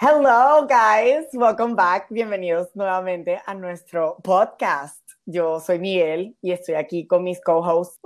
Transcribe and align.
Hello, 0.00 0.66
guys. 0.66 1.26
Welcome 1.34 1.74
back. 1.74 2.06
Bienvenidos 2.08 2.74
nuevamente 2.74 3.42
a 3.44 3.52
nuestro 3.52 4.16
podcast. 4.22 5.02
Yo 5.26 5.60
soy 5.60 5.78
Miguel 5.78 6.34
y 6.40 6.52
estoy 6.52 6.76
aquí 6.76 7.06
con 7.06 7.22
mis 7.22 7.38
co-hosts. 7.42 8.00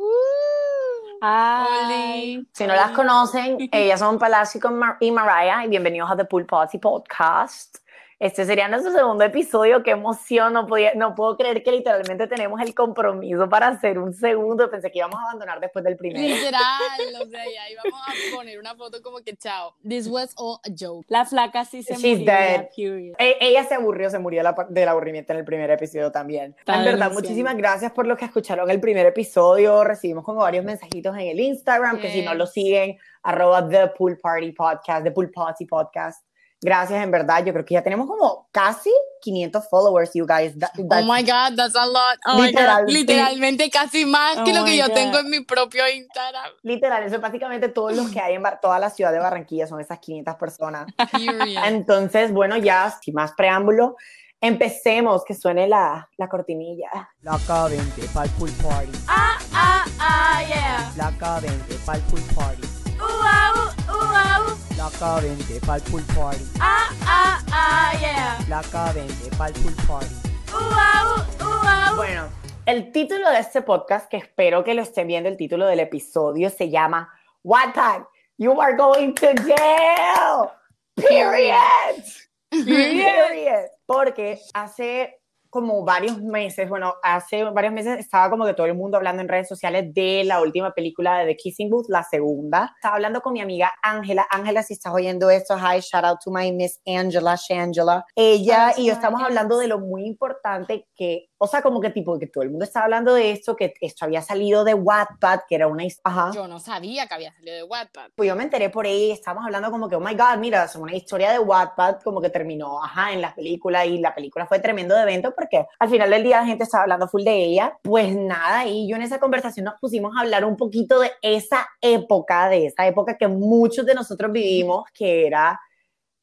Hi. 1.22 2.44
Si 2.52 2.66
no 2.66 2.74
las 2.74 2.90
conocen, 2.90 3.56
ellas 3.72 4.00
son 4.00 4.18
Palacio 4.18 4.60
y 4.98 5.12
Mariah 5.12 5.64
y 5.64 5.68
bienvenidos 5.68 6.10
a 6.10 6.16
The 6.16 6.24
Pool 6.24 6.44
Party 6.44 6.78
Podcast. 6.78 7.78
Este 8.20 8.44
sería 8.44 8.68
nuestro 8.68 8.92
segundo 8.92 9.24
episodio. 9.24 9.82
Qué 9.82 9.92
emoción. 9.92 10.52
No, 10.52 10.66
podía, 10.66 10.92
no 10.94 11.14
puedo 11.14 11.38
creer 11.38 11.62
que 11.62 11.72
literalmente 11.72 12.26
tenemos 12.26 12.60
el 12.60 12.74
compromiso 12.74 13.48
para 13.48 13.68
hacer 13.68 13.98
un 13.98 14.12
segundo. 14.12 14.70
Pensé 14.70 14.90
que 14.92 14.98
íbamos 14.98 15.18
a 15.18 15.22
abandonar 15.22 15.58
después 15.58 15.82
del 15.82 15.96
primero. 15.96 16.20
Literal. 16.20 16.60
o 17.22 17.26
sea, 17.30 17.44
ya 17.46 17.70
íbamos 17.70 17.98
a 18.06 18.36
poner 18.36 18.58
una 18.58 18.74
foto 18.74 19.00
como 19.02 19.20
que 19.22 19.34
chao. 19.36 19.74
This 19.88 20.06
was 20.06 20.34
all 20.36 20.58
a 20.64 20.68
joke. 20.78 21.06
La 21.08 21.24
flaca 21.24 21.64
sí 21.64 21.82
se 21.82 21.94
She's 21.96 22.18
murió. 22.18 23.14
E- 23.18 23.38
Ella 23.40 23.64
se 23.64 23.74
aburrió, 23.76 24.10
se 24.10 24.18
murió 24.18 24.40
de 24.40 24.44
la- 24.44 24.66
del 24.68 24.88
aburrimiento 24.90 25.32
en 25.32 25.38
el 25.38 25.44
primer 25.46 25.70
episodio 25.70 26.12
también. 26.12 26.54
Está 26.58 26.76
en 26.76 26.84
verdad, 26.84 27.10
muchísimas 27.12 27.56
gracias 27.56 27.90
por 27.92 28.06
los 28.06 28.18
que 28.18 28.26
escucharon 28.26 28.70
el 28.70 28.80
primer 28.82 29.06
episodio. 29.06 29.82
Recibimos 29.82 30.26
como 30.26 30.40
varios 30.40 30.62
mensajitos 30.66 31.14
en 31.14 31.22
el 31.22 31.40
Instagram, 31.40 31.98
que 31.98 32.10
si 32.12 32.20
no 32.20 32.34
lo 32.34 32.44
Yes. 32.44 32.52
siguen, 32.52 32.98
arroba 33.22 33.66
The 33.66 33.88
Pool 33.96 34.18
Party 34.18 34.52
Podcast, 34.52 35.04
The 35.04 35.10
Pool 35.10 35.30
Party 35.30 35.64
Podcast. 35.64 36.22
Gracias, 36.62 37.02
en 37.02 37.10
verdad. 37.10 37.42
Yo 37.44 37.52
creo 37.54 37.64
que 37.64 37.72
ya 37.74 37.82
tenemos 37.82 38.06
como 38.06 38.46
casi 38.52 38.90
500 39.22 39.66
followers, 39.68 40.10
you 40.14 40.26
guys. 40.26 40.52
That- 40.58 40.70
Oh 40.78 41.02
my 41.04 41.22
god, 41.22 41.56
that's 41.56 41.74
a 41.74 41.86
lot. 41.86 42.18
Oh 42.26 42.38
my 42.38 42.48
Literal, 42.48 42.84
god. 42.84 42.88
sí. 42.88 42.94
Literalmente 42.98 43.70
casi 43.70 44.04
más 44.04 44.36
que 44.44 44.50
Oh 44.52 44.54
lo 44.54 44.64
que 44.64 44.72
my 44.72 44.76
yo 44.78 44.86
God. 44.88 44.94
tengo 44.94 45.18
en 45.20 45.30
mi 45.30 45.40
propio 45.40 45.88
Instagram. 45.88 46.50
Literal, 46.62 47.02
eso 47.04 47.14
es 47.16 47.20
básicamente 47.22 47.68
todos 47.70 47.96
los 47.96 48.10
que 48.10 48.20
hay 48.20 48.34
en 48.34 48.42
toda 48.60 48.78
la 48.78 48.90
ciudad 48.90 49.10
de 49.12 49.18
Barranquilla, 49.20 49.66
son 49.66 49.80
esas 49.80 49.98
500 50.00 50.34
personas. 50.36 50.86
Period. 51.12 51.64
Entonces, 51.64 52.30
bueno, 52.32 52.56
ya 52.58 52.94
sin 53.02 53.14
más 53.14 53.32
preámbulo, 53.32 53.96
empecemos, 54.42 55.24
que 55.24 55.34
suene 55.34 55.66
la, 55.66 56.08
la 56.18 56.28
cortinilla. 56.28 56.90
Placa 57.22 57.68
20 57.68 58.02
pa'l 58.12 58.28
pool 58.38 58.50
party. 58.62 58.92
ah, 59.08 59.38
ah, 59.54 59.84
ah, 59.98 60.42
yeah. 60.46 60.90
Placa 60.94 61.40
20 61.40 61.74
pa'l 61.86 62.00
pool 62.02 62.20
party. 62.34 62.68
Uau, 62.98 63.68
uau. 63.88 64.56
Placa 64.80 65.20
20 65.20 65.60
pa'l 65.66 65.82
pool 65.90 66.02
party. 66.16 66.40
Ah, 66.58 66.88
ah, 67.04 67.44
ah, 67.52 67.92
yeah. 68.00 68.38
Placa 68.46 68.94
20 68.94 69.36
pa'l 69.36 69.52
pool 69.52 69.74
party. 69.86 70.14
Uau, 70.56 71.20
uau. 71.36 71.96
Bueno, 71.96 72.30
el 72.64 72.90
título 72.90 73.28
de 73.28 73.40
este 73.40 73.60
podcast, 73.60 74.08
que 74.08 74.16
espero 74.16 74.64
que 74.64 74.72
lo 74.72 74.80
estén 74.80 75.06
viendo, 75.06 75.28
el 75.28 75.36
título 75.36 75.66
del 75.66 75.80
episodio 75.80 76.48
se 76.48 76.70
llama 76.70 77.12
Wattpad, 77.44 78.04
you 78.38 78.58
are 78.58 78.74
going 78.74 79.12
to 79.12 79.26
jail. 79.44 80.48
Period. 80.96 82.02
Period. 82.48 83.68
Porque 83.84 84.40
hace 84.54 85.19
como 85.50 85.84
varios 85.84 86.22
meses, 86.22 86.68
bueno, 86.68 86.94
hace 87.02 87.44
varios 87.44 87.72
meses 87.72 87.98
estaba 87.98 88.30
como 88.30 88.46
que 88.46 88.54
todo 88.54 88.66
el 88.66 88.74
mundo 88.74 88.96
hablando 88.96 89.20
en 89.20 89.28
redes 89.28 89.48
sociales 89.48 89.92
de 89.92 90.22
la 90.24 90.40
última 90.40 90.72
película 90.72 91.18
de 91.18 91.26
The 91.26 91.36
Kissing 91.36 91.68
Booth, 91.68 91.88
la 91.88 92.04
segunda. 92.04 92.72
Estaba 92.76 92.94
hablando 92.94 93.20
con 93.20 93.32
mi 93.32 93.40
amiga 93.40 93.72
Ángela. 93.82 94.26
Ángela, 94.30 94.62
si 94.62 94.74
estás 94.74 94.94
oyendo 94.94 95.28
esto, 95.28 95.56
hi, 95.56 95.80
shout 95.80 96.04
out 96.04 96.18
to 96.24 96.30
my 96.30 96.52
Miss 96.52 96.80
Angela, 96.86 97.36
Shangela. 97.36 98.04
Ella 98.14 98.72
y 98.76 98.86
yo 98.86 98.92
estamos 98.92 99.22
hablando 99.22 99.58
de 99.58 99.66
lo 99.66 99.80
muy 99.80 100.06
importante 100.06 100.86
que, 100.94 101.29
o 101.42 101.46
sea, 101.46 101.62
como 101.62 101.80
que 101.80 101.88
tipo, 101.90 102.18
que 102.18 102.26
todo 102.26 102.44
el 102.44 102.50
mundo 102.50 102.64
estaba 102.66 102.84
hablando 102.84 103.14
de 103.14 103.30
esto, 103.32 103.56
que 103.56 103.72
esto 103.80 104.04
había 104.04 104.20
salido 104.20 104.62
de 104.62 104.74
Wattpad, 104.74 105.40
que 105.48 105.54
era 105.54 105.66
una... 105.66 105.84
his- 105.84 106.00
Ajá. 106.04 106.30
Yo 106.34 106.46
no 106.46 106.60
sabía 106.60 107.06
que 107.06 107.14
había 107.14 107.32
salido 107.32 107.56
de 107.56 107.62
Wattpad. 107.62 108.10
Pues 108.14 108.28
yo 108.28 108.36
me 108.36 108.42
enteré 108.42 108.68
por 108.68 108.84
ahí, 108.84 109.10
estábamos 109.10 109.46
hablando 109.46 109.70
como 109.70 109.88
que, 109.88 109.96
oh 109.96 110.00
my 110.00 110.14
god, 110.14 110.36
mira, 110.38 110.64
es 110.64 110.76
una 110.76 110.94
historia 110.94 111.32
de 111.32 111.38
Wattpad, 111.38 112.02
como 112.02 112.20
que 112.20 112.28
terminó, 112.28 112.84
ajá, 112.84 113.12
en 113.12 113.22
la 113.22 113.34
película, 113.34 113.86
y 113.86 113.98
la 113.98 114.14
película 114.14 114.46
fue 114.46 114.58
tremendo 114.58 114.94
de 114.94 115.02
evento 115.02 115.32
porque 115.34 115.66
al 115.78 115.88
final 115.88 116.10
del 116.10 116.22
día 116.22 116.40
la 116.40 116.46
gente 116.46 116.64
estaba 116.64 116.82
hablando 116.82 117.08
full 117.08 117.22
de 117.24 117.34
ella. 117.44 117.78
Pues 117.82 118.14
nada, 118.14 118.66
y 118.66 118.86
yo 118.88 118.96
en 118.96 119.02
esa 119.02 119.18
conversación 119.18 119.64
nos 119.64 119.80
pusimos 119.80 120.14
a 120.16 120.20
hablar 120.20 120.44
un 120.44 120.56
poquito 120.58 121.00
de 121.00 121.10
esa 121.22 121.66
época, 121.80 122.48
de 122.50 122.66
esa 122.66 122.86
época 122.86 123.16
que 123.16 123.28
muchos 123.28 123.86
de 123.86 123.94
nosotros 123.94 124.30
vivimos, 124.30 124.84
que 124.92 125.26
era 125.26 125.58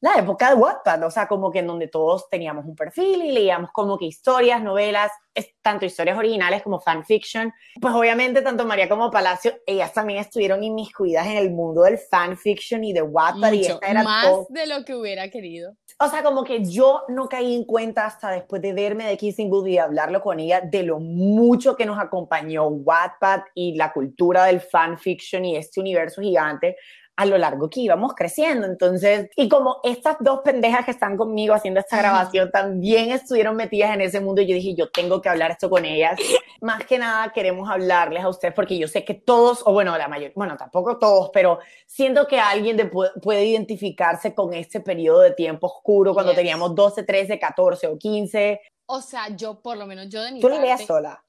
la 0.00 0.14
época 0.16 0.50
de 0.50 0.54
Wattpad, 0.54 1.02
o 1.04 1.10
sea, 1.10 1.26
como 1.26 1.50
que 1.50 1.58
en 1.58 1.66
donde 1.66 1.88
todos 1.88 2.28
teníamos 2.30 2.64
un 2.64 2.76
perfil 2.76 3.24
y 3.24 3.32
leíamos 3.32 3.70
como 3.72 3.98
que 3.98 4.04
historias, 4.06 4.62
novelas, 4.62 5.10
es- 5.34 5.54
tanto 5.60 5.84
historias 5.86 6.16
originales 6.16 6.62
como 6.62 6.80
fanfiction. 6.80 7.52
Pues 7.80 7.92
obviamente 7.94 8.42
tanto 8.42 8.64
María 8.64 8.88
como 8.88 9.10
Palacio, 9.10 9.54
ellas 9.66 9.92
también 9.92 10.20
estuvieron 10.20 10.62
inmiscuidas 10.62 11.26
en 11.26 11.36
el 11.36 11.50
mundo 11.50 11.82
del 11.82 11.98
fanfiction 11.98 12.84
y 12.84 12.92
de 12.92 13.02
Wattpad 13.02 13.52
y 13.52 13.58
Mucho, 13.58 13.74
esta 13.74 13.86
era 13.88 14.02
más 14.04 14.24
todo. 14.26 14.46
de 14.50 14.66
lo 14.68 14.84
que 14.84 14.94
hubiera 14.94 15.28
querido. 15.30 15.74
O 16.00 16.08
sea, 16.08 16.22
como 16.22 16.44
que 16.44 16.64
yo 16.64 17.02
no 17.08 17.28
caí 17.28 17.56
en 17.56 17.64
cuenta 17.64 18.06
hasta 18.06 18.30
después 18.30 18.62
de 18.62 18.72
verme 18.72 19.04
de 19.06 19.16
Kissing 19.16 19.50
Booth 19.50 19.66
y 19.66 19.78
hablarlo 19.78 20.20
con 20.22 20.38
ella 20.38 20.60
de 20.60 20.84
lo 20.84 21.00
mucho 21.00 21.74
que 21.74 21.86
nos 21.86 21.98
acompañó 21.98 22.68
Wattpad 22.68 23.40
y 23.54 23.74
la 23.74 23.92
cultura 23.92 24.44
del 24.44 24.60
fanfiction 24.60 25.44
y 25.44 25.56
este 25.56 25.80
universo 25.80 26.20
gigante 26.22 26.76
a 27.20 27.26
lo 27.26 27.36
largo 27.36 27.68
que 27.68 27.80
íbamos 27.80 28.14
creciendo. 28.14 28.64
Entonces, 28.64 29.28
y 29.34 29.48
como 29.48 29.78
estas 29.82 30.18
dos 30.20 30.40
pendejas 30.44 30.84
que 30.84 30.92
están 30.92 31.16
conmigo 31.16 31.52
haciendo 31.52 31.80
esta 31.80 31.98
grabación 31.98 32.48
también 32.52 33.10
estuvieron 33.10 33.56
metidas 33.56 33.92
en 33.92 34.02
ese 34.02 34.20
mundo, 34.20 34.40
yo 34.40 34.54
dije, 34.54 34.76
yo 34.76 34.88
tengo 34.88 35.20
que 35.20 35.28
hablar 35.28 35.50
esto 35.50 35.68
con 35.68 35.84
ellas. 35.84 36.16
Más 36.60 36.84
que 36.84 36.96
nada 36.96 37.32
queremos 37.32 37.68
hablarles 37.68 38.22
a 38.22 38.28
ustedes 38.28 38.54
porque 38.54 38.78
yo 38.78 38.86
sé 38.86 39.04
que 39.04 39.14
todos, 39.14 39.62
o 39.66 39.72
bueno, 39.72 39.98
la 39.98 40.06
mayoría, 40.06 40.32
bueno, 40.36 40.56
tampoco 40.56 40.96
todos, 40.98 41.30
pero 41.32 41.58
siento 41.86 42.28
que 42.28 42.38
alguien 42.38 42.76
de- 42.76 42.86
puede, 42.86 43.44
identificarse 43.44 44.32
con 44.32 44.54
este 44.54 44.78
periodo 44.80 45.20
de 45.20 45.32
tiempo 45.32 45.66
oscuro 45.66 46.14
cuando 46.14 46.30
Yes. 46.32 46.36
teníamos 46.38 46.74
12, 46.76 47.02
13, 47.02 47.38
14 47.40 47.88
o 47.88 47.98
15. 47.98 48.60
O 48.86 49.00
sea, 49.00 49.28
yo 49.36 49.60
por 49.60 49.76
lo 49.76 49.86
menos 49.86 50.08
yo 50.08 50.22
de 50.22 50.30
mi 50.32 50.40
Tú 50.40 50.48
lo 50.48 50.54
parte, 50.54 50.68
leías 50.70 50.86
sola. 50.86 51.24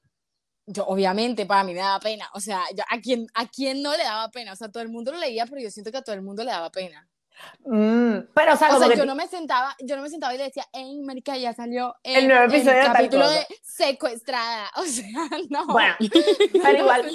Yo 0.72 0.86
obviamente 0.86 1.46
para 1.46 1.64
mí 1.64 1.74
me 1.74 1.80
daba 1.80 2.00
pena, 2.00 2.28
o 2.34 2.40
sea, 2.40 2.62
yo, 2.76 2.84
¿a, 2.88 3.00
quién, 3.00 3.26
¿a 3.34 3.46
quién 3.48 3.82
no 3.82 3.96
le 3.96 4.04
daba 4.04 4.30
pena? 4.30 4.52
O 4.52 4.56
sea, 4.56 4.70
todo 4.70 4.82
el 4.82 4.88
mundo 4.88 5.12
lo 5.12 5.18
leía, 5.18 5.46
pero 5.46 5.60
yo 5.60 5.70
siento 5.70 5.90
que 5.90 5.98
a 5.98 6.02
todo 6.02 6.14
el 6.14 6.22
mundo 6.22 6.44
le 6.44 6.50
daba 6.50 6.70
pena. 6.70 7.06
Mm, 7.64 8.18
pero, 8.34 8.52
o 8.54 8.56
sea, 8.56 8.68
O 8.68 8.72
como 8.74 8.80
sea, 8.80 8.88
que 8.90 8.98
yo 8.98 9.06
no 9.06 9.14
me 9.14 9.26
sentaba, 9.26 9.74
yo 9.80 9.96
no 9.96 10.02
me 10.02 10.10
sentaba 10.10 10.34
y 10.34 10.38
le 10.38 10.44
decía, 10.44 10.66
hey, 10.72 11.00
marica, 11.02 11.36
ya 11.38 11.54
salió 11.54 11.94
El 12.02 12.28
nuevo 12.28 12.44
episodio 12.44 12.76
de 12.76 12.82
tal 12.84 12.92
capítulo 12.92 13.24
cosa". 13.24 13.34
de 13.38 13.46
secuestrada, 13.62 14.70
o 14.76 14.82
sea, 14.84 15.28
no. 15.48 15.66
Bueno, 15.68 15.94
pero 16.62 16.78
igual, 16.78 17.10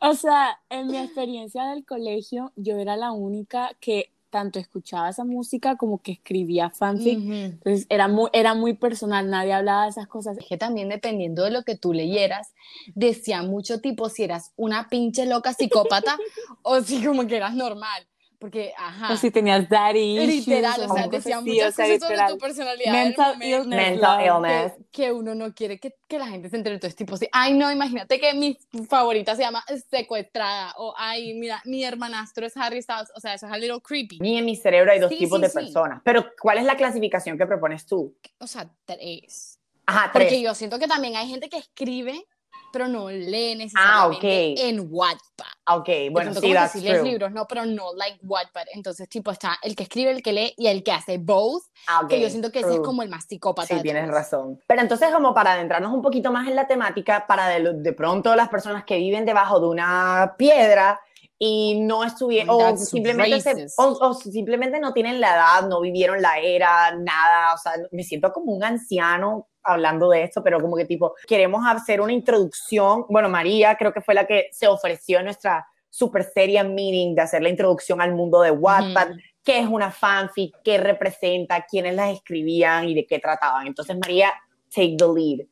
O 0.00 0.14
sea, 0.14 0.60
en 0.68 0.88
mi 0.88 0.98
experiencia 0.98 1.64
del 1.66 1.84
colegio, 1.86 2.52
yo 2.56 2.78
era 2.78 2.96
la 2.96 3.12
única 3.12 3.70
que 3.80 4.12
tanto 4.32 4.58
escuchaba 4.58 5.10
esa 5.10 5.24
música 5.24 5.76
como 5.76 6.00
que 6.02 6.12
escribía 6.12 6.70
fanfic. 6.70 7.18
Entonces 7.20 7.86
era 7.90 8.08
muy, 8.08 8.30
era 8.32 8.54
muy 8.54 8.72
personal, 8.72 9.28
nadie 9.28 9.52
hablaba 9.52 9.84
de 9.84 9.90
esas 9.90 10.08
cosas. 10.08 10.38
Es 10.38 10.46
que 10.46 10.56
también 10.56 10.88
dependiendo 10.88 11.44
de 11.44 11.50
lo 11.50 11.62
que 11.62 11.76
tú 11.76 11.92
leyeras, 11.92 12.54
decía 12.94 13.42
mucho 13.42 13.80
tipo 13.80 14.08
si 14.08 14.24
eras 14.24 14.52
una 14.56 14.88
pinche 14.88 15.26
loca 15.26 15.52
psicópata 15.52 16.16
o 16.62 16.80
si 16.80 17.04
como 17.04 17.26
que 17.26 17.36
eras 17.36 17.54
normal. 17.54 18.08
Porque, 18.42 18.72
ajá. 18.76 19.12
O 19.12 19.16
si 19.16 19.30
tenías 19.30 19.68
daddy 19.68 20.18
issues, 20.18 20.48
literal, 20.48 20.72
o 20.72 20.74
sea, 20.74 20.88
cosas 20.88 21.10
decía 21.12 21.38
así, 21.38 21.48
muchas 21.48 21.68
o 21.68 21.72
sea, 21.76 21.86
cosas 21.86 22.00
sobre 22.18 22.32
tu 22.32 22.38
personalidad. 22.38 22.92
Mental 22.92 23.32
momento. 23.34 23.56
illness. 23.62 23.90
mental 23.92 24.20
illness. 24.26 24.72
que, 24.90 25.02
que 25.04 25.12
uno 25.12 25.34
no 25.36 25.54
quiere 25.54 25.78
que, 25.78 25.94
que 26.08 26.18
la 26.18 26.26
gente 26.26 26.50
se 26.50 26.56
entere. 26.56 26.74
Entonces, 26.74 26.96
tipo, 26.96 27.16
sí, 27.16 27.28
ay, 27.30 27.54
no, 27.54 27.70
imagínate 27.70 28.18
que 28.18 28.34
mi 28.34 28.58
favorita 28.88 29.36
se 29.36 29.42
llama 29.42 29.64
Secuestrada, 29.88 30.74
o 30.76 30.92
ay, 30.98 31.34
mira, 31.34 31.62
mi 31.66 31.84
hermanastro 31.84 32.44
es 32.44 32.56
Harry 32.56 32.82
Styles, 32.82 33.12
o 33.14 33.20
sea, 33.20 33.34
eso 33.34 33.46
es 33.46 33.52
a 33.52 33.56
little 33.58 33.80
creepy. 33.80 34.18
ni 34.18 34.38
en 34.38 34.44
mi 34.44 34.56
cerebro 34.56 34.90
hay 34.90 34.98
dos 34.98 35.10
Sí, 35.10 35.18
tipos 35.18 35.38
sí, 35.38 35.42
de 35.42 35.48
sí. 35.48 35.54
personas. 35.54 36.00
Pero, 36.04 36.26
¿cuál 36.40 36.58
es 36.58 36.64
la 36.64 36.76
clasificación 36.76 37.38
que 37.38 37.46
propones 37.46 37.86
tú? 37.86 38.12
O 38.38 38.48
sea, 38.48 38.68
tres. 38.84 39.60
Ajá, 39.86 40.10
Porque 40.12 40.28
tres. 40.28 40.42
yo 40.42 40.54
siento 40.56 40.78
que 40.80 40.88
también 40.88 41.14
hay 41.16 41.28
gente 41.28 41.48
que 41.48 41.58
escribe, 41.58 42.26
pero 42.72 42.88
no 42.88 43.10
lee 43.10 43.54
necesariamente 43.54 44.54
ok. 44.54 44.58
en 44.60 44.86
Wattpad. 44.90 45.46
Ah, 45.66 45.76
Ok, 45.76 45.88
bueno, 46.10 46.34
sí, 46.34 46.52
that's 46.52 46.72
sí 46.72 46.80
lees 46.80 46.98
true. 47.00 47.10
libros, 47.10 47.30
no, 47.32 47.46
pero 47.46 47.64
no 47.66 47.94
like 47.94 48.18
Wattpad. 48.22 48.64
Entonces, 48.74 49.08
tipo, 49.08 49.30
está 49.30 49.58
el 49.62 49.76
que 49.76 49.84
escribe, 49.84 50.10
el 50.10 50.22
que 50.22 50.32
lee 50.32 50.54
y 50.56 50.66
el 50.66 50.82
que 50.82 50.90
hace 50.92 51.18
both, 51.18 51.62
Ah, 51.86 52.00
ok, 52.02 52.08
que 52.08 52.20
yo 52.20 52.28
siento 52.30 52.50
que 52.50 52.58
ese 52.60 52.68
es 52.68 52.74
true. 52.74 52.84
como 52.84 53.02
el 53.02 53.08
más 53.08 53.24
psicópata. 53.26 53.68
Sí, 53.68 53.74
de 53.76 53.82
tienes 53.82 54.02
todos. 54.04 54.14
razón. 54.14 54.60
Pero 54.66 54.80
entonces, 54.82 55.10
como 55.12 55.32
para 55.34 55.52
adentrarnos 55.52 55.92
un 55.92 56.02
poquito 56.02 56.32
más 56.32 56.48
en 56.48 56.56
la 56.56 56.66
temática, 56.66 57.26
para 57.28 57.46
de, 57.48 57.74
de 57.74 57.92
pronto 57.92 58.34
las 58.34 58.48
personas 58.48 58.84
que 58.84 58.96
viven 58.96 59.24
debajo 59.24 59.60
de 59.60 59.66
una 59.68 60.34
piedra 60.36 61.00
y 61.38 61.80
no 61.80 62.04
estuvieron, 62.04 62.54
o 62.54 62.58
That's 62.58 62.88
simplemente, 62.88 63.40
se- 63.40 63.66
o, 63.76 63.84
o 64.00 64.14
simplemente 64.14 64.78
no 64.78 64.92
tienen 64.92 65.20
la 65.20 65.34
edad, 65.34 65.68
no 65.68 65.80
vivieron 65.80 66.22
la 66.22 66.38
era, 66.38 66.94
nada, 66.96 67.54
o 67.54 67.58
sea, 67.58 67.72
me 67.90 68.04
siento 68.04 68.32
como 68.32 68.52
un 68.52 68.62
anciano 68.62 69.48
hablando 69.64 70.08
de 70.10 70.24
esto, 70.24 70.42
pero 70.42 70.60
como 70.60 70.76
que 70.76 70.84
tipo, 70.84 71.14
queremos 71.26 71.64
hacer 71.66 72.00
una 72.00 72.12
introducción, 72.12 73.04
bueno, 73.08 73.28
María 73.28 73.76
creo 73.76 73.92
que 73.92 74.00
fue 74.00 74.14
la 74.14 74.26
que 74.26 74.48
se 74.52 74.66
ofreció 74.66 75.18
en 75.18 75.26
nuestra 75.26 75.66
super 75.90 76.24
seria 76.24 76.64
meeting 76.64 77.14
de 77.14 77.22
hacer 77.22 77.42
la 77.42 77.50
introducción 77.50 78.00
al 78.00 78.14
mundo 78.14 78.40
de 78.40 78.50
Wattpad, 78.50 79.10
qué 79.44 79.58
es 79.58 79.66
una 79.66 79.90
fanfic, 79.90 80.54
qué 80.64 80.78
representa, 80.78 81.66
quiénes 81.68 81.94
las 81.94 82.12
escribían 82.12 82.88
y 82.88 82.94
de 82.94 83.06
qué 83.06 83.18
trataban. 83.18 83.66
Entonces, 83.66 83.96
María, 84.00 84.32
take 84.74 84.96
the 84.96 85.06
lead. 85.06 85.46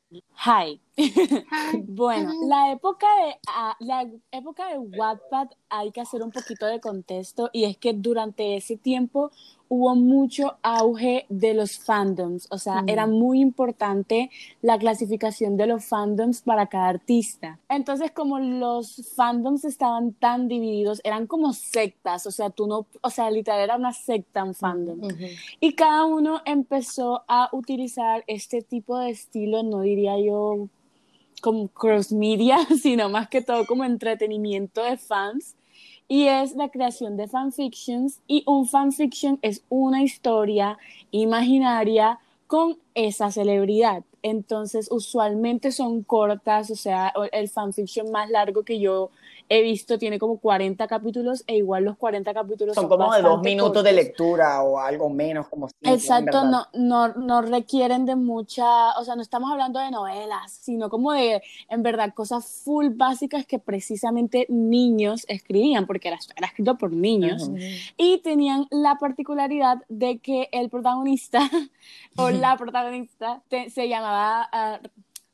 Hi. 0.45 0.81
Bueno, 1.87 2.33
la 2.47 2.73
época 2.73 3.07
de 3.25 3.35
ah, 3.49 3.77
la 3.81 4.07
época 4.33 4.69
de 4.69 4.79
Wattpad 4.79 5.49
hay 5.69 5.93
que 5.93 6.01
hacer 6.01 6.23
un 6.23 6.31
poquito 6.31 6.67
de 6.67 6.81
contexto 6.81 7.49
y 7.53 7.65
es 7.65 7.77
que 7.77 7.93
durante 7.93 8.57
ese 8.57 8.77
tiempo 8.77 9.31
hubo 9.73 9.95
mucho 9.95 10.57
auge 10.63 11.27
de 11.29 11.55
los 11.55 11.79
fandoms, 11.79 12.49
o 12.51 12.59
sea, 12.59 12.83
Mm. 12.83 12.89
era 12.89 13.07
muy 13.07 13.41
importante 13.41 14.29
la 14.63 14.77
clasificación 14.77 15.57
de 15.57 15.69
los 15.69 15.85
fandoms 15.85 16.43
para 16.43 16.67
cada 16.67 16.89
artista. 16.89 17.61
Entonces, 17.69 18.11
como 18.11 18.41
los 18.41 19.13
fandoms 19.15 19.65
estaban 19.65 20.13
tan 20.13 20.49
divididos, 20.49 21.01
eran 21.05 21.29
como 21.29 21.53
sectas, 21.53 22.27
o 22.27 22.33
sea, 22.33 22.51
tú 22.51 22.67
no, 22.67 22.87
o 23.01 23.11
sea, 23.11 23.31
literal 23.31 23.61
era 23.61 23.77
una 23.77 23.93
secta 23.93 24.43
un 24.43 24.55
fandom. 24.55 25.01
Y 25.61 25.75
cada 25.75 26.05
uno 26.05 26.43
empezó 26.45 27.23
a 27.29 27.49
utilizar 27.53 28.25
este 28.27 28.63
tipo 28.63 28.99
de 28.99 29.11
estilo, 29.11 29.63
no 29.63 29.83
diría 29.83 30.19
yo 30.19 30.67
como 31.43 31.69
cross 31.69 32.11
media, 32.11 32.59
sino 32.83 33.09
más 33.09 33.29
que 33.29 33.41
todo 33.41 33.65
como 33.67 33.85
entretenimiento 33.85 34.83
de 34.83 34.97
fans. 34.97 35.55
Y 36.11 36.27
es 36.27 36.57
la 36.57 36.71
creación 36.71 37.17
de 37.17 37.29
fanfictions. 37.29 38.19
Y 38.27 38.43
un 38.45 38.67
fanfiction 38.67 39.39
es 39.43 39.63
una 39.69 40.03
historia 40.03 40.77
imaginaria 41.13 42.19
con 42.49 42.79
esa 42.97 43.31
celebridad. 43.31 44.03
Entonces, 44.21 44.89
usualmente 44.91 45.71
son 45.71 46.03
cortas, 46.03 46.69
o 46.73 46.75
sea, 46.75 47.13
el 47.31 47.49
fanfiction 47.49 48.11
más 48.11 48.29
largo 48.29 48.65
que 48.65 48.81
yo 48.81 49.11
he 49.53 49.63
visto 49.63 49.99
tiene 49.99 50.21
como 50.21 50.39
40 50.39 50.87
capítulos 50.87 51.43
e 51.49 51.57
igual 51.57 51.83
los 51.83 51.97
40 51.97 52.33
capítulos 52.33 52.77
Son 52.77 52.89
como 52.89 53.13
de 53.13 53.21
dos 53.21 53.43
minutos 53.43 53.83
de 53.83 53.93
lectura 53.93 54.63
o 54.63 54.79
algo 54.79 55.11
menos, 55.11 55.49
como 55.49 55.69
cinco, 55.69 55.93
Exacto, 55.93 56.45
no, 56.45 56.69
no, 56.73 57.09
no 57.15 57.43
requieren 57.43 58.07
de 58.07 58.15
mucha, 58.15 58.97
o 58.97 59.05
sea, 59.05 59.17
no 59.17 59.23
estamos 59.23 59.51
hablando 59.51 59.81
de 59.81 59.91
novelas, 59.91 60.53
sino 60.53 60.89
como 60.89 61.13
de, 61.13 61.43
en 61.69 61.83
verdad, 61.83 62.15
cosas 62.15 62.63
full 62.65 62.91
básicas 62.91 63.45
que 63.45 63.59
precisamente 63.59 64.47
niños 64.49 65.25
escribían, 65.29 65.85
porque 65.85 66.07
era, 66.09 66.19
era 66.37 66.47
escrito 66.47 66.79
por 66.79 66.93
niños, 66.93 67.51
y 67.97 68.19
tenían 68.19 68.69
la 68.71 68.99
particularidad 69.01 69.79
de 69.89 70.19
que 70.19 70.49
el 70.53 70.71
protagonista 70.71 71.41
o 72.17 72.31
la 72.31 72.57
protagonista 72.59 73.43
te- 73.49 73.69
se 73.69 73.89
llamaba 73.89 74.49
ah, 74.53 74.79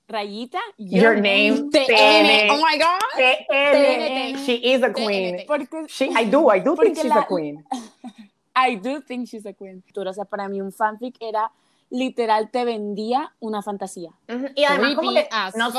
Rayita. 0.08 0.58
Your 0.79 1.17
name, 1.17 1.69
TN, 1.70 2.49
oh 2.50 2.61
my 2.61 2.79
god. 2.79 3.00
TN, 3.17 4.38
she 4.44 4.55
is 4.73 4.82
a 4.82 4.93
queen. 4.93 5.44
Porque, 5.47 5.88
She, 5.88 6.11
I 6.14 6.25
do, 6.25 6.49
I 6.49 6.61
do 6.61 6.76
think 6.76 6.97
she's 6.97 7.05
la- 7.06 7.20
a 7.23 7.26
queen. 7.26 7.64
I 8.55 8.76
do 8.76 9.00
think 9.03 9.29
she's 9.29 9.44
a 9.47 9.53
queen. 9.53 9.82
O 9.94 10.12
sea, 10.12 10.25
para 10.25 10.49
mí 10.49 10.61
un 10.61 10.73
fanfic 10.73 11.17
era 11.20 11.50
literal 11.91 12.50
te 12.50 12.64
vendía 12.64 13.32
una 13.41 13.62
fantasía. 13.62 14.11
Ujú, 14.29 14.47
Y 14.55 14.64
además, 14.64 14.94
como 14.94 15.12
que, 15.12 15.29
no- 15.56 15.70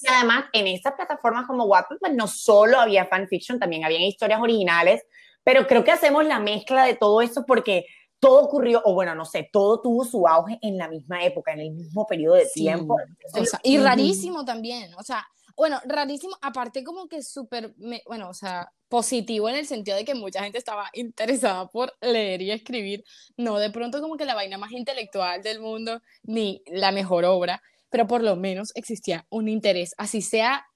y 0.00 0.06
además, 0.08 0.44
en 0.52 0.66
estas 0.66 0.94
plataformas 0.94 1.46
como 1.46 1.64
Wattpad, 1.64 1.96
pues 2.00 2.12
no 2.14 2.26
solo 2.26 2.78
había 2.80 3.06
fanfiction, 3.06 3.58
también 3.58 3.84
habían 3.84 4.02
historias 4.02 4.40
originales, 4.40 5.04
pero 5.44 5.66
creo 5.66 5.84
que 5.84 5.92
hacemos 5.92 6.24
la 6.26 6.40
mezcla 6.40 6.84
de 6.84 6.94
todo 6.94 7.20
eso 7.22 7.44
porque 7.46 7.86
todo 8.18 8.40
ocurrió, 8.44 8.82
o 8.84 8.94
bueno, 8.94 9.14
no 9.14 9.24
sé, 9.24 9.48
todo 9.52 9.80
tuvo 9.80 10.04
su 10.04 10.26
auge 10.26 10.58
en 10.62 10.78
la 10.78 10.88
misma 10.88 11.24
época, 11.24 11.52
en 11.52 11.60
el 11.60 11.70
mismo 11.72 12.06
periodo 12.06 12.36
de 12.36 12.46
Sí. 12.46 12.60
tiempo. 12.60 12.96
O 13.34 13.44
sea, 13.44 13.60
y 13.62 13.78
rarísimo 13.78 14.44
también, 14.44 14.94
o 14.94 15.02
sea, 15.02 15.26
bueno, 15.56 15.80
rarísimo, 15.86 16.36
aparte 16.42 16.84
como 16.84 17.08
que 17.08 17.22
súper, 17.22 17.74
bueno, 18.06 18.28
o 18.28 18.34
sea, 18.34 18.70
positivo 18.88 19.48
en 19.48 19.56
el 19.56 19.66
sentido 19.66 19.96
de 19.96 20.04
que 20.04 20.14
mucha 20.14 20.42
gente 20.42 20.58
estaba 20.58 20.90
interesada 20.92 21.66
por 21.68 21.92
leer 22.00 22.42
y 22.42 22.50
escribir, 22.50 23.04
no 23.36 23.58
de 23.58 23.70
pronto 23.70 24.00
como 24.00 24.16
que 24.16 24.24
la 24.26 24.34
vaina 24.34 24.58
más 24.58 24.72
intelectual 24.72 25.42
del 25.42 25.60
mundo, 25.60 26.02
ni 26.22 26.62
la 26.66 26.92
mejor 26.92 27.24
obra, 27.24 27.62
pero 27.90 28.06
por 28.06 28.22
lo 28.22 28.36
menos 28.36 28.72
existía 28.74 29.26
un 29.30 29.48
interés, 29.48 29.94
así 29.98 30.20
sea 30.20 30.66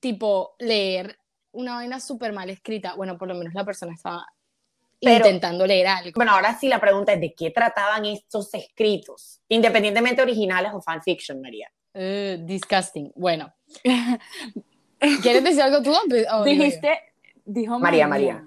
tipo 0.00 0.54
leer 0.58 1.18
una 1.50 1.74
vaina 1.74 2.00
súper 2.00 2.32
mal 2.32 2.48
escrita, 2.48 2.94
bueno, 2.94 3.18
por 3.18 3.28
lo 3.28 3.34
menos 3.34 3.54
la 3.54 3.64
persona 3.64 3.92
estaba 3.92 4.24
Pero- 5.02 5.26
intentando 5.26 5.66
leer 5.66 5.86
algo. 5.88 6.12
Bueno, 6.14 6.32
ahora 6.32 6.58
sí 6.58 6.68
la 6.68 6.80
pregunta 6.80 7.12
es, 7.12 7.20
¿de 7.20 7.34
qué 7.34 7.50
trataban 7.50 8.04
estos 8.04 8.52
escritos? 8.54 9.40
Independientemente 9.48 10.22
originales 10.22 10.72
o 10.74 10.80
fanfiction, 10.80 11.40
María. 11.40 11.70
Eh, 11.94 12.38
disgusting. 12.42 13.12
Bueno, 13.14 13.52
¿quieres 15.22 15.44
decir 15.44 15.62
algo 15.62 15.82
tú? 15.82 15.92
Dijiste, 16.44 16.98
dijo 17.44 17.78
María, 17.78 18.06
María. 18.06 18.44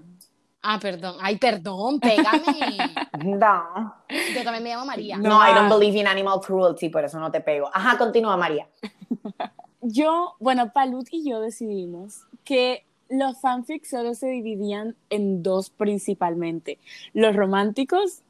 Ah, 0.68 0.80
perdón. 0.82 1.18
Ay, 1.22 1.38
perdón, 1.38 2.00
pégame. 2.00 2.78
No. 3.24 3.96
Yo 4.36 4.44
también 4.44 4.64
me 4.64 4.70
llamo 4.72 4.86
María. 4.86 5.18
No, 5.18 5.40
I 5.48 5.54
don't 5.54 5.70
believe 5.70 5.98
in 5.98 6.06
animal 6.08 6.40
cruelty, 6.42 6.90
por 6.90 7.04
eso 7.06 7.20
no 7.20 7.32
te 7.32 7.40
pego. 7.40 7.70
Ajá, 7.74 7.98
continúa, 7.98 8.36
María. 8.36 8.68
Yo, 9.82 10.36
bueno, 10.40 10.74
Palut 10.74 11.08
y 11.12 11.30
yo 11.30 11.40
decidimos 11.40 12.26
que 12.44 12.86
los 13.10 13.40
fanfics 13.40 13.90
solo 13.90 14.14
se 14.14 14.28
dividían 14.28 14.96
en 15.10 15.44
dos 15.44 15.70
principalmente, 15.70 16.80
los 17.14 17.36
románticos 17.36 18.22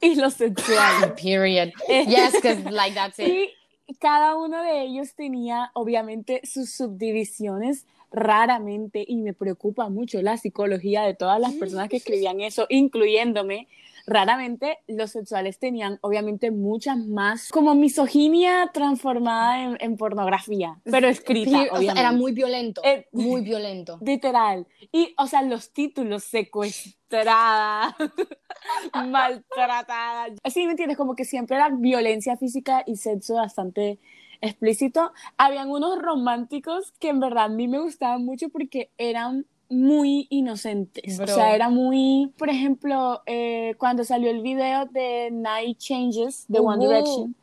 y 0.00 0.14
los 0.16 0.34
sexuales. 0.34 1.12
Period. 1.22 1.72
Yes, 1.88 2.32
because 2.32 2.70
like 2.70 2.94
that's 2.94 3.18
it. 3.18 3.50
Y 3.88 3.94
cada 3.94 4.36
uno 4.36 4.62
de 4.62 4.82
ellos 4.82 5.14
tenía 5.14 5.70
obviamente 5.74 6.40
sus 6.44 6.70
subdivisiones 6.70 7.86
raramente 8.10 9.04
y 9.06 9.16
me 9.16 9.32
preocupa 9.32 9.88
mucho 9.88 10.20
la 10.22 10.36
psicología 10.36 11.02
de 11.02 11.14
todas 11.14 11.40
las 11.40 11.52
personas 11.54 11.88
que 11.88 11.98
escribían 11.98 12.40
eso, 12.40 12.66
incluyéndome. 12.68 13.68
Raramente 14.06 14.78
los 14.86 15.10
sexuales 15.10 15.58
tenían 15.58 15.98
obviamente 16.00 16.52
muchas 16.52 16.96
más 16.96 17.48
como 17.50 17.74
misoginia 17.74 18.70
transformada 18.72 19.64
en, 19.64 19.76
en 19.80 19.96
pornografía, 19.96 20.78
pero 20.84 21.08
escrita, 21.08 21.50
Peri- 21.50 21.68
o 21.72 21.80
sea, 21.82 21.92
era 21.92 22.12
muy 22.12 22.32
violento. 22.32 22.80
Eh, 22.84 23.08
muy 23.12 23.40
violento. 23.40 23.98
Literal. 24.02 24.66
Y, 24.92 25.12
o 25.18 25.26
sea, 25.26 25.42
los 25.42 25.72
títulos, 25.72 26.22
secuestrada, 26.24 27.96
maltratada. 28.94 30.28
Así, 30.42 30.64
¿me 30.64 30.72
entiendes? 30.72 30.96
Como 30.96 31.14
que 31.14 31.24
siempre 31.24 31.56
era 31.56 31.68
violencia 31.70 32.36
física 32.36 32.82
y 32.86 32.96
sexo 32.96 33.34
bastante 33.34 33.98
explícito. 34.40 35.12
Habían 35.36 35.70
unos 35.70 35.98
románticos 36.00 36.92
que 37.00 37.08
en 37.08 37.20
verdad 37.20 37.44
a 37.44 37.48
mí 37.48 37.68
me 37.68 37.78
gustaban 37.80 38.24
mucho 38.24 38.48
porque 38.50 38.90
eran 38.98 39.46
muy 39.68 40.26
inocentes. 40.30 41.18
O 41.20 41.26
sea, 41.26 41.54
era 41.54 41.68
muy, 41.68 42.32
por 42.38 42.48
ejemplo, 42.48 43.22
eh, 43.26 43.74
cuando 43.78 44.04
salió 44.04 44.30
el 44.30 44.42
video 44.42 44.86
de 44.86 45.30
Night 45.32 45.78
Changes 45.78 46.44
de 46.48 46.60
One. 46.60 46.86
Direction, 46.86 47.34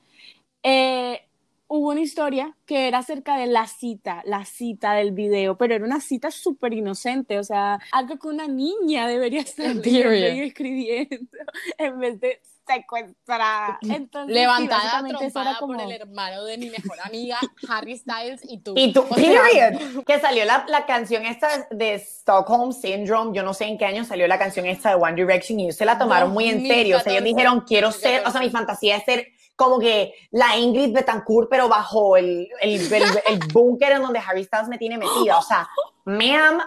eh, 0.63 1.21
hubo 1.67 1.89
una 1.89 2.01
historia 2.01 2.55
que 2.65 2.87
era 2.87 2.99
acerca 2.99 3.37
de 3.37 3.47
la 3.47 3.67
cita, 3.67 4.21
la 4.25 4.45
cita 4.45 4.93
del 4.93 5.11
video, 5.11 5.57
pero 5.57 5.73
era 5.75 5.85
una 5.85 5.99
cita 5.99 6.29
súper 6.29 6.73
inocente, 6.73 7.39
o 7.39 7.43
sea, 7.43 7.79
algo 7.91 8.17
que 8.19 8.27
una 8.27 8.47
niña 8.47 9.07
debería 9.07 9.41
estar 9.41 9.65
escribiendo 9.83 11.17
en 11.77 11.99
vez 11.99 12.19
de 12.19 12.39
secuestrada. 12.67 13.77
Entonces, 13.81 14.33
Levantada 14.33 14.83
básicamente 14.83 15.25
eso 15.25 15.41
era 15.41 15.51
trompada 15.51 15.59
como- 15.59 15.73
por 15.73 15.81
el 15.83 15.91
hermano 16.01 16.43
de 16.45 16.57
mi 16.57 16.69
mejor 16.69 16.97
amiga, 17.03 17.37
Harry 17.69 17.97
Styles, 17.97 18.41
y 18.43 18.59
tú. 18.59 18.73
Y 18.75 18.93
tú, 18.93 19.05
O 19.09 19.15
sea, 19.15 19.41
period. 19.43 20.03
Que 20.05 20.19
salió 20.19 20.45
la, 20.45 20.65
la 20.67 20.85
canción 20.85 21.25
esta 21.25 21.67
de 21.71 21.95
Stockholm 21.95 22.71
Syndrome, 22.73 23.35
yo 23.35 23.43
no 23.43 23.53
sé 23.53 23.65
en 23.65 23.77
qué 23.77 23.85
año 23.85 24.03
salió 24.05 24.27
la 24.27 24.37
canción 24.39 24.65
esta 24.65 24.89
de 24.89 24.95
One 24.95 25.15
Direction 25.15 25.59
y 25.59 25.63
ellos 25.65 25.75
se 25.75 25.85
la 25.85 25.97
tomaron 25.97 26.31
muy 26.31 26.49
en 26.49 26.65
serio. 26.67 26.97
O 26.97 26.99
sea, 26.99 27.11
ellos 27.13 27.23
2014, 27.23 27.23
dijeron, 27.23 27.61
quiero 27.67 27.91
ser, 27.91 28.27
o 28.27 28.31
sea, 28.31 28.41
mi 28.41 28.49
fantasía 28.49 28.97
es 28.97 29.03
ser 29.05 29.27
como 29.55 29.79
que 29.79 30.13
la 30.31 30.57
Ingrid 30.57 30.93
Betancourt, 30.93 31.47
pero 31.49 31.67
bajo 31.69 32.17
el, 32.17 32.47
el, 32.61 32.91
el, 32.91 33.03
el 33.27 33.39
búnker 33.53 33.91
en 33.93 34.01
donde 34.01 34.19
Harry 34.19 34.43
Styles 34.43 34.67
me 34.67 34.77
tiene 34.79 34.97
metida. 34.97 35.37
O 35.37 35.43
sea, 35.43 35.69
ma'am, 36.05 36.59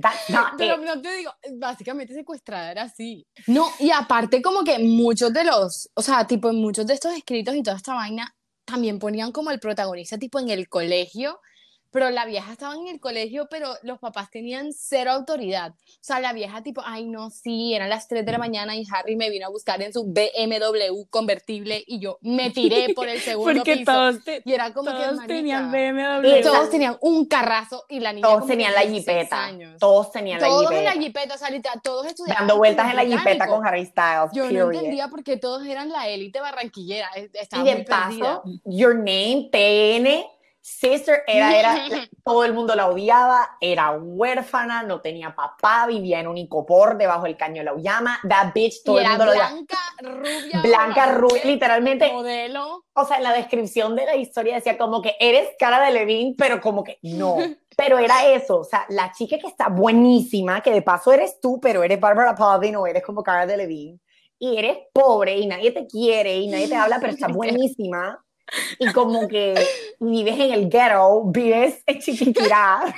that's 0.00 0.30
not 0.30 0.54
Pero 0.58 0.74
it. 0.74 0.80
no 0.80 1.00
te 1.00 1.16
digo, 1.16 1.32
básicamente 1.54 2.14
secuestrada 2.14 2.70
era 2.70 2.82
así. 2.82 3.26
No, 3.46 3.66
y 3.78 3.90
aparte 3.90 4.42
como 4.42 4.62
que 4.62 4.78
muchos 4.78 5.32
de 5.32 5.44
los, 5.44 5.90
o 5.94 6.02
sea, 6.02 6.26
tipo 6.26 6.50
en 6.50 6.56
muchos 6.56 6.86
de 6.86 6.94
estos 6.94 7.14
escritos 7.14 7.54
y 7.54 7.62
toda 7.62 7.76
esta 7.76 7.94
vaina, 7.94 8.34
también 8.64 8.98
ponían 8.98 9.32
como 9.32 9.50
el 9.50 9.60
protagonista 9.60 10.18
tipo 10.18 10.38
en 10.38 10.50
el 10.50 10.68
colegio, 10.68 11.40
pero 11.96 12.10
la 12.10 12.26
vieja 12.26 12.52
estaba 12.52 12.74
en 12.74 12.88
el 12.88 13.00
colegio, 13.00 13.48
pero 13.50 13.70
los 13.82 13.98
papás 13.98 14.30
tenían 14.30 14.70
cero 14.74 15.12
autoridad. 15.12 15.70
O 15.70 15.74
sea, 16.02 16.20
la 16.20 16.34
vieja 16.34 16.62
tipo, 16.62 16.82
ay 16.84 17.06
no, 17.06 17.30
sí, 17.30 17.72
eran 17.72 17.88
las 17.88 18.06
3 18.06 18.26
de 18.26 18.32
la 18.32 18.36
mañana 18.38 18.76
y 18.76 18.84
Harry 18.92 19.16
me 19.16 19.30
vino 19.30 19.46
a 19.46 19.48
buscar 19.48 19.80
en 19.80 19.94
su 19.94 20.04
BMW 20.04 21.04
convertible 21.08 21.82
y 21.86 21.98
yo 21.98 22.18
me 22.20 22.50
tiré 22.50 22.92
por 22.92 23.08
el 23.08 23.18
segundo 23.20 23.50
Porque 23.54 23.76
piso. 23.78 23.90
todos, 23.92 24.22
te- 24.24 24.42
y 24.44 24.52
era 24.52 24.74
como 24.74 24.90
que, 24.90 24.96
todos 25.04 25.16
marica, 25.16 25.34
tenían 25.34 25.72
BMW. 25.72 26.38
y 26.38 26.42
todos 26.42 26.68
tenían 26.68 26.98
un 27.00 27.24
carrazo 27.26 27.84
y 27.88 28.00
la 28.00 28.12
niña 28.12 28.28
Todos 28.28 28.42
que 28.42 28.48
tenían 28.48 28.74
la 28.74 28.80
16 28.82 29.18
jipeta. 29.18 29.50
Todos 29.78 30.12
tenían 30.12 30.38
la 30.40 30.46
Todos 30.48 30.62
en 30.64 30.68
jipeta. 30.78 30.94
la 30.94 31.00
jipeta, 31.02 31.34
o 31.34 31.38
sea, 31.38 31.48
literal, 31.50 31.80
todos 31.82 32.06
estudiaban. 32.06 32.46
Dando 32.46 32.58
vueltas 32.58 32.90
en 32.90 32.96
la 32.96 33.04
jipeta 33.06 33.46
con 33.48 33.66
Harry 33.66 33.86
Styles. 33.86 34.30
Yo 34.34 34.42
no 34.44 34.48
period. 34.50 34.74
entendía 34.74 35.08
por 35.08 35.24
qué 35.24 35.38
todos 35.38 35.64
eran 35.66 35.88
la 35.88 36.08
élite 36.08 36.40
barranquillera. 36.40 37.08
eh, 37.16 37.30
Estaba 37.32 37.62
Y 37.62 37.66
de 37.66 37.74
muy 37.76 37.84
perdida. 37.86 38.42
paso, 38.42 38.42
Your 38.66 38.94
Name, 38.96 39.48
TN, 39.50 40.24
Sister, 40.68 41.22
era, 41.28 41.56
era, 41.56 41.76
todo 42.24 42.44
el 42.44 42.52
mundo 42.52 42.74
la 42.74 42.88
odiaba, 42.88 43.56
era 43.60 43.92
huérfana, 43.92 44.82
no 44.82 45.00
tenía 45.00 45.32
papá, 45.32 45.86
vivía 45.86 46.18
en 46.18 46.26
un 46.26 46.36
icopor 46.36 46.98
debajo 46.98 47.22
del 47.22 47.36
caño 47.36 47.60
de 47.60 47.66
la 47.66 47.72
Uyama. 47.72 48.18
That 48.28 48.52
bitch, 48.52 48.82
todo 48.84 49.00
y 49.00 49.04
el 49.04 49.10
mundo 49.10 49.26
lo 49.26 49.30
odiaba. 49.30 49.50
blanca, 49.52 49.78
rubia. 50.00 50.62
Blanca, 50.62 51.06
rubia, 51.12 51.44
literalmente, 51.44 52.12
Modelo. 52.12 52.84
o 52.92 53.04
sea, 53.04 53.18
en 53.18 53.22
la 53.22 53.32
descripción 53.32 53.94
de 53.94 54.06
la 54.06 54.16
historia 54.16 54.56
decía 54.56 54.76
como 54.76 55.00
que 55.00 55.14
eres 55.20 55.50
cara 55.56 55.80
de 55.86 55.92
Levine, 55.92 56.34
pero 56.36 56.60
como 56.60 56.82
que 56.82 56.98
no. 57.02 57.36
Pero 57.76 57.98
era 57.98 58.26
eso, 58.32 58.60
o 58.60 58.64
sea, 58.64 58.86
la 58.88 59.12
chica 59.12 59.36
que 59.38 59.46
está 59.46 59.68
buenísima, 59.68 60.62
que 60.62 60.70
de 60.70 60.80
paso 60.80 61.12
eres 61.12 61.40
tú, 61.42 61.60
pero 61.60 61.84
eres 61.84 62.00
Barbara 62.00 62.34
Palvin 62.34 62.74
o 62.76 62.86
eres 62.86 63.02
como 63.02 63.22
cara 63.22 63.44
de 63.44 63.58
Levine. 63.58 64.00
y 64.38 64.56
eres 64.56 64.78
pobre 64.94 65.36
y 65.36 65.46
nadie 65.46 65.72
te 65.72 65.86
quiere 65.86 66.38
y 66.38 66.48
nadie 66.48 66.68
te 66.68 66.74
habla, 66.74 66.98
pero 66.98 67.12
estás 67.12 67.30
buenísima. 67.34 68.25
Y 68.78 68.92
como 68.92 69.26
que 69.28 69.54
vives 70.00 70.34
en 70.38 70.52
el 70.52 70.68
ghetto, 70.68 71.22
vives 71.26 71.82
en 71.86 72.00
Chiquinquirá. 72.00 72.94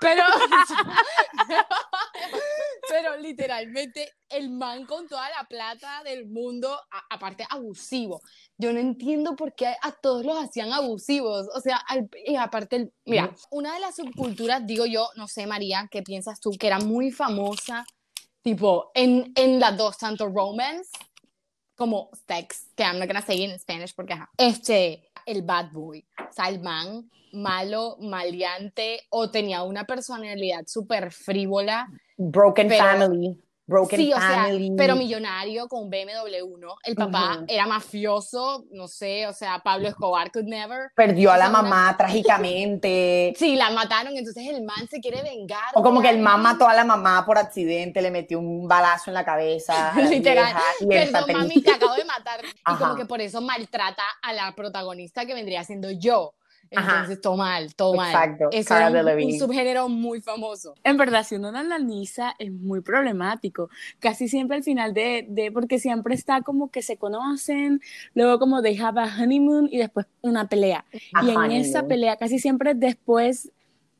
Pero, 0.00 0.22
pero 2.88 3.16
literalmente 3.16 4.12
el 4.28 4.50
man 4.50 4.86
con 4.86 5.08
toda 5.08 5.28
la 5.30 5.44
plata 5.48 6.02
del 6.04 6.26
mundo, 6.26 6.72
a- 6.90 7.14
aparte 7.14 7.44
abusivo. 7.50 8.20
Yo 8.56 8.72
no 8.72 8.78
entiendo 8.78 9.34
por 9.36 9.54
qué 9.54 9.74
a 9.82 9.92
todos 9.92 10.24
los 10.24 10.38
hacían 10.42 10.72
abusivos. 10.72 11.48
O 11.54 11.60
sea, 11.60 11.76
al- 11.88 12.08
y 12.24 12.36
aparte, 12.36 12.76
el- 12.76 12.92
mira, 13.04 13.34
una 13.50 13.74
de 13.74 13.80
las 13.80 13.96
subculturas, 13.96 14.66
digo 14.66 14.86
yo, 14.86 15.08
no 15.16 15.26
sé, 15.28 15.46
María, 15.46 15.88
¿qué 15.90 16.02
piensas 16.02 16.40
tú? 16.40 16.50
Que 16.58 16.68
era 16.68 16.78
muy 16.78 17.10
famosa, 17.10 17.84
tipo, 18.42 18.90
en, 18.94 19.32
en 19.34 19.58
las 19.58 19.76
dos, 19.76 19.98
tanto 19.98 20.28
romance 20.28 20.90
como 21.78 22.10
sex, 22.26 22.66
que 22.76 22.82
I'm 22.82 22.98
not 22.98 23.06
gonna 23.06 23.22
say 23.22 23.42
in 23.44 23.56
Spanish 23.58 23.94
porque, 23.94 24.12
ajá. 24.14 24.28
Este, 24.36 25.08
el 25.24 25.42
bad 25.42 25.70
boy, 25.72 26.04
o 26.18 26.32
sea, 26.32 26.48
el 26.48 26.60
man 26.60 27.08
malo, 27.32 27.96
maleante, 28.00 29.00
o 29.10 29.30
tenía 29.30 29.62
una 29.62 29.84
personalidad 29.84 30.64
súper 30.66 31.12
frívola. 31.12 31.86
Broken 32.16 32.68
Pero- 32.68 32.84
family. 32.84 33.40
Broken 33.68 33.98
sí, 34.00 34.12
o 34.12 34.16
sea, 34.16 34.44
family. 34.46 34.72
pero 34.78 34.96
millonario 34.96 35.68
con 35.68 35.82
un 35.82 35.90
BMW, 35.90 36.56
¿no? 36.58 36.74
El 36.82 36.94
papá 36.96 37.34
Ujú. 37.36 37.44
era 37.48 37.66
mafioso, 37.66 38.64
no 38.72 38.88
sé, 38.88 39.26
o 39.26 39.32
sea, 39.34 39.58
Pablo 39.58 39.88
Escobar 39.88 40.32
could 40.32 40.46
never. 40.46 40.90
Perdió 40.96 41.30
a 41.30 41.36
la 41.36 41.44
sea, 41.48 41.50
una- 41.50 41.62
mamá 41.62 41.96
trágicamente. 41.96 43.34
Sí, 43.38 43.56
la 43.56 43.70
mataron, 43.70 44.16
entonces 44.16 44.46
el 44.48 44.62
man 44.64 44.88
se 44.90 45.00
quiere 45.00 45.22
vengar. 45.22 45.60
O 45.74 45.82
como 45.82 46.00
que 46.00 46.08
el 46.08 46.18
man 46.18 46.40
mató 46.42 46.66
a 46.66 46.74
la 46.74 46.84
mamá 46.84 47.24
por 47.26 47.36
accidente, 47.38 48.00
le 48.02 48.10
metió 48.10 48.38
un 48.38 48.66
balazo 48.66 49.10
en 49.10 49.14
la 49.14 49.24
cabeza. 49.24 49.92
la 49.94 50.02
Literal. 50.08 50.54
vieja, 50.80 51.12
Perdón, 51.12 51.32
mami, 51.42 51.62
te 51.62 51.70
acabo 51.72 51.94
de 51.94 52.04
matar. 52.04 52.40
Y 52.44 52.74
como 52.78 52.96
que 52.96 53.04
por 53.04 53.20
eso 53.20 53.40
maltrata 53.40 54.02
a 54.22 54.32
la 54.32 54.54
protagonista 54.54 55.26
que 55.26 55.34
vendría 55.34 55.62
siendo 55.64 55.90
yo. 55.90 56.34
Ajá. 56.74 56.92
Entonces, 56.92 57.20
todo 57.20 57.36
mal, 57.36 57.74
todo 57.74 57.94
mal. 57.94 58.08
Exacto, 58.08 58.48
Eso 58.52 58.68
Cara 58.68 58.88
era 58.88 59.16
un, 59.16 59.24
un 59.24 59.38
subgénero 59.38 59.88
muy 59.88 60.20
famoso. 60.20 60.74
En 60.84 60.96
verdad, 60.96 61.24
si 61.24 61.36
uno 61.36 61.50
lo 61.50 61.58
analiza, 61.58 62.34
es 62.38 62.52
muy 62.52 62.80
problemático. 62.80 63.70
Casi 63.98 64.28
siempre 64.28 64.56
al 64.58 64.62
final 64.62 64.94
de, 64.94 65.26
de, 65.28 65.50
porque 65.50 65.78
siempre 65.78 66.14
está 66.14 66.42
como 66.42 66.70
que 66.70 66.82
se 66.82 66.96
conocen, 66.96 67.80
luego 68.14 68.38
como 68.38 68.62
they 68.62 68.78
have 68.78 69.00
a 69.00 69.04
honeymoon 69.04 69.68
y 69.70 69.78
después 69.78 70.06
una 70.20 70.48
pelea. 70.48 70.84
A 71.14 71.24
y 71.24 71.30
en 71.30 71.36
honeymoon. 71.36 71.60
esa 71.60 71.86
pelea, 71.86 72.16
casi 72.16 72.38
siempre 72.38 72.74
después 72.74 73.50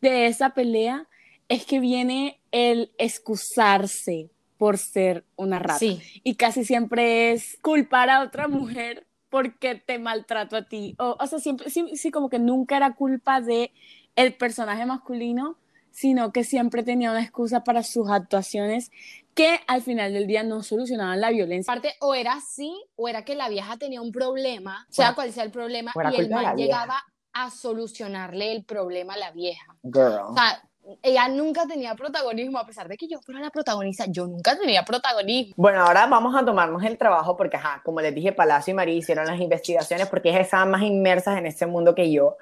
de 0.01 0.27
esa 0.27 0.51
pelea, 0.51 1.09
es 1.49 1.65
que 1.65 1.81
viene 1.81 2.41
el 2.53 2.93
excusarse 2.99 4.31
por 4.59 4.77
ser 4.77 5.25
una 5.37 5.59
rata. 5.59 5.79
Sí. 5.79 6.01
Y 6.25 6.35
casi 6.35 6.65
siempre 6.65 7.33
es 7.33 7.57
culpar 7.63 8.11
a 8.11 8.23
otra 8.23 8.49
mujer 8.49 9.08
porque 9.31 9.75
te 9.75 9.99
maltrato 9.99 10.57
a 10.57 10.63
ti. 10.63 10.95
O, 10.99 11.17
o 11.19 11.27
sea, 11.27 11.39
siempre, 11.39 11.71
sí, 11.71 11.97
sí, 11.97 12.11
como 12.11 12.29
que 12.29 12.39
nunca 12.39 12.77
era 12.77 12.95
culpa 12.95 13.41
de 13.41 13.73
el 14.17 14.35
personaje 14.35 14.85
masculino, 14.87 15.57
sino 15.91 16.33
que 16.33 16.45
siempre 16.45 16.83
tenía 16.83 17.11
una 17.11 17.23
excusa 17.23 17.65
para 17.65 17.83
sus 17.83 18.09
actuaciones 18.11 18.91
que 19.35 19.61
al 19.67 19.83
final 19.83 20.13
del 20.13 20.27
día 20.27 20.43
no 20.43 20.63
solucionaban 20.63 21.21
la 21.21 21.31
violencia. 21.31 21.73
Aparte, 21.73 21.95
o 22.01 22.15
era 22.15 22.35
así, 22.35 22.73
o 22.97 23.09
era 23.09 23.25
que 23.25 23.35
la 23.35 23.49
vieja 23.49 23.77
tenía 23.77 24.01
un 24.01 24.13
problema, 24.13 24.87
sea 24.91 25.07
Fuera- 25.07 25.15
cual 25.15 25.33
sea 25.33 25.45
el 25.45 25.51
problema, 25.51 25.93
y 26.13 26.17
el 26.21 26.31
man 26.31 26.57
llegaba 26.57 27.03
a 27.33 27.51
solucionarle 27.51 28.53
el 28.53 28.65
problema 28.65 29.15
a 29.15 29.19
la 29.19 29.31
vieja. 29.31 29.77
Girl. 29.85 30.23
O 30.31 30.35
sea, 30.35 30.68
ella 31.03 31.29
nunca 31.29 31.67
tenía 31.67 31.95
protagonismo, 31.95 32.59
a 32.59 32.67
pesar 32.67 32.89
de 32.89 32.97
que 32.97 33.09
yo 33.09 33.21
fuera 33.21 33.41
la 33.41 33.51
protagonista, 33.51 34.07
yo 34.09 34.27
nunca 34.27 34.59
tenía 34.59 34.85
protagonismo. 34.85 35.55
Bueno, 35.57 35.83
ahora 35.83 36.07
vamos 36.07 36.35
a 36.35 36.45
tomarnos 36.45 36.83
el 36.85 36.97
trabajo 36.97 37.37
porque, 37.37 37.57
ajá, 37.57 37.83
como 37.85 38.01
les 38.01 38.15
dije, 38.15 38.33
Palacio 38.33 38.73
y 38.73 38.75
María 38.75 38.95
hicieron 38.95 39.27
las 39.27 39.41
investigaciones 39.41 40.09
porque 40.09 40.31
ellas 40.31 40.43
estaban 40.43 40.71
más 40.71 40.83
inmersas 40.83 41.39
en 41.39 41.47
este 41.47 41.67
mundo 41.67 41.95
que 41.95 42.11
yo. 42.11 42.37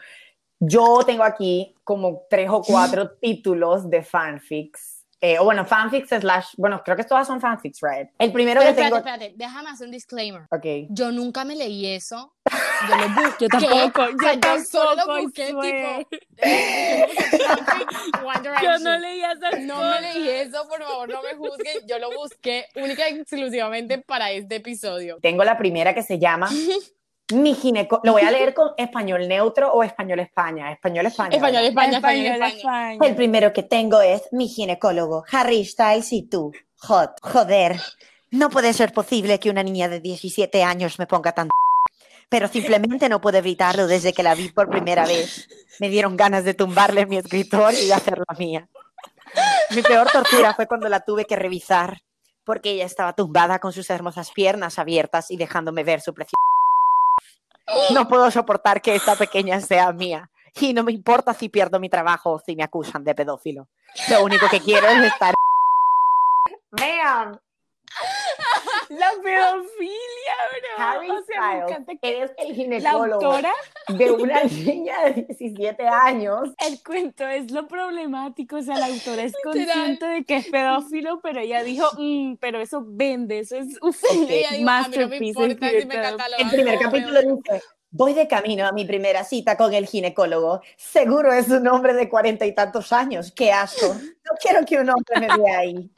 Yo 0.58 1.00
tengo 1.04 1.22
aquí 1.22 1.74
como 1.84 2.22
tres 2.30 2.48
o 2.50 2.62
cuatro 2.62 3.10
títulos 3.20 3.90
de 3.90 4.02
fanfics. 4.02 4.95
Eh, 5.20 5.38
o 5.38 5.44
bueno, 5.44 5.64
fanfics 5.64 6.10
slash, 6.10 6.48
bueno, 6.58 6.82
creo 6.84 6.96
que 6.96 7.04
todas 7.04 7.26
son 7.26 7.40
fanfics, 7.40 7.78
right? 7.80 8.08
El 8.18 8.32
primero 8.32 8.60
Pero 8.60 8.74
que 8.74 8.80
espérate, 8.82 8.84
tengo... 8.84 8.96
espérate, 8.98 9.34
déjame 9.36 9.70
hacer 9.70 9.86
un 9.86 9.92
disclaimer. 9.92 10.42
Ok. 10.50 10.88
Yo 10.90 11.10
nunca 11.10 11.44
me 11.44 11.56
leí 11.56 11.86
eso. 11.86 12.34
Yo 12.88 12.96
lo 12.96 13.08
busqué. 13.08 13.44
Yo 13.44 13.48
tampoco, 13.48 14.10
yo 14.10 14.32
yo 14.34 14.64
solo 14.64 14.96
tampoco, 14.96 15.16
lo 15.16 15.22
busqué, 15.22 15.46
tipo. 15.46 15.62
eh, 16.36 17.06
One 18.22 18.50
Yo 18.62 18.78
no 18.78 18.98
leía 18.98 19.32
esas 19.32 19.60
No 19.60 19.78
me 19.80 20.00
leí 20.02 20.28
eso, 20.28 20.68
por 20.68 20.82
favor, 20.82 21.08
no 21.08 21.22
me 21.22 21.34
juzguen. 21.34 21.86
Yo 21.88 21.98
lo 21.98 22.10
busqué 22.14 22.66
única 22.76 23.08
y 23.08 23.14
exclusivamente 23.18 23.98
para 23.98 24.30
este 24.30 24.56
episodio. 24.56 25.18
Tengo 25.22 25.42
la 25.44 25.56
primera 25.56 25.94
que 25.94 26.02
se 26.02 26.18
llama 26.18 26.50
Mi 27.32 27.54
gineco... 27.54 28.00
Lo 28.04 28.12
voy 28.12 28.22
a 28.22 28.30
leer 28.30 28.54
con 28.54 28.70
español 28.76 29.26
neutro 29.26 29.72
o 29.72 29.82
español 29.82 30.20
España. 30.20 30.72
Español 30.72 31.06
España. 31.06 31.36
Español. 31.36 31.64
España, 31.64 32.36
Español. 32.36 32.98
El 33.04 33.16
primero 33.16 33.52
que 33.52 33.62
tengo 33.62 34.00
es 34.00 34.22
mi 34.32 34.48
ginecólogo, 34.48 35.24
Harry 35.32 35.64
Styles 35.64 36.12
y 36.12 36.22
tú. 36.22 36.52
Hot. 36.80 37.18
Joder. 37.22 37.80
No 38.30 38.50
puede 38.50 38.72
ser 38.72 38.92
posible 38.92 39.40
que 39.40 39.50
una 39.50 39.62
niña 39.62 39.88
de 39.88 40.00
17 40.00 40.62
años 40.62 40.98
me 40.98 41.06
ponga 41.06 41.32
tan... 41.32 41.48
Pero 42.28 42.48
simplemente 42.48 43.08
no 43.08 43.20
puedo 43.20 43.38
evitarlo 43.38 43.86
desde 43.86 44.12
que 44.12 44.22
la 44.22 44.34
vi 44.34 44.48
por 44.48 44.68
primera 44.68 45.06
vez. 45.06 45.48
Me 45.78 45.88
dieron 45.88 46.16
ganas 46.16 46.44
de 46.44 46.54
tumbarle 46.54 47.06
mi 47.06 47.16
escritorio 47.18 47.80
y 47.82 47.92
hacer 47.92 48.18
la 48.18 48.36
mía. 48.36 48.68
Mi 49.70 49.82
peor 49.82 50.08
tortura 50.10 50.54
fue 50.54 50.66
cuando 50.66 50.88
la 50.88 51.00
tuve 51.00 51.24
que 51.24 51.36
revisar, 51.36 52.02
porque 52.44 52.70
ella 52.70 52.84
estaba 52.84 53.12
tumbada 53.14 53.58
con 53.58 53.72
sus 53.72 53.90
hermosas 53.90 54.32
piernas 54.32 54.78
abiertas 54.78 55.30
y 55.30 55.36
dejándome 55.36 55.84
ver 55.84 56.00
su 56.00 56.14
preciosa... 56.14 56.34
No 57.92 58.08
puedo 58.08 58.30
soportar 58.30 58.80
que 58.80 58.94
esta 58.94 59.16
pequeña 59.16 59.60
sea 59.60 59.92
mía. 59.92 60.30
Y 60.58 60.72
no 60.72 60.84
me 60.84 60.92
importa 60.92 61.34
si 61.34 61.48
pierdo 61.48 61.78
mi 61.78 61.88
trabajo 61.88 62.32
o 62.32 62.38
si 62.38 62.56
me 62.56 62.62
acusan 62.62 63.04
de 63.04 63.14
pedófilo. 63.14 63.68
Lo 64.10 64.24
único 64.24 64.48
que 64.48 64.60
quiero 64.60 64.88
es 64.88 65.02
estar. 65.04 65.34
Vean, 66.70 67.40
La 68.88 69.10
pedofilia, 69.22 70.36
bro. 70.76 70.84
Harry 70.84 71.10
o 71.10 71.22
sea, 71.24 71.40
me 71.40 71.46
Styles 71.46 71.70
encanta 71.70 71.92
que 72.00 72.22
es 72.22 72.30
el 72.38 72.48
la 72.48 72.54
ginecólogo 72.54 73.24
autora, 73.26 73.52
de 73.88 74.10
una 74.10 74.42
niña 74.44 74.94
de 75.04 75.12
17 75.28 75.86
años. 75.88 76.50
el 76.66 76.82
cuento 76.82 77.26
es 77.26 77.50
lo 77.50 77.66
problemático. 77.66 78.56
O 78.56 78.62
sea, 78.62 78.76
la 78.78 78.86
autora 78.86 79.22
es 79.22 79.32
consciente 79.42 80.06
de 80.06 80.24
que 80.24 80.36
es 80.36 80.46
pedófilo, 80.48 81.20
pero 81.22 81.40
ella 81.40 81.62
dijo, 81.62 81.88
"Mm, 81.98 82.36
pero 82.36 82.60
eso 82.60 82.82
vende, 82.86 83.40
eso 83.40 83.56
es 83.56 83.66
uf, 83.82 84.02
dijo, 84.12 84.24
a 84.24 84.26
mí 84.28 84.40
no 84.52 84.58
me 84.58 84.64
masterpiece. 84.64 85.24
importa 85.26 85.54
si 85.54 85.72
me 85.74 85.78
escrita". 85.78 86.02
catalogan 86.02 86.40
El 86.40 86.50
primer 86.50 86.78
capítulo 86.78 87.20
dice: 87.22 87.62
Voy 87.90 88.12
de 88.12 88.28
camino 88.28 88.66
a 88.66 88.72
mi 88.72 88.84
primera 88.84 89.24
cita 89.24 89.56
con 89.56 89.72
el 89.72 89.86
ginecólogo. 89.86 90.60
Seguro 90.76 91.32
es 91.32 91.48
un 91.48 91.66
hombre 91.68 91.94
de 91.94 92.08
cuarenta 92.10 92.44
y 92.44 92.52
tantos 92.54 92.92
años. 92.92 93.32
¡Qué 93.32 93.52
asco! 93.52 93.86
No 93.94 94.32
quiero 94.40 94.66
que 94.66 94.76
un 94.78 94.90
hombre 94.90 95.20
me 95.20 95.28
vea 95.42 95.58
ahí. 95.60 95.90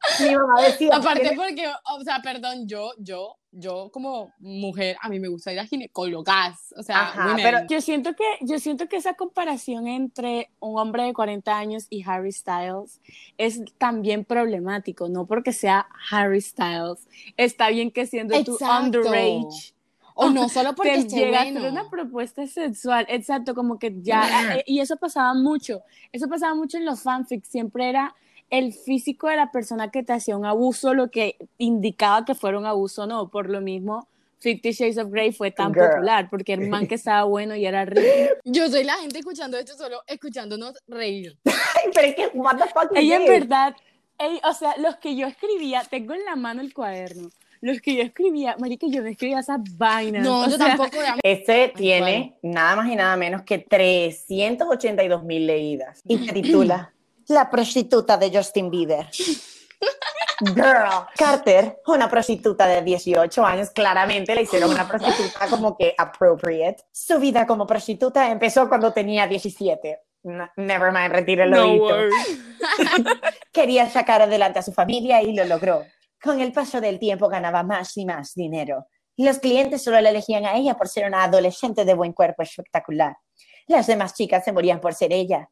Mi 0.20 0.34
mamá 0.34 0.62
decía: 0.62 0.90
Aparte 0.92 1.22
"Tienes- 1.22 1.36
porque, 1.36 1.66
o 1.68 2.04
sea, 2.04 2.20
perdón, 2.22 2.68
yo, 2.68 2.92
yo, 2.98 3.36
yo 3.50 3.90
como 3.92 4.32
mujer, 4.38 4.96
a 5.00 5.08
mí 5.08 5.18
me 5.18 5.28
gusta 5.28 5.52
ir 5.52 5.58
a 5.58 5.66
ginecólogas, 5.66 6.72
o 6.76 6.82
sea, 6.82 7.00
Ajá, 7.08 7.36
pero 7.36 7.66
Yo 7.68 7.80
siento 7.80 8.14
que 8.14 8.24
yo 8.42 8.58
siento 8.58 8.88
que 8.88 8.96
esa 8.96 9.14
comparación 9.14 9.86
entre 9.88 10.50
un 10.60 10.78
hombre 10.78 11.04
de 11.04 11.12
40 11.14 11.56
años 11.56 11.86
y 11.90 12.04
Harry 12.08 12.32
Styles 12.32 13.00
es 13.38 13.62
también 13.78 14.24
problemático, 14.24 15.08
no 15.08 15.26
porque 15.26 15.52
sea 15.52 15.88
HarryStyles. 16.10 17.08
Está 17.36 17.70
bien 17.70 17.90
que 17.90 18.06
siendo 18.06 18.42
tu 18.44 18.56
underage 18.62 19.74
o 20.14 20.30
no 20.30 20.48
solo 20.48 20.74
porque 20.74 21.04
te 21.04 21.08
llega 21.08 21.42
bueno. 21.42 21.58
a 21.58 21.60
hacer 21.60 21.72
una 21.72 21.90
propuesta 21.90 22.46
sexual, 22.46 23.06
exacto, 23.08 23.54
como 23.54 23.78
que 23.78 23.94
ya, 24.02 24.56
eh, 24.56 24.64
y 24.66 24.80
eso 24.80 24.96
pasaba 24.96 25.34
mucho, 25.34 25.82
eso 26.12 26.28
pasaba 26.28 26.54
mucho 26.54 26.76
en 26.76 26.84
los 26.84 27.02
fanfics, 27.02 27.48
siempre 27.48 27.88
era 27.88 28.14
el 28.50 28.72
físico 28.72 29.28
de 29.28 29.36
la 29.36 29.50
persona 29.50 29.90
que 29.90 30.02
te 30.02 30.12
hacía 30.12 30.36
un 30.36 30.46
abuso 30.46 30.94
lo 30.94 31.10
que 31.10 31.36
indicaba 31.58 32.24
que 32.24 32.34
fuera 32.34 32.58
un 32.58 32.66
abuso 32.66 33.02
o 33.02 33.06
no, 33.06 33.28
por 33.30 33.50
lo 33.50 33.60
mismo 33.60 34.08
Fifty 34.40 34.70
Shades 34.70 34.98
of 34.98 35.10
Grey 35.10 35.32
fue 35.32 35.50
tan 35.50 35.74
Girl. 35.74 35.88
popular, 35.90 36.28
porque 36.30 36.52
el 36.52 36.68
man 36.68 36.86
que 36.86 36.94
estaba 36.94 37.24
bueno 37.24 37.56
y 37.56 37.66
era 37.66 37.84
rico. 37.84 38.00
Yo 38.44 38.68
soy 38.70 38.84
la 38.84 38.94
gente 38.94 39.18
escuchando 39.18 39.58
esto 39.58 39.76
solo 39.76 40.00
escuchándonos 40.06 40.74
reír. 40.86 41.36
Ay, 41.44 41.90
pero 41.92 42.06
es 42.06 42.14
que, 42.14 42.26
what 42.34 42.56
the 42.56 42.64
fuck 42.68 42.92
is 42.92 42.98
Ella 43.00 43.16
en 43.16 43.26
verdad, 43.26 43.74
ey, 44.16 44.40
o 44.44 44.52
sea, 44.54 44.76
los 44.78 44.96
que 44.96 45.16
yo 45.16 45.26
escribía, 45.26 45.82
tengo 45.90 46.14
en 46.14 46.24
la 46.24 46.36
mano 46.36 46.60
el 46.60 46.72
cuaderno, 46.72 47.30
los 47.60 47.80
que 47.80 47.96
yo 47.96 48.02
escribía, 48.02 48.54
marica, 48.60 48.86
yo 48.88 49.02
no 49.02 49.08
escribía 49.08 49.40
esas 49.40 49.58
vainas. 49.76 50.24
No, 50.24 50.42
o 50.42 50.48
yo 50.48 50.56
sea, 50.56 50.68
tampoco. 50.68 50.98
me- 51.00 51.18
Este 51.24 51.72
tiene 51.76 52.36
nada 52.42 52.76
más 52.76 52.88
y 52.88 52.94
nada 52.94 53.16
menos 53.16 53.42
que 53.42 53.58
382 53.58 55.24
mil 55.24 55.46
leídas 55.46 56.00
y 56.06 56.18
se 56.18 56.32
titula 56.32 56.92
La 57.28 57.50
prostituta 57.50 58.16
de 58.16 58.30
Justin 58.36 58.70
Bieber. 58.70 59.08
Girl, 60.40 61.06
Carter, 61.16 61.80
una 61.86 62.08
prostituta 62.08 62.66
de 62.66 62.82
18 62.82 63.44
años, 63.44 63.70
claramente 63.70 64.34
le 64.34 64.42
hicieron 64.42 64.70
una 64.70 64.86
prostituta 64.86 65.48
como 65.48 65.76
que 65.76 65.94
appropriate. 65.98 66.84
Su 66.92 67.18
vida 67.18 67.46
como 67.46 67.66
prostituta 67.66 68.30
empezó 68.30 68.68
cuando 68.68 68.92
tenía 68.92 69.26
17. 69.26 70.00
No- 70.22 70.48
never 70.56 70.92
mind, 70.92 71.12
retire 71.12 71.44
el 71.44 71.50
No. 71.50 71.76
Quería 73.52 73.88
sacar 73.90 74.22
adelante 74.22 74.60
a 74.60 74.62
su 74.62 74.72
familia 74.72 75.22
y 75.22 75.34
lo 75.34 75.44
logró. 75.44 75.84
Con 76.22 76.40
el 76.40 76.52
paso 76.52 76.80
del 76.80 76.98
tiempo 76.98 77.28
ganaba 77.28 77.62
más 77.62 77.96
y 77.96 78.04
más 78.04 78.34
dinero. 78.34 78.86
Los 79.16 79.38
clientes 79.38 79.82
solo 79.82 80.00
la 80.00 80.10
elegían 80.10 80.44
a 80.46 80.54
ella 80.56 80.74
por 80.74 80.88
ser 80.88 81.06
una 81.06 81.24
adolescente 81.24 81.84
de 81.84 81.94
buen 81.94 82.12
cuerpo 82.12 82.42
espectacular. 82.42 83.16
Las 83.66 83.86
demás 83.86 84.14
chicas 84.14 84.44
se 84.44 84.52
morían 84.52 84.80
por 84.80 84.94
ser 84.94 85.12
ella. 85.12 85.50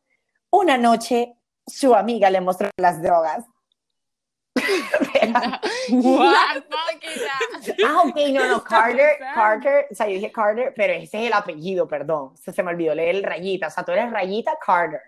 Una 0.51 0.79
noche, 0.79 1.35
su 1.67 1.95
amiga 1.95 2.31
le 2.31 2.41
mostró 2.41 2.71
las 2.77 3.03
drogas. 3.03 3.45
What? 5.91 6.63
Ah, 7.85 8.03
ok, 8.05 8.17
no, 8.33 8.49
no, 8.49 8.65
Carter? 8.65 9.19
Carter, 9.35 9.87
o 9.91 9.95
sea, 9.95 10.07
yo 10.07 10.15
dije 10.15 10.33
Carter, 10.33 10.73
pero 10.75 10.95
ese 10.95 11.21
es 11.21 11.27
el 11.27 11.33
apellido, 11.33 11.87
perdón, 11.87 12.37
se, 12.37 12.53
se 12.53 12.63
me 12.63 12.71
olvidó 12.71 12.95
leer 12.95 13.17
el 13.17 13.23
rayita, 13.23 13.67
o 13.67 13.71
sea, 13.71 13.85
tú 13.85 13.93
eres 13.93 14.11
rayita 14.11 14.57
Carter, 14.65 15.01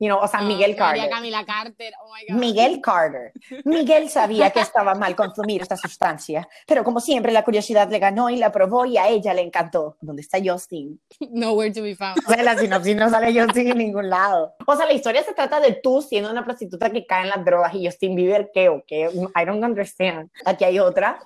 you 0.00 0.08
know, 0.08 0.18
o 0.18 0.26
sea, 0.26 0.40
Ah, 0.40 0.44
Miguel 0.44 0.74
Carter. 0.74 1.08
Camila 1.08 1.44
Carter, 1.44 1.92
oh 2.02 2.12
my 2.12 2.24
God. 2.26 2.40
Miguel 2.40 2.80
Carter. 2.80 3.32
Miguel 3.64 4.08
sabía 4.08 4.50
que 4.50 4.60
estaba 4.60 4.94
mal 4.94 5.14
consumir 5.14 5.60
esta 5.62 5.76
sustancia, 5.76 6.48
pero 6.66 6.82
como 6.82 6.98
siempre 7.00 7.30
la 7.32 7.44
curiosidad 7.44 7.88
le 7.90 7.98
ganó 7.98 8.30
y 8.30 8.36
la 8.36 8.50
probó 8.50 8.86
y 8.86 8.96
a 8.96 9.08
ella 9.08 9.34
le 9.34 9.42
encantó. 9.42 9.98
¿Dónde 10.00 10.22
está 10.22 10.38
Justin? 10.42 10.98
Nowhere 11.30 11.70
to 11.72 11.82
be 11.82 11.94
found. 11.94 12.18
O 12.26 12.32
sea, 12.32 12.42
la 12.42 12.56
sinopsis 12.56 12.96
no 12.96 13.10
sale 13.10 13.38
Justin 13.38 13.68
en 13.68 13.78
ningún 13.78 14.08
lado. 14.08 14.54
O 14.66 14.74
sea, 14.74 14.86
la 14.86 14.94
historia 14.94 15.22
se 15.22 15.34
trata 15.34 15.60
de 15.60 15.72
tú 15.82 16.00
siendo 16.02 16.30
una 16.30 16.44
prostituta 16.44 16.90
que 16.90 17.06
cae 17.06 17.24
en 17.24 17.28
las 17.28 17.44
drogas 17.44 17.74
y 17.74 17.84
Justin 17.84 18.14
Bieber, 18.16 18.50
¿qué 18.54 18.70
o 18.70 18.82
qué? 18.86 19.10
I 19.12 19.44
don't 19.44 19.62
understand. 19.62 20.30
Aquí 20.46 20.64
hay 20.64 20.78
otra, 20.78 21.20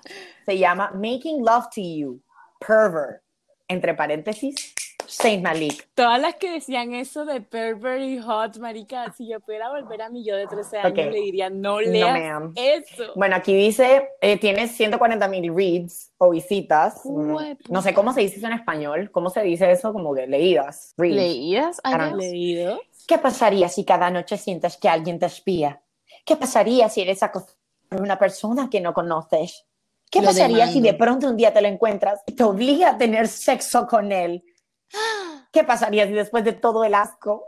se 0.45 0.57
llama 0.57 0.91
Making 0.93 1.45
Love 1.45 1.69
to 1.73 1.81
You, 1.81 2.21
Pervert, 2.59 3.21
entre 3.69 3.93
paréntesis, 3.93 4.74
Saint 5.07 5.43
Malik. 5.43 5.87
Todas 5.93 6.19
las 6.19 6.35
que 6.35 6.51
decían 6.51 6.93
eso 6.95 7.25
de 7.25 7.39
pervert 7.41 8.01
y 8.01 8.19
hot, 8.19 8.57
marica, 8.57 9.13
si 9.15 9.27
yo 9.27 9.39
pudiera 9.39 9.69
volver 9.69 10.01
a 10.01 10.09
mi 10.09 10.23
yo 10.25 10.35
de 10.35 10.47
13 10.47 10.79
años, 10.79 10.91
Ok. 10.91 10.97
le 11.13 11.19
diría, 11.21 11.49
no 11.49 11.73
No, 11.75 11.79
leas 11.81 12.19
ma'am. 12.19 12.53
eso. 12.55 13.11
Bueno, 13.15 13.35
aquí 13.35 13.53
dice, 13.55 14.09
eh, 14.21 14.37
tienes 14.39 14.71
140 14.71 15.27
mil 15.27 15.53
reads 15.55 16.11
o 16.17 16.31
visitas. 16.31 17.01
Mm, 17.05 17.33
Hue 17.35 17.57
No 17.69 17.81
sé 17.83 17.93
cómo 17.93 18.13
se 18.13 18.21
dice 18.21 18.37
eso 18.37 18.47
en 18.47 18.53
español. 18.53 19.11
¿Cómo 19.11 19.29
se 19.29 19.41
dice 19.43 19.69
eso? 19.71 19.93
Como 19.93 20.13
que 20.15 20.25
leídas. 20.25 20.93
Reads. 20.97 21.15
¿Leídas? 21.15 21.81
¿Leído? 22.17 22.79
¿Qué 23.07 23.19
pasaría 23.19 23.69
si 23.69 23.85
cada 23.85 24.09
noche 24.09 24.37
sientes 24.37 24.77
que 24.77 24.89
alguien 24.89 25.19
te 25.19 25.27
espía? 25.27 25.81
¿Qué 26.25 26.35
pasaría 26.35 26.89
si 26.89 27.01
eres 27.01 27.21
acosado 27.21 27.53
por 27.89 28.01
una 28.01 28.17
persona 28.17 28.69
que 28.71 28.81
no 28.81 28.93
conoces? 28.95 29.65
¿Qué 30.09 30.21
Lo 30.21 30.27
pasaría 30.27 30.65
si 30.67 30.79
demando. 30.81 30.91
de 30.91 30.93
pronto 30.97 31.27
un 31.27 31.37
día 31.37 31.53
te 31.53 31.61
lo 31.61 31.67
encuentras 31.67 32.21
y 32.25 32.31
te 32.33 32.43
obliga 32.43 32.89
a 32.91 32.97
tener 32.97 33.27
sexo 33.27 33.85
con 33.85 34.11
él? 34.11 34.43
¿Qué 35.51 35.63
pasaría 35.63 36.07
si 36.07 36.13
después 36.13 36.43
de 36.43 36.53
todo 36.53 36.83
el 36.83 36.93
asco 36.93 37.45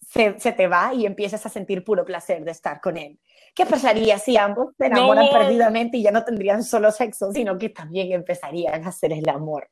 se, 0.00 0.38
se 0.38 0.52
te 0.52 0.66
va 0.66 0.92
y 0.94 1.06
empiezas 1.06 1.44
a 1.46 1.48
sentir 1.48 1.84
puro 1.84 2.04
placer 2.04 2.44
de 2.44 2.50
estar 2.50 2.80
con 2.80 2.96
él? 2.96 3.20
¿Qué 3.54 3.66
pasaría 3.66 4.18
si 4.18 4.36
ambos 4.36 4.74
se 4.76 4.86
enamoran 4.86 5.26
No. 5.26 5.32
perdidamente 5.32 5.98
y 5.98 6.02
ya 6.02 6.10
no 6.10 6.24
tendrían 6.24 6.64
solo 6.64 6.90
sexo, 6.90 7.32
sino 7.32 7.56
que 7.56 7.68
también 7.68 8.12
empezarían 8.12 8.84
a 8.84 8.88
hacer 8.88 9.12
el 9.12 9.28
amor? 9.28 9.70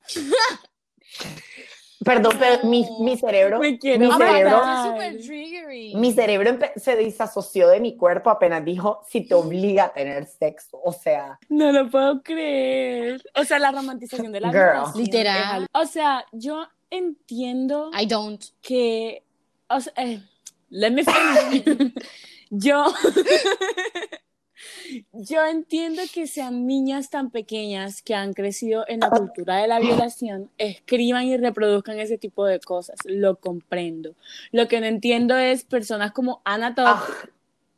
Perdón, 2.04 2.36
pero 2.38 2.62
mi, 2.68 2.86
mi 3.00 3.16
cerebro, 3.16 3.58
Me 3.58 3.72
mi 3.72 3.78
cerebro, 4.12 4.62
mi 5.94 6.12
cerebro 6.12 6.58
se 6.76 6.94
desasoció 6.94 7.68
de 7.68 7.80
mi 7.80 7.96
cuerpo 7.96 8.28
apenas 8.30 8.64
dijo 8.64 9.00
si 9.08 9.22
te 9.22 9.34
obliga 9.34 9.84
a 9.84 9.92
tener 9.92 10.26
sexo. 10.26 10.78
O 10.84 10.92
sea, 10.92 11.38
No 11.48 11.72
lo 11.72 11.90
puedo 11.90 12.22
creer. 12.22 13.22
O 13.34 13.44
sea, 13.44 13.58
la 13.58 13.72
romantización 13.72 14.30
de 14.30 14.40
la 14.40 14.48
Girl. 14.50 14.62
violación 14.72 15.04
Literal. 15.04 15.66
O 15.72 15.86
sea, 15.86 16.24
yo 16.32 16.66
entiendo 16.90 17.90
I 17.98 18.06
don't. 18.06 18.44
que, 18.60 19.24
o 19.68 19.80
sea, 19.80 19.92
eh, 19.96 20.20
let 20.70 20.90
me 20.90 21.02
finish. 21.02 21.92
yo, 22.50 22.84
yo 25.12 25.46
entiendo 25.46 26.02
que 26.12 26.26
sean 26.26 26.66
niñas 26.66 27.10
tan 27.10 27.30
pequeñas 27.30 28.02
que 28.02 28.14
han 28.14 28.32
crecido 28.34 28.84
en 28.88 29.00
la 29.00 29.10
cultura 29.10 29.56
de 29.56 29.68
la 29.68 29.80
violación, 29.80 30.50
escriban 30.58 31.24
y 31.24 31.36
reproduzcan 31.36 31.98
ese 31.98 32.18
tipo 32.18 32.44
de 32.46 32.60
cosas. 32.60 32.98
Lo 33.04 33.36
comprendo. 33.36 34.14
Lo 34.52 34.68
que 34.68 34.80
no 34.80 34.86
entiendo 34.86 35.36
es 35.36 35.64
personas 35.64 36.12
como 36.12 36.42
Anna 36.44 36.74
Todd, 36.74 36.86
ah, 36.86 37.06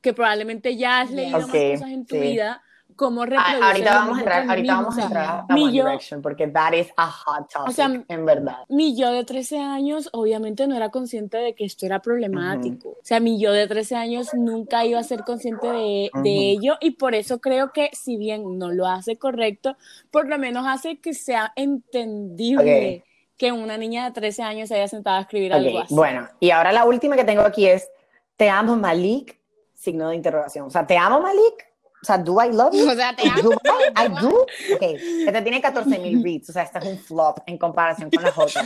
que 0.00 0.12
probablemente 0.12 0.76
ya 0.76 1.00
has 1.00 1.10
leído 1.10 1.38
más 1.38 1.46
cosas 1.46 1.90
en 1.90 2.06
tu 2.06 2.16
sí. 2.16 2.20
vida, 2.20 2.62
cómo 2.98 3.24
reproducen 3.24 3.62
ahorita 3.62 3.94
vamos 3.94 4.16
a 4.16 4.20
entrar, 4.20 4.50
ahorita 4.50 4.74
vamos 4.74 4.98
a 4.98 5.02
entrar 5.04 5.26
a 5.48 5.54
One 5.54 5.72
yo- 5.72 5.84
Direction 5.86 6.20
porque 6.20 6.46
that 6.48 6.72
is 6.74 6.88
a 6.98 7.06
hot 7.10 7.48
topic, 7.50 7.68
O 7.68 7.72
sea, 7.72 7.86
en 8.06 8.26
verdad. 8.26 8.58
mi 8.68 8.94
yo 8.94 9.10
de 9.12 9.24
13 9.24 9.58
años 9.60 10.10
obviamente 10.12 10.66
no 10.66 10.76
era 10.76 10.90
consciente 10.90 11.38
de 11.38 11.54
que 11.54 11.64
esto 11.64 11.86
era 11.86 12.00
problemático. 12.02 12.90
O 12.90 12.98
sea, 13.02 13.20
mi 13.20 13.40
yo 13.40 13.52
de 13.52 13.66
13 13.66 13.96
años 13.96 14.28
nunca 14.34 14.84
iba 14.84 14.98
a 15.00 15.04
ser 15.04 15.24
consciente 15.24 15.66
de, 15.66 16.10
de 16.12 16.18
Ujú. 16.20 16.26
ello 16.26 16.74
y 16.80 16.90
por 16.90 17.14
eso 17.14 17.40
creo 17.40 17.72
que 17.72 17.88
si 17.92 18.16
bien 18.18 18.58
no 18.58 18.70
lo 18.72 18.86
hace 18.86 19.16
correcto, 19.16 19.76
por 20.10 20.28
lo 20.28 20.36
menos 20.36 20.66
hace 20.66 20.98
que 21.00 21.14
sea 21.14 21.52
entendible 21.56 23.04
que 23.36 23.52
una 23.52 23.78
niña 23.78 24.04
de 24.04 24.10
13 24.10 24.42
años 24.42 24.68
se 24.68 24.74
haya 24.74 24.88
sentado 24.88 25.16
a 25.18 25.20
escribir 25.20 25.52
Ok, 25.52 25.58
algo 25.58 25.78
así. 25.78 25.94
bueno, 25.94 26.28
y 26.40 26.50
ahora 26.50 26.72
la 26.72 26.84
última 26.84 27.14
que 27.14 27.24
tengo 27.24 27.42
aquí 27.42 27.66
es 27.66 27.88
Te 28.36 28.48
amo 28.50 28.76
Malik, 28.76 29.38
signo 29.74 30.08
de 30.10 30.16
interrogación. 30.16 30.66
O 30.66 30.70
sea, 30.70 30.86
¿te 30.86 30.96
amo 30.96 31.20
Malik? 31.20 31.66
O 32.02 32.06
sea, 32.06 32.18
¿do 32.18 32.36
I 32.42 32.52
love 32.52 32.72
you? 32.74 32.88
O 32.90 32.94
sea, 32.94 33.14
te 33.14 33.28
amo. 33.28 33.42
Do 33.42 33.50
I, 33.52 34.06
I 34.06 34.08
do? 34.22 34.28
Ok, 34.74 34.82
este 35.26 35.42
tiene 35.42 35.60
14 35.60 35.98
mil 35.98 36.22
reads, 36.22 36.50
o 36.50 36.52
sea, 36.52 36.62
este 36.62 36.78
es 36.78 36.84
un 36.86 36.98
flop 36.98 37.38
en 37.46 37.58
comparación 37.58 38.10
con 38.10 38.22
las 38.22 38.36
otras. 38.38 38.64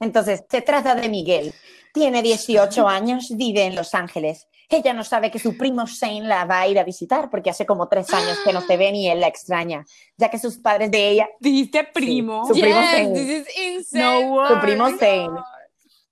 Entonces, 0.00 0.44
se 0.50 0.62
trata 0.62 0.94
de 0.94 1.08
Miguel. 1.08 1.52
Tiene 1.92 2.22
18 2.22 2.88
años, 2.88 3.28
vive 3.36 3.62
en 3.64 3.74
Los 3.76 3.94
Ángeles. 3.94 4.48
Ella 4.68 4.92
no 4.94 5.04
sabe 5.04 5.30
que 5.30 5.38
su 5.38 5.56
primo 5.58 5.84
Shane 5.86 6.22
la 6.26 6.46
va 6.46 6.60
a 6.60 6.68
ir 6.68 6.78
a 6.78 6.84
visitar 6.84 7.30
porque 7.30 7.50
hace 7.50 7.66
como 7.66 7.86
tres 7.88 8.12
años 8.14 8.38
que 8.44 8.52
no 8.52 8.62
se 8.62 8.76
ven 8.78 8.96
y 8.96 9.08
él 9.08 9.20
la 9.20 9.28
extraña, 9.28 9.84
ya 10.16 10.30
que 10.30 10.38
sus 10.38 10.56
padres 10.56 10.90
de 10.90 11.10
ella, 11.10 11.28
Dijiste 11.38 11.84
primo. 11.84 12.46
su 12.46 12.54
primo 12.54 12.80
Yes, 12.80 12.90
Zane. 12.90 13.12
this 13.12 13.28
is 13.28 13.58
insane. 13.58 14.26
No 14.26 14.48
Su 14.48 14.60
primo. 14.60 14.88
Zane. 14.98 15.28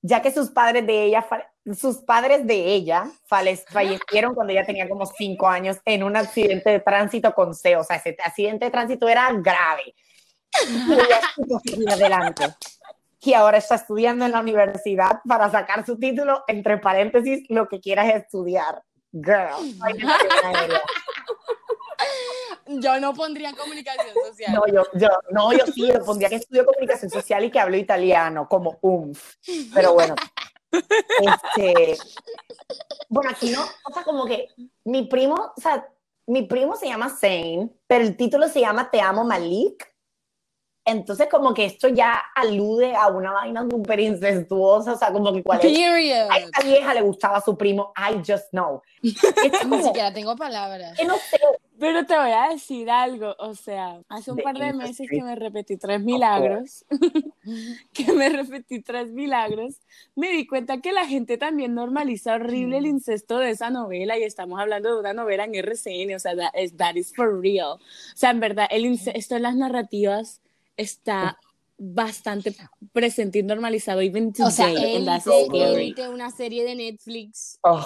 ya 0.02 0.20
que 0.20 0.30
sus 0.30 0.50
padres 0.50 0.86
de 0.86 1.04
ella, 1.06 1.26
sus 1.76 1.98
padres 1.98 2.46
de 2.46 2.74
ella 2.74 3.10
fallecieron 3.26 4.34
cuando 4.34 4.52
ella 4.52 4.66
tenía 4.66 4.88
como 4.88 5.06
cinco 5.06 5.48
años 5.48 5.78
en 5.84 6.02
un 6.02 6.16
accidente 6.16 6.70
de 6.70 6.80
tránsito 6.80 7.32
con 7.34 7.54
C, 7.54 7.76
o 7.76 7.84
sea, 7.84 7.96
ese 7.96 8.16
accidente 8.24 8.64
de 8.64 8.70
tránsito 8.70 9.08
era 9.08 9.30
grave. 9.32 9.94
Y 10.68 10.92
ella 10.92 11.20
seguir 11.64 11.90
adelante. 11.90 12.46
Y 13.20 13.34
ahora 13.34 13.58
está 13.58 13.76
estudiando 13.76 14.24
en 14.24 14.32
la 14.32 14.40
universidad 14.40 15.20
para 15.26 15.48
sacar 15.50 15.86
su 15.86 15.96
título, 15.98 16.42
entre 16.48 16.78
paréntesis, 16.78 17.44
lo 17.48 17.68
que 17.68 17.80
quieras 17.80 18.12
estudiar. 18.14 18.82
Girl. 19.12 19.76
Yo 22.66 22.98
no 22.98 23.14
pondría 23.14 23.52
comunicación 23.52 24.14
social. 24.26 24.54
No, 24.54 24.66
yo, 24.66 24.82
yo, 24.94 25.08
no, 25.30 25.52
yo 25.52 25.66
sí, 25.66 25.86
yo 25.86 26.04
pondría 26.04 26.28
que 26.28 26.36
estudio 26.36 26.64
comunicación 26.64 27.10
social 27.10 27.44
y 27.44 27.50
que 27.50 27.60
hablo 27.60 27.76
italiano, 27.76 28.48
como 28.48 28.78
umf. 28.80 29.36
Pero 29.74 29.92
bueno. 29.94 30.14
Este, 30.72 31.98
bueno, 33.08 33.30
aquí 33.30 33.50
no, 33.50 33.62
o 33.62 33.92
sea, 33.92 34.04
como 34.04 34.24
que 34.24 34.48
mi 34.84 35.06
primo, 35.06 35.34
o 35.56 35.60
sea, 35.60 35.86
mi 36.26 36.42
primo 36.42 36.76
se 36.76 36.86
llama 36.86 37.10
Zane, 37.10 37.70
pero 37.86 38.04
el 38.04 38.16
título 38.16 38.48
se 38.48 38.60
llama 38.60 38.90
Te 38.90 39.00
amo 39.00 39.24
Malik. 39.24 39.91
Entonces, 40.84 41.28
como 41.30 41.54
que 41.54 41.64
esto 41.64 41.88
ya 41.88 42.20
alude 42.34 42.96
a 42.96 43.06
una 43.08 43.30
vaina 43.32 43.64
súper 43.70 44.00
incestuosa, 44.00 44.94
o 44.94 44.98
sea, 44.98 45.12
como 45.12 45.32
que 45.32 45.42
cuál 45.42 45.60
es. 45.62 45.64
Period. 45.78 46.28
A 46.30 46.38
esta 46.38 46.62
vieja 46.62 46.92
le 46.94 47.02
gustaba 47.02 47.36
a 47.36 47.40
su 47.40 47.56
primo, 47.56 47.92
I 47.96 48.16
just 48.26 48.50
know. 48.50 48.82
Es 49.02 49.22
Ni 49.44 49.50
como, 49.70 49.82
siquiera 49.82 50.12
tengo 50.12 50.34
palabras. 50.36 50.96
que 50.98 51.04
no 51.04 51.14
sé, 51.14 51.38
Pero 51.78 52.04
te 52.04 52.16
voy 52.16 52.30
a 52.32 52.48
decir 52.50 52.90
algo, 52.90 53.34
o 53.38 53.54
sea, 53.54 54.00
hace 54.08 54.30
un 54.32 54.38
The 54.38 54.42
par 54.42 54.58
de 54.58 54.66
industry. 54.66 54.88
meses 54.88 55.08
que 55.10 55.22
me 55.22 55.34
repetí 55.36 55.76
tres 55.76 56.00
milagros, 56.00 56.84
que 57.92 58.12
me 58.12 58.28
repetí 58.28 58.80
tres 58.82 59.08
milagros, 59.12 59.76
me 60.16 60.30
di 60.30 60.46
cuenta 60.48 60.80
que 60.80 60.90
la 60.92 61.06
gente 61.06 61.38
también 61.38 61.74
normaliza 61.74 62.34
horrible 62.34 62.78
el 62.78 62.86
incesto 62.86 63.38
de 63.38 63.50
esa 63.50 63.70
novela 63.70 64.18
y 64.18 64.24
estamos 64.24 64.58
hablando 64.60 64.92
de 64.94 65.00
una 65.00 65.12
novela 65.12 65.44
en 65.44 65.54
RCN, 65.54 66.14
o 66.14 66.18
sea, 66.18 66.34
that 66.36 66.54
is, 66.60 66.76
that 66.76 66.94
is 66.96 67.14
for 67.14 67.40
real. 67.40 67.74
O 67.74 67.78
sea, 68.16 68.30
en 68.30 68.40
verdad, 68.40 68.66
el 68.70 68.84
incesto 68.84 69.36
en 69.36 69.42
las 69.42 69.54
narrativas 69.54 70.40
está 70.82 71.38
bastante 71.78 72.54
presente 72.92 73.38
y 73.38 73.42
normalizado, 73.42 74.00
even 74.00 74.32
today, 74.32 74.46
O 74.46 74.50
sea, 74.50 74.68
scary. 75.20 75.84
Élite, 75.86 76.08
una 76.08 76.30
serie 76.30 76.64
de 76.64 76.74
Netflix. 76.74 77.58
oh, 77.62 77.84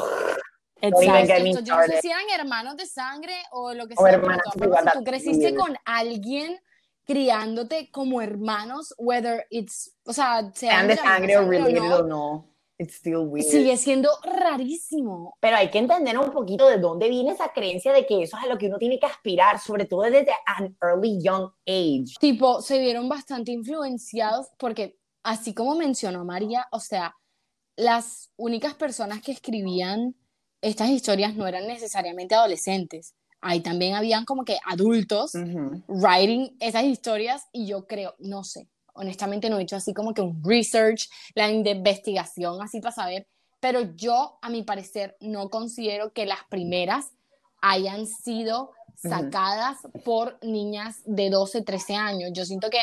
Exacto. 0.80 1.60
Yo 1.60 1.76
no 1.76 1.82
sé 1.84 2.00
si 2.02 2.08
eran 2.08 2.24
hermanos 2.38 2.76
de 2.76 2.86
sangre 2.86 3.34
o 3.52 3.72
lo 3.72 3.88
que 3.88 3.94
O 3.96 4.02
sea, 4.02 4.12
hermanas 4.12 4.42
pero 4.58 4.70
tú, 4.70 4.98
tú 4.98 5.04
creciste 5.04 5.54
con 5.54 5.74
alguien 5.84 6.58
criándote 7.04 7.90
como 7.90 8.20
hermanos, 8.20 8.92
whether 8.98 9.46
it's, 9.48 9.96
o 10.04 10.12
sea, 10.12 10.50
sean 10.52 10.54
sean 10.54 10.88
de 10.88 10.94
misma 10.94 11.08
sangre 11.08 11.36
o 11.36 11.40
sangre 11.40 11.58
related 11.58 11.88
no, 11.88 11.96
o 11.96 12.02
no, 12.02 12.55
it's 12.78 12.94
still 12.96 13.26
weird. 13.26 13.46
sigue 13.48 13.76
siendo 13.76 14.10
rarísimo. 14.22 15.36
Pero 15.40 15.56
hay 15.56 15.70
que 15.70 15.78
entender 15.78 16.18
un 16.18 16.30
poquito 16.30 16.68
de 16.68 16.78
dónde 16.78 17.08
viene 17.08 17.32
esa 17.32 17.52
creencia 17.52 17.92
de 17.92 18.06
que 18.06 18.22
eso 18.22 18.36
es 18.36 18.44
a 18.44 18.46
lo 18.46 18.58
que 18.58 18.66
uno 18.66 18.78
tiene 18.78 18.98
que 18.98 19.06
aspirar, 19.06 19.58
sobre 19.60 19.84
todo 19.86 20.02
desde 20.02 20.32
an 20.46 20.76
early 20.82 21.18
young 21.22 21.50
age. 21.66 22.14
Tipo, 22.20 22.60
se 22.62 22.78
vieron 22.78 23.08
bastante 23.08 23.52
influenciados 23.52 24.48
porque, 24.58 24.98
así 25.22 25.54
como 25.54 25.74
mencionó 25.76 26.24
María, 26.24 26.66
o 26.70 26.80
sea, 26.80 27.14
las 27.76 28.30
únicas 28.36 28.74
personas 28.74 29.20
que 29.22 29.32
escribían 29.32 30.14
estas 30.62 30.88
historias 30.88 31.34
no 31.36 31.46
eran 31.46 31.66
necesariamente 31.66 32.34
adolescentes. 32.34 33.14
ahí 33.42 33.60
también 33.60 33.94
habían 33.94 34.24
como 34.24 34.44
que 34.44 34.58
adultos 34.64 35.34
Ujú. 35.34 35.82
writing 35.88 36.56
esas 36.58 36.84
historias 36.84 37.46
y 37.52 37.66
yo 37.66 37.86
creo, 37.86 38.14
no 38.18 38.42
sé, 38.42 38.68
honestamente 38.96 39.48
no 39.50 39.58
he 39.58 39.62
hecho 39.62 39.76
así 39.76 39.94
como 39.94 40.14
que 40.14 40.22
un 40.22 40.42
research, 40.44 41.08
la 41.34 41.50
investigación 41.50 42.60
así 42.62 42.80
para 42.80 42.94
saber, 42.94 43.26
pero 43.60 43.94
yo 43.94 44.38
a 44.42 44.50
mi 44.50 44.62
parecer 44.62 45.16
no 45.20 45.48
considero 45.48 46.12
que 46.12 46.26
las 46.26 46.40
primeras 46.48 47.12
hayan 47.60 48.06
sido 48.06 48.70
sacadas 48.96 49.78
por 50.04 50.38
niñas 50.42 51.02
de 51.04 51.30
12, 51.30 51.62
13 51.62 51.94
años. 51.94 52.30
Yo 52.32 52.44
siento 52.44 52.70
que 52.70 52.78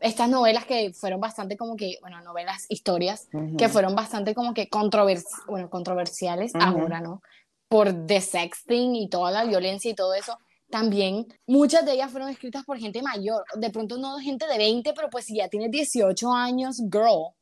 estas 0.00 0.28
novelas 0.28 0.66
que 0.66 0.92
fueron 0.92 1.20
bastante 1.20 1.56
como 1.56 1.76
que, 1.76 1.96
bueno, 2.00 2.20
novelas, 2.22 2.66
historias, 2.68 3.28
que 3.56 3.68
fueron 3.68 3.94
bastante 3.94 4.34
como 4.34 4.52
que 4.52 4.68
controvers 4.68 5.24
bueno, 5.46 5.70
controversiales, 5.70 6.52
ahora 6.54 7.00
no, 7.00 7.22
por 7.68 8.06
the 8.06 8.20
sexting 8.20 8.94
y 8.94 9.08
toda 9.08 9.30
la 9.30 9.44
violencia 9.44 9.90
y 9.90 9.94
todo 9.94 10.14
eso, 10.14 10.38
también 10.70 11.26
muchas 11.46 11.84
de 11.84 11.92
ellas 11.92 12.10
fueron 12.10 12.28
escritas 12.30 12.64
por 12.64 12.78
gente 12.78 13.02
mayor, 13.02 13.44
de 13.56 13.70
pronto 13.70 13.96
no 13.98 14.18
gente 14.18 14.46
de 14.46 14.58
20, 14.58 14.92
pero 14.94 15.10
pues 15.10 15.26
si 15.26 15.36
ya 15.36 15.48
tienes 15.48 15.70
18 15.70 16.32
años, 16.32 16.78
girl, 16.90 17.34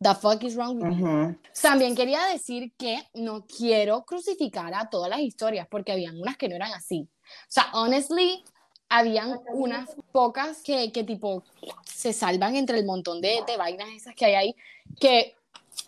the 0.00 0.14
fuck 0.14 0.42
is 0.42 0.56
wrong 0.56 0.82
with 0.82 0.98
you? 0.98 1.06
Ujú. 1.06 1.36
También 1.60 1.94
quería 1.94 2.24
decir 2.26 2.72
que 2.76 2.98
no 3.14 3.46
quiero 3.46 4.04
crucificar 4.04 4.74
a 4.74 4.90
todas 4.90 5.10
las 5.10 5.20
historias, 5.20 5.66
porque 5.70 5.92
habían 5.92 6.20
unas 6.20 6.36
que 6.36 6.48
no 6.48 6.56
eran 6.56 6.72
así. 6.72 7.08
O 7.22 7.46
sea, 7.48 7.70
honestly, 7.74 8.44
habían 8.88 9.40
unas 9.54 9.88
pocas 10.12 10.62
que, 10.62 10.92
que 10.92 11.04
tipo 11.04 11.42
se 11.84 12.12
salvan 12.12 12.56
entre 12.56 12.78
el 12.78 12.84
montón 12.84 13.20
de, 13.20 13.42
de 13.46 13.56
vainas 13.56 13.88
esas 13.88 14.14
que 14.14 14.26
hay 14.26 14.34
ahí, 14.34 14.56
que 15.00 15.34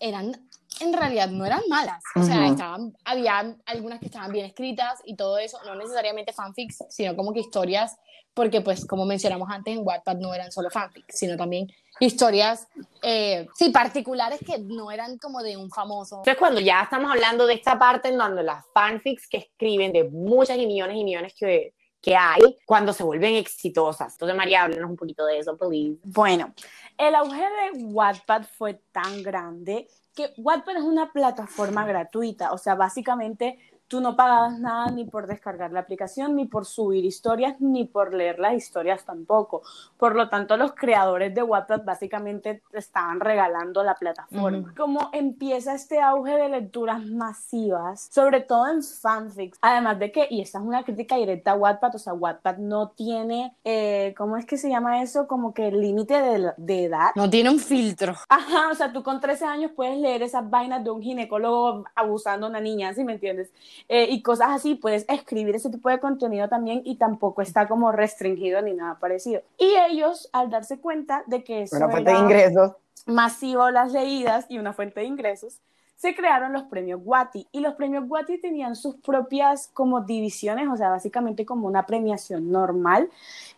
eran, 0.01 0.49
en 0.85 0.93
realidad 0.93 1.29
no 1.29 1.45
eran 1.45 1.63
malas. 1.69 2.03
O 2.15 2.23
sea, 2.23 2.43
Ujú. 2.43 2.53
estaban, 2.53 2.97
había 3.05 3.57
algunas 3.67 3.99
que 3.99 4.07
estaban 4.07 4.33
bien 4.33 4.47
escritas 4.47 5.01
y 5.05 5.17
todo 5.17 5.39
eso, 5.39 5.59
no 5.65 5.75
necesariamente 5.75 6.33
fanfics, 6.33 6.85
sino 6.89 7.17
como 7.17 7.33
que 7.33 7.41
historias, 7.41 7.97
porque 8.33 8.61
pues 8.61 8.87
como 8.87 9.05
mencionamos 9.05 9.49
antes 9.51 9.77
en 9.77 9.87
Wattpad 9.87 10.17
no 10.17 10.35
eran 10.35 10.51
solo 10.53 10.71
fanfics, 10.71 11.19
sino 11.19 11.37
también 11.37 11.69
historias, 12.01 12.67
eh, 13.03 13.47
sí, 13.55 13.71
particulares 13.71 14.41
que 14.45 14.59
no 14.59 14.91
eran 14.91 15.19
como 15.19 15.43
de 15.43 15.57
un 15.57 15.71
famoso. 15.71 16.17
Entonces, 16.17 16.39
cuando 16.39 16.61
ya 16.61 16.83
estamos 16.83 17.11
hablando 17.11 17.47
de 17.47 17.55
esta 17.55 17.79
parte 17.79 18.09
en 18.09 18.19
donde 18.19 18.43
las 18.43 18.65
fanfics 18.73 19.29
que 19.29 19.39
escriben 19.39 19.93
de 19.93 20.05
muchas 20.05 20.59
y 20.59 20.67
millones 20.67 20.97
y 20.97 21.05
millones 21.05 21.35
que, 21.39 21.75
que 22.01 22.17
hay, 22.17 22.41
cuando 22.67 22.93
se 22.93 23.05
vuelven 23.05 23.37
exitosas. 23.37 24.13
Entonces, 24.15 24.37
María, 24.37 24.65
háblanos 24.65 24.91
un 24.91 24.97
poquito 24.97 25.25
de 25.25 25.39
eso, 25.39 25.57
please. 25.57 25.99
Bueno, 26.05 26.53
el 26.99 27.15
auge 27.15 27.39
de 27.39 27.85
Wattpad 27.85 28.45
fue 28.59 28.75
tan 28.93 29.23
grande 29.23 29.89
que 30.15 30.33
Wattpad 30.37 30.77
es 30.77 30.83
una 30.83 31.13
plataforma 31.13 31.85
gratuita, 31.85 32.53
o 32.53 32.59
sea, 32.59 32.75
básicamente 32.75 33.59
tú 33.89 34.01
no 34.01 34.17
pagabas 34.17 34.59
nada 34.59 34.87
ni 34.91 35.05
por 35.05 35.27
descargar 35.27 35.73
la 35.73 35.81
aplicación, 35.81 36.37
ni 36.37 36.47
por 36.47 36.65
subir 36.65 37.05
historias, 37.05 37.61
ni 37.61 37.85
por 37.85 38.15
leer 38.15 38.39
las 38.39 38.55
historias 38.55 39.05
tampoco. 39.05 39.63
Por 39.97 40.15
lo 40.15 40.29
tanto, 40.29 40.57
los 40.57 40.75
creadores 40.75 41.35
de 41.35 41.43
Wattpad 41.43 41.85
básicamente 41.85 42.63
te 42.71 42.79
estaban 42.79 43.21
regalando 43.21 43.83
la 43.83 43.95
plataforma. 43.95 44.75
Como 44.77 45.11
empieza 45.13 45.75
este 45.75 46.01
auge 46.01 46.37
de 46.37 46.49
lecturas 46.49 47.05
masivas, 47.05 48.09
sobre 48.13 48.41
todo 48.41 48.69
en 48.69 48.83
fanfics, 48.83 49.59
además 49.61 49.99
de 49.99 50.13
que, 50.13 50.27
y 50.31 50.41
esta 50.41 50.59
es 50.59 50.65
una 50.65 50.83
crítica 50.85 51.17
directa 51.17 51.53
a 51.53 51.57
Wattpad, 51.57 51.97
o 51.97 51.99
sea, 51.99 52.15
Wattpad 52.15 52.59
no 52.59 52.91
tiene, 52.91 53.57
eh, 53.65 54.15
¿cómo 54.17 54.37
es 54.37 54.47
que 54.47 54.57
se 54.57 54.69
llama 54.69 55.03
eso? 55.03 55.27
Como 55.27 55.55
que 55.55 55.71
límite 55.71 56.21
de, 56.21 56.53
de 56.57 56.85
edad. 56.85 57.11
No 57.15 57.29
tiene 57.29 57.51
un 57.51 57.59
filtro. 57.59 58.15
Ajá, 58.29 58.71
o 58.71 58.75
sea, 58.75 58.93
tú 58.93 59.03
con 59.03 59.21
13 59.21 59.45
años 59.45 59.73
puedes 59.75 59.97
leer 59.99 60.23
esas 60.23 60.49
vainas 60.49 60.83
de 60.83 60.91
un 60.91 61.03
ginecólogo 61.03 61.85
abusando 61.95 62.47
a 62.47 62.51
una 62.51 62.61
niña, 62.61 62.93
¿sí 62.95 63.05
me 63.05 63.15
entiendes? 63.15 63.53
Eh, 63.89 64.07
y 64.11 64.23
cosas 64.23 64.49
así, 64.51 64.75
puedes 64.75 65.05
escribir 65.09 65.55
ese 65.55 65.71
tipo 65.71 65.89
de 65.89 66.01
contenido 66.01 66.49
también 66.49 66.83
y 66.85 66.97
tampoco 66.97 67.43
está 67.43 67.69
como 67.69 67.93
restringido 67.93 68.63
ni 68.63 68.73
nada 68.73 68.99
parecido. 68.99 69.43
Y 69.59 69.75
ellos, 69.89 70.29
al 70.33 70.51
darse 70.51 70.79
cuenta 70.79 71.23
de 71.27 71.45
que 71.45 71.63
eso 71.63 71.77
Una 71.77 71.89
fuente 71.91 72.13
de 72.13 72.19
ingresos. 72.19 72.73
masivo 73.07 73.71
las 73.71 73.93
leídas 73.93 74.47
y 74.49 74.59
una 74.59 74.73
fuente 74.73 75.01
de 75.01 75.07
ingresos, 75.07 75.61
se 75.97 76.15
crearon 76.15 76.53
los 76.53 76.65
premios 76.65 77.03
Guati. 77.03 77.47
Y 77.53 77.61
los 77.61 77.75
premios 77.75 78.07
Guati 78.09 78.39
tenían 78.39 78.77
sus 78.77 78.97
propias 78.97 79.69
como 79.73 80.01
divisiones, 80.01 80.69
o 80.69 80.77
sea, 80.77 80.91
básicamente 80.91 81.47
como 81.47 81.67
una 81.67 81.87
premiación 81.87 82.51
normal. 82.51 83.11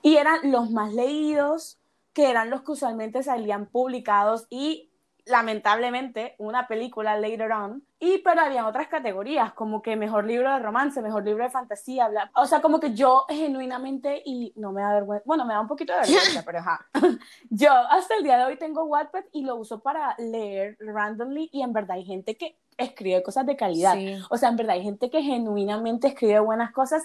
Y 0.02 0.16
eran 0.16 0.50
los 0.50 0.70
más 0.70 0.92
leídos, 0.92 1.79
que 2.12 2.31
eran 2.31 2.50
los 2.50 2.62
que 2.62 2.72
usualmente 2.72 3.22
salían 3.22 3.66
publicados 3.66 4.46
y 4.48 4.88
lamentablemente 5.27 6.37
una 6.39 6.67
película 6.67 7.19
later 7.19 7.53
on. 7.53 7.85
Y 7.99 8.19
pero 8.19 8.43
había 8.43 8.67
otras 8.67 8.89
categorías, 8.89 9.53
como 9.53 9.83
que 9.83 9.97
mejor 9.97 10.25
libro 10.25 10.53
de 10.53 10.61
romance, 10.61 11.03
mejor 11.03 11.25
libro 11.25 11.45
de 11.45 11.51
fantasía, 11.51 12.09
bla. 12.09 12.31
O 12.35 12.47
sea, 12.47 12.61
como 12.61 12.79
que 12.79 12.95
yo 12.95 13.27
genuinamente, 13.29 14.23
y 14.25 14.53
no 14.57 14.73
me 14.73 14.83
da 14.83 14.95
vergüenza, 14.95 15.25
bueno, 15.27 15.45
me 15.45 15.55
da 15.55 15.61
un 15.61 15.67
poquito 15.67 15.93
de 15.93 16.01
vergüenza, 16.01 16.43
pero 16.45 16.59
ajá. 16.61 16.87
Yo 17.51 17.73
hasta 17.73 18.17
el 18.17 18.23
día 18.23 18.39
de 18.39 18.45
hoy 18.45 18.57
tengo 18.57 18.85
Wattpad 18.85 19.25
y 19.33 19.43
lo 19.43 19.57
uso 19.57 19.81
para 19.81 20.15
leer 20.19 20.77
randomly 20.81 21.49
y 21.53 21.62
en 21.62 21.73
verdad 21.73 21.97
hay 21.97 22.05
gente 22.05 22.37
que 22.37 22.59
escribe 22.77 23.23
cosas 23.23 23.47
de 23.47 23.57
calidad. 23.57 23.95
Sí. 23.95 24.19
O 24.31 24.37
sea, 24.37 24.51
en 24.51 24.57
verdad 24.57 24.77
hay 24.77 24.83
gente 24.83 25.11
que 25.11 25.23
genuinamente 25.23 26.09
escribe 26.09 26.39
buenas 26.41 26.73
cosas 26.73 27.03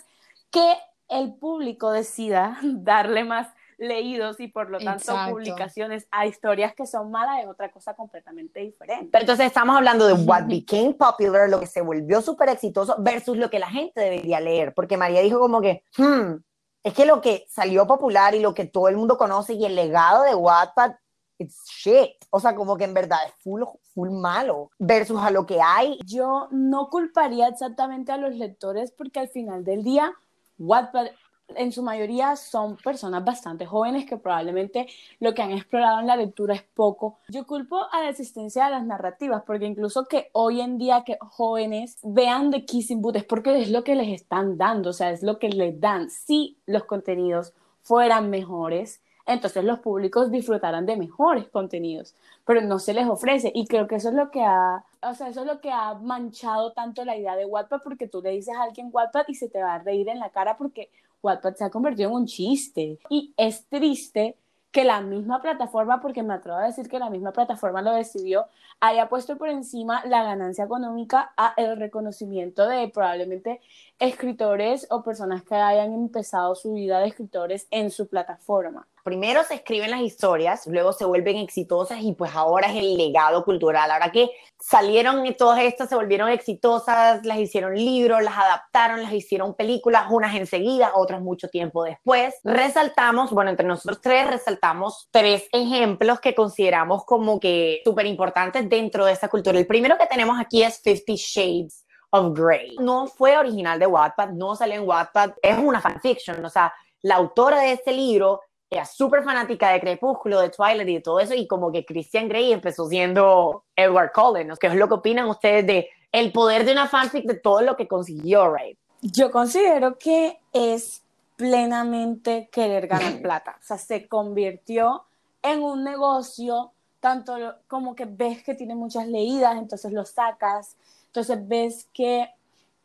que 0.51 0.77
el 1.07 1.33
público 1.33 1.91
decida 1.91 2.57
darle 2.63 3.23
más 3.23 3.47
leídos 3.81 4.39
y 4.39 4.47
por 4.47 4.69
lo 4.69 4.77
tanto 4.77 5.11
Exacto. 5.11 5.33
publicaciones 5.33 6.07
a 6.11 6.27
historias 6.27 6.75
que 6.75 6.85
son 6.85 7.09
malas 7.09 7.41
es 7.41 7.47
otra 7.47 7.71
cosa 7.71 7.95
completamente 7.95 8.59
diferente. 8.59 9.09
Pero 9.11 9.21
entonces 9.23 9.47
estamos 9.47 9.75
hablando 9.75 10.05
de 10.05 10.13
what 10.13 10.43
became 10.47 10.93
popular, 10.93 11.49
lo 11.49 11.59
que 11.59 11.65
se 11.65 11.81
volvió 11.81 12.21
súper 12.21 12.49
exitoso, 12.49 12.95
versus 12.99 13.37
lo 13.37 13.49
que 13.49 13.57
la 13.57 13.69
gente 13.69 13.99
debería 13.99 14.39
leer. 14.39 14.73
Porque 14.75 14.97
María 14.97 15.21
dijo 15.21 15.39
como 15.39 15.61
que, 15.61 15.83
hmm, 15.97 16.35
es 16.83 16.93
que 16.93 17.05
lo 17.05 17.21
que 17.21 17.45
salió 17.49 17.87
popular 17.87 18.35
y 18.35 18.39
lo 18.39 18.53
que 18.53 18.65
todo 18.65 18.87
el 18.87 18.97
mundo 18.97 19.17
conoce 19.17 19.53
y 19.53 19.65
el 19.65 19.75
legado 19.75 20.23
de 20.23 20.35
Wattpad, 20.35 20.93
it's 21.39 21.65
shit. 21.65 22.11
O 22.29 22.39
sea, 22.39 22.55
como 22.55 22.77
que 22.77 22.83
en 22.83 22.93
verdad 22.93 23.19
es 23.25 23.33
full, 23.43 23.63
full 23.95 24.11
malo. 24.11 24.69
Versus 24.77 25.19
a 25.19 25.31
lo 25.31 25.47
que 25.47 25.59
hay. 25.59 25.99
Yo 26.05 26.49
no 26.51 26.89
culparía 26.91 27.47
exactamente 27.47 28.11
a 28.11 28.17
los 28.17 28.35
lectores 28.35 28.91
porque 28.91 29.19
al 29.19 29.27
final 29.29 29.63
del 29.63 29.83
día 29.83 30.13
Wattpad 30.59 31.07
en 31.55 31.71
su 31.71 31.83
mayoría 31.83 32.35
son 32.35 32.77
personas 32.77 33.23
bastante 33.23 33.65
jóvenes 33.65 34.05
que 34.05 34.17
probablemente 34.17 34.87
lo 35.19 35.33
que 35.33 35.41
han 35.41 35.51
explorado 35.51 35.99
en 35.99 36.07
la 36.07 36.15
lectura 36.15 36.55
es 36.55 36.63
poco. 36.63 37.19
Yo 37.29 37.45
culpo 37.45 37.85
a 37.91 38.01
la 38.01 38.09
existencia 38.09 38.65
de 38.65 38.71
las 38.71 38.85
narrativas, 38.85 39.43
porque 39.45 39.65
incluso 39.65 40.05
que 40.05 40.29
hoy 40.33 40.61
en 40.61 40.77
día 40.77 41.03
que 41.05 41.17
jóvenes 41.19 41.97
vean 42.03 42.51
The 42.51 42.65
Kissing 42.65 43.01
Booth 43.01 43.17
es 43.17 43.23
porque 43.23 43.59
es 43.61 43.71
lo 43.71 43.83
que 43.83 43.95
les 43.95 44.09
están 44.09 44.57
dando, 44.57 44.91
o 44.91 44.93
sea, 44.93 45.11
es 45.11 45.23
lo 45.23 45.39
que 45.39 45.49
les 45.49 45.79
dan. 45.79 46.09
Si 46.09 46.57
los 46.65 46.85
contenidos 46.85 47.53
fueran 47.81 48.29
mejores, 48.29 49.01
entonces 49.25 49.63
los 49.63 49.79
públicos 49.79 50.31
disfrutarán 50.31 50.85
de 50.85 50.97
mejores 50.97 51.47
contenidos, 51.47 52.15
pero 52.45 52.61
no 52.61 52.79
se 52.79 52.93
les 52.93 53.07
ofrece 53.07 53.51
y 53.53 53.67
creo 53.67 53.87
que 53.87 53.95
eso 53.95 54.09
es 54.09 54.15
lo 54.15 54.31
que 54.31 54.43
ha, 54.43 54.83
o 55.03 55.13
sea, 55.13 55.29
eso 55.29 55.41
es 55.41 55.47
lo 55.47 55.61
que 55.61 55.71
ha 55.71 55.93
manchado 55.95 56.73
tanto 56.73 57.05
la 57.05 57.15
idea 57.15 57.35
de 57.35 57.45
Wattpad 57.45 57.81
porque 57.83 58.07
tú 58.07 58.21
le 58.21 58.31
dices 58.31 58.55
a 58.55 58.63
alguien 58.63 58.89
Wattpad 58.91 59.25
y 59.27 59.35
se 59.35 59.49
te 59.49 59.61
va 59.61 59.75
a 59.75 59.79
reír 59.79 60.09
en 60.09 60.19
la 60.19 60.29
cara 60.29 60.57
porque 60.57 60.89
Wattpad 61.23 61.55
se 61.55 61.63
ha 61.63 61.69
convertido 61.69 62.09
en 62.09 62.15
un 62.15 62.25
chiste 62.25 62.99
y 63.09 63.33
es 63.37 63.67
triste 63.67 64.37
que 64.71 64.85
la 64.85 65.01
misma 65.01 65.41
plataforma, 65.41 65.99
porque 65.99 66.23
me 66.23 66.33
atrevo 66.33 66.57
a 66.57 66.65
decir 66.65 66.87
que 66.87 66.99
la 66.99 67.09
misma 67.09 67.33
plataforma 67.33 67.81
lo 67.81 67.93
decidió, 67.93 68.47
haya 68.79 69.09
puesto 69.09 69.37
por 69.37 69.49
encima 69.49 70.03
la 70.05 70.23
ganancia 70.23 70.63
económica 70.63 71.33
a 71.35 71.53
el 71.57 71.77
reconocimiento 71.77 72.67
de 72.67 72.87
probablemente 72.87 73.61
escritores 73.99 74.87
o 74.89 75.03
personas 75.03 75.43
que 75.43 75.55
hayan 75.55 75.93
empezado 75.93 76.55
su 76.55 76.73
vida 76.73 76.99
de 76.99 77.07
escritores 77.07 77.67
en 77.69 77.91
su 77.91 78.07
plataforma. 78.07 78.87
Primero 79.03 79.43
se 79.43 79.55
escriben 79.55 79.91
las 79.91 80.01
historias, 80.01 80.67
luego 80.67 80.93
se 80.93 81.05
vuelven 81.05 81.37
exitosas 81.37 81.99
y 82.01 82.13
pues 82.13 82.35
ahora 82.35 82.67
es 82.67 82.77
el 82.77 82.97
legado 82.97 83.43
cultural. 83.43 83.89
Ahora 83.89 84.11
que 84.11 84.29
salieron 84.59 85.23
todas 85.35 85.59
estas, 85.61 85.89
se 85.89 85.95
volvieron 85.95 86.29
exitosas, 86.29 87.25
las 87.25 87.39
hicieron 87.39 87.75
libros, 87.75 88.21
las 88.21 88.37
adaptaron, 88.37 89.01
las 89.01 89.13
hicieron 89.13 89.55
películas, 89.55 90.05
unas 90.09 90.35
enseguida, 90.35 90.91
otras 90.95 91.21
mucho 91.21 91.49
tiempo 91.49 91.83
después. 91.83 92.35
Resaltamos, 92.43 93.31
bueno, 93.31 93.49
entre 93.49 93.65
nosotros 93.65 93.99
tres 94.01 94.27
resaltamos 94.27 95.09
tres 95.11 95.47
ejemplos 95.51 96.19
que 96.19 96.35
consideramos 96.35 97.05
como 97.05 97.39
que 97.39 97.81
súper 97.83 98.05
importantes 98.05 98.69
dentro 98.69 99.05
de 99.05 99.13
esta 99.13 99.27
cultura. 99.29 99.57
El 99.57 99.67
primero 99.67 99.97
que 99.97 100.07
tenemos 100.07 100.39
aquí 100.39 100.63
es 100.63 100.81
Fifty 100.81 101.15
Shades 101.15 101.85
of 102.11 102.37
Grey. 102.37 102.75
No 102.79 103.07
fue 103.07 103.37
original 103.37 103.79
de 103.79 103.87
Wattpad, 103.87 104.29
no 104.29 104.55
salió 104.55 104.75
en 104.75 104.87
Wattpad, 104.87 105.31
es 105.41 105.57
una 105.57 105.81
fanfiction, 105.81 106.43
o 106.43 106.49
sea, 106.49 106.73
la 107.01 107.15
autora 107.15 107.61
de 107.61 107.71
este 107.71 107.91
libro 107.91 108.41
era 108.71 108.85
súper 108.85 109.21
fanática 109.21 109.69
de 109.73 109.81
Crepúsculo, 109.81 110.39
de 110.39 110.49
Twilight 110.49 110.87
y 110.87 110.93
de 110.95 111.01
todo 111.01 111.19
eso, 111.19 111.33
y 111.33 111.45
como 111.45 111.73
que 111.73 111.85
Christian 111.85 112.29
Grey 112.29 112.53
empezó 112.53 112.87
siendo 112.87 113.65
Edward 113.75 114.13
Cullen, 114.13 114.47
¿no? 114.47 114.55
¿Qué 114.55 114.67
es 114.67 114.75
lo 114.75 114.87
que 114.87 114.93
opinan 114.93 115.27
ustedes 115.27 115.67
de 115.67 115.89
el 116.13 116.31
poder 116.31 116.63
de 116.63 116.71
una 116.71 116.87
fanfic, 116.87 117.25
de 117.25 117.35
todo 117.35 117.61
lo 117.61 117.75
que 117.75 117.89
consiguió 117.89 118.49
Ray? 118.49 118.77
Yo 119.01 119.29
considero 119.29 119.97
que 119.97 120.39
es 120.53 121.03
plenamente 121.35 122.47
querer 122.49 122.87
ganar 122.87 123.19
plata. 123.21 123.57
O 123.59 123.63
sea, 123.63 123.77
se 123.77 124.07
convirtió 124.07 125.03
en 125.41 125.63
un 125.63 125.83
negocio, 125.83 126.71
tanto 127.01 127.35
como 127.67 127.93
que 127.93 128.05
ves 128.05 128.41
que 128.41 128.55
tiene 128.55 128.75
muchas 128.75 129.05
leídas, 129.05 129.57
entonces 129.57 129.91
lo 129.91 130.05
sacas. 130.05 130.77
Entonces 131.07 131.45
ves 131.45 131.89
que 131.93 132.29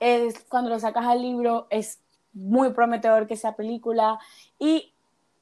es, 0.00 0.44
cuando 0.48 0.70
lo 0.70 0.80
sacas 0.80 1.06
al 1.06 1.22
libro 1.22 1.68
es 1.70 2.00
muy 2.32 2.72
prometedor 2.72 3.28
que 3.28 3.34
esa 3.34 3.54
película 3.54 4.18
y 4.58 4.92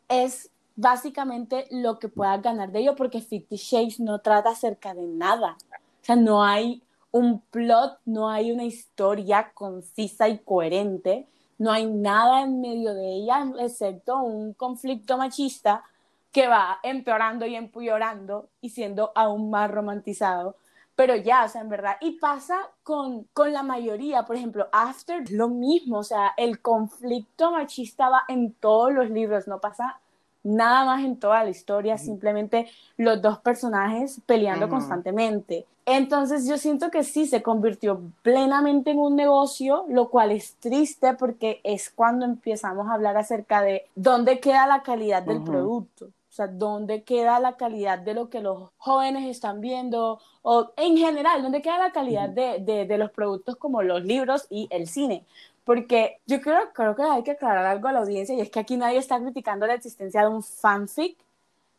es 0.08 0.50
básicamente 0.76 1.66
lo 1.70 1.98
que 1.98 2.08
puedas 2.08 2.42
ganar 2.42 2.72
de 2.72 2.80
ello 2.80 2.96
porque 2.96 3.20
Fifty 3.20 3.56
Shades 3.56 4.00
no 4.00 4.20
trata 4.20 4.50
acerca 4.50 4.94
de 4.94 5.06
nada. 5.06 5.56
O 5.70 6.04
sea, 6.04 6.16
no 6.16 6.44
hay 6.44 6.82
un 7.10 7.40
plot, 7.40 7.98
no 8.04 8.28
hay 8.28 8.50
una 8.50 8.64
historia 8.64 9.52
concisa 9.54 10.28
y 10.28 10.38
coherente, 10.38 11.28
no 11.58 11.70
hay 11.70 11.86
nada 11.86 12.42
en 12.42 12.60
medio 12.60 12.92
de 12.94 13.14
ella 13.14 13.46
excepto 13.60 14.20
un 14.20 14.52
conflicto 14.54 15.16
machista 15.16 15.84
que 16.32 16.48
va 16.48 16.80
empeorando 16.82 17.46
y 17.46 17.54
empeorando 17.54 18.48
y 18.60 18.70
siendo 18.70 19.12
aún 19.14 19.50
más 19.50 19.70
romantizado. 19.70 20.56
Pero 20.96 21.16
ya, 21.16 21.44
o 21.44 21.48
sea, 21.48 21.60
en 21.60 21.68
verdad, 21.68 21.96
y 22.00 22.18
pasa 22.18 22.56
con, 22.82 23.24
con 23.32 23.52
la 23.52 23.62
mayoría, 23.62 24.24
por 24.24 24.36
ejemplo, 24.36 24.68
After, 24.72 25.28
lo 25.32 25.48
mismo, 25.48 25.98
o 25.98 26.04
sea, 26.04 26.32
el 26.36 26.60
conflicto 26.60 27.50
machista 27.50 28.08
va 28.08 28.22
en 28.28 28.52
todos 28.52 28.92
los 28.92 29.10
libros, 29.10 29.48
no 29.48 29.60
pasa 29.60 30.00
nada 30.44 30.84
más 30.84 31.04
en 31.04 31.18
toda 31.18 31.42
la 31.42 31.50
historia, 31.50 31.98
simplemente 31.98 32.68
los 32.96 33.20
dos 33.20 33.38
personajes 33.38 34.20
peleando 34.26 34.68
constantemente. 34.68 35.66
Entonces 35.86 36.46
yo 36.46 36.56
siento 36.56 36.90
que 36.90 37.02
sí, 37.02 37.26
se 37.26 37.42
convirtió 37.42 38.00
plenamente 38.22 38.92
en 38.92 38.98
un 38.98 39.16
negocio, 39.16 39.84
lo 39.88 40.08
cual 40.08 40.30
es 40.30 40.54
triste 40.56 41.14
porque 41.14 41.60
es 41.64 41.90
cuando 41.90 42.24
empezamos 42.24 42.88
a 42.88 42.94
hablar 42.94 43.16
acerca 43.16 43.62
de 43.62 43.86
dónde 43.94 44.38
queda 44.40 44.66
la 44.66 44.82
calidad 44.82 45.22
del 45.22 45.42
producto. 45.42 46.08
O 46.34 46.36
sea, 46.36 46.48
dónde 46.48 47.04
queda 47.04 47.38
la 47.38 47.56
calidad 47.56 47.96
de 48.00 48.12
lo 48.12 48.28
que 48.28 48.40
los 48.40 48.70
jóvenes 48.76 49.30
están 49.30 49.60
viendo, 49.60 50.18
o 50.42 50.72
en 50.76 50.96
general, 50.96 51.42
dónde 51.44 51.62
queda 51.62 51.78
la 51.78 51.92
calidad 51.92 52.28
de, 52.28 52.58
de- 52.58 52.86
de 52.86 52.98
los 52.98 53.12
productos 53.12 53.54
como 53.54 53.82
los 53.82 54.02
libros 54.02 54.48
y 54.50 54.66
el 54.70 54.88
cine. 54.88 55.24
Porque 55.62 56.18
yo 56.26 56.40
creo, 56.40 56.58
creo 56.74 56.96
que 56.96 57.04
hay 57.04 57.22
que 57.22 57.30
aclarar 57.30 57.64
algo 57.66 57.86
a 57.86 57.92
la 57.92 58.00
audiencia 58.00 58.34
y 58.34 58.40
es 58.40 58.50
que 58.50 58.58
aquí 58.58 58.76
nadie 58.76 58.98
está 58.98 59.20
criticando 59.20 59.64
la 59.68 59.74
existencia 59.74 60.22
de 60.22 60.26
un 60.28 60.42
fanfic, 60.42 61.16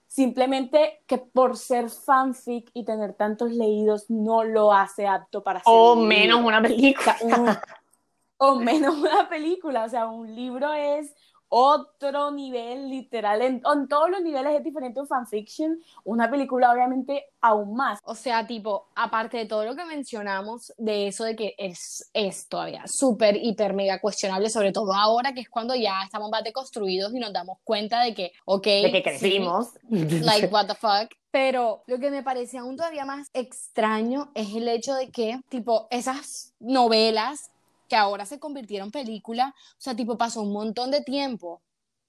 simplemente 0.07 1.01
que 1.05 1.17
por 1.17 1.57
ser 1.57 1.89
fanfic 1.89 2.69
y 2.73 2.85
tener 2.85 3.11
tantos 3.11 3.51
leídos 3.51 4.09
no 4.09 4.45
lo 4.45 4.71
hace 4.71 5.05
apto 5.05 5.43
para 5.43 5.59
ser 5.59 5.73
O 5.73 5.95
un 5.95 6.07
menos 6.07 6.37
libro. 6.37 6.47
una 6.47 6.61
película. 6.61 7.17
O 8.37 8.55
menos 8.55 8.95
una 8.97 9.27
película, 9.27 9.83
o 9.83 9.89
sea, 9.89 10.07
un 10.07 10.33
libro 10.33 10.71
es 10.73 11.13
otro 11.57 12.31
nivel 12.31 12.89
literal, 12.89 13.41
en, 13.41 13.61
en 13.73 13.87
todos 13.87 14.09
los 14.09 14.21
niveles 14.21 14.57
es 14.57 14.63
diferente 14.63 14.99
un 14.99 15.07
fanfiction, 15.07 15.79
una 16.03 16.29
película 16.29 16.69
obviamente 16.69 17.27
aún 17.39 17.77
más. 17.77 17.99
O 18.03 18.13
sea, 18.13 18.45
tipo, 18.45 18.89
aparte 18.93 19.37
de 19.37 19.45
todo 19.45 19.63
lo 19.63 19.73
que 19.73 19.85
mencionamos, 19.85 20.73
de 20.77 21.07
eso 21.07 21.23
de 21.23 21.37
que 21.37 21.55
es, 21.57 22.09
es 22.13 22.49
todavía 22.49 22.83
súper, 22.87 23.37
hiper, 23.41 23.73
mega 23.73 24.01
cuestionable, 24.01 24.49
sobre 24.49 24.73
todo 24.73 24.93
ahora 24.93 25.33
que 25.33 25.39
es 25.39 25.49
cuando 25.49 25.75
ya 25.75 26.03
estamos 26.03 26.29
más 26.29 26.43
deconstruidos 26.43 27.13
y 27.13 27.19
nos 27.19 27.31
damos 27.31 27.57
cuenta 27.63 28.01
de 28.01 28.13
que, 28.13 28.33
ok, 28.43 28.65
De 28.65 28.91
que 28.91 28.97
sí, 28.97 29.03
crecimos. 29.03 29.69
like, 29.89 30.47
what 30.51 30.67
the 30.67 30.75
fuck. 30.75 31.09
Pero 31.31 31.83
lo 31.87 31.99
que 31.99 32.11
me 32.11 32.21
parece 32.21 32.57
aún 32.57 32.75
todavía 32.75 33.05
más 33.05 33.29
extraño 33.33 34.29
es 34.35 34.53
el 34.55 34.67
hecho 34.67 34.93
de 34.93 35.09
que, 35.09 35.39
tipo, 35.47 35.87
esas 35.89 36.53
novelas 36.59 37.49
que 37.87 37.95
ahora 37.95 38.25
se 38.25 38.39
convirtieron 38.39 38.87
en 38.87 38.91
película, 38.91 39.53
o 39.57 39.81
sea, 39.81 39.95
tipo, 39.95 40.17
pasó 40.17 40.41
un 40.41 40.53
montón 40.53 40.91
de 40.91 41.01
tiempo, 41.01 41.61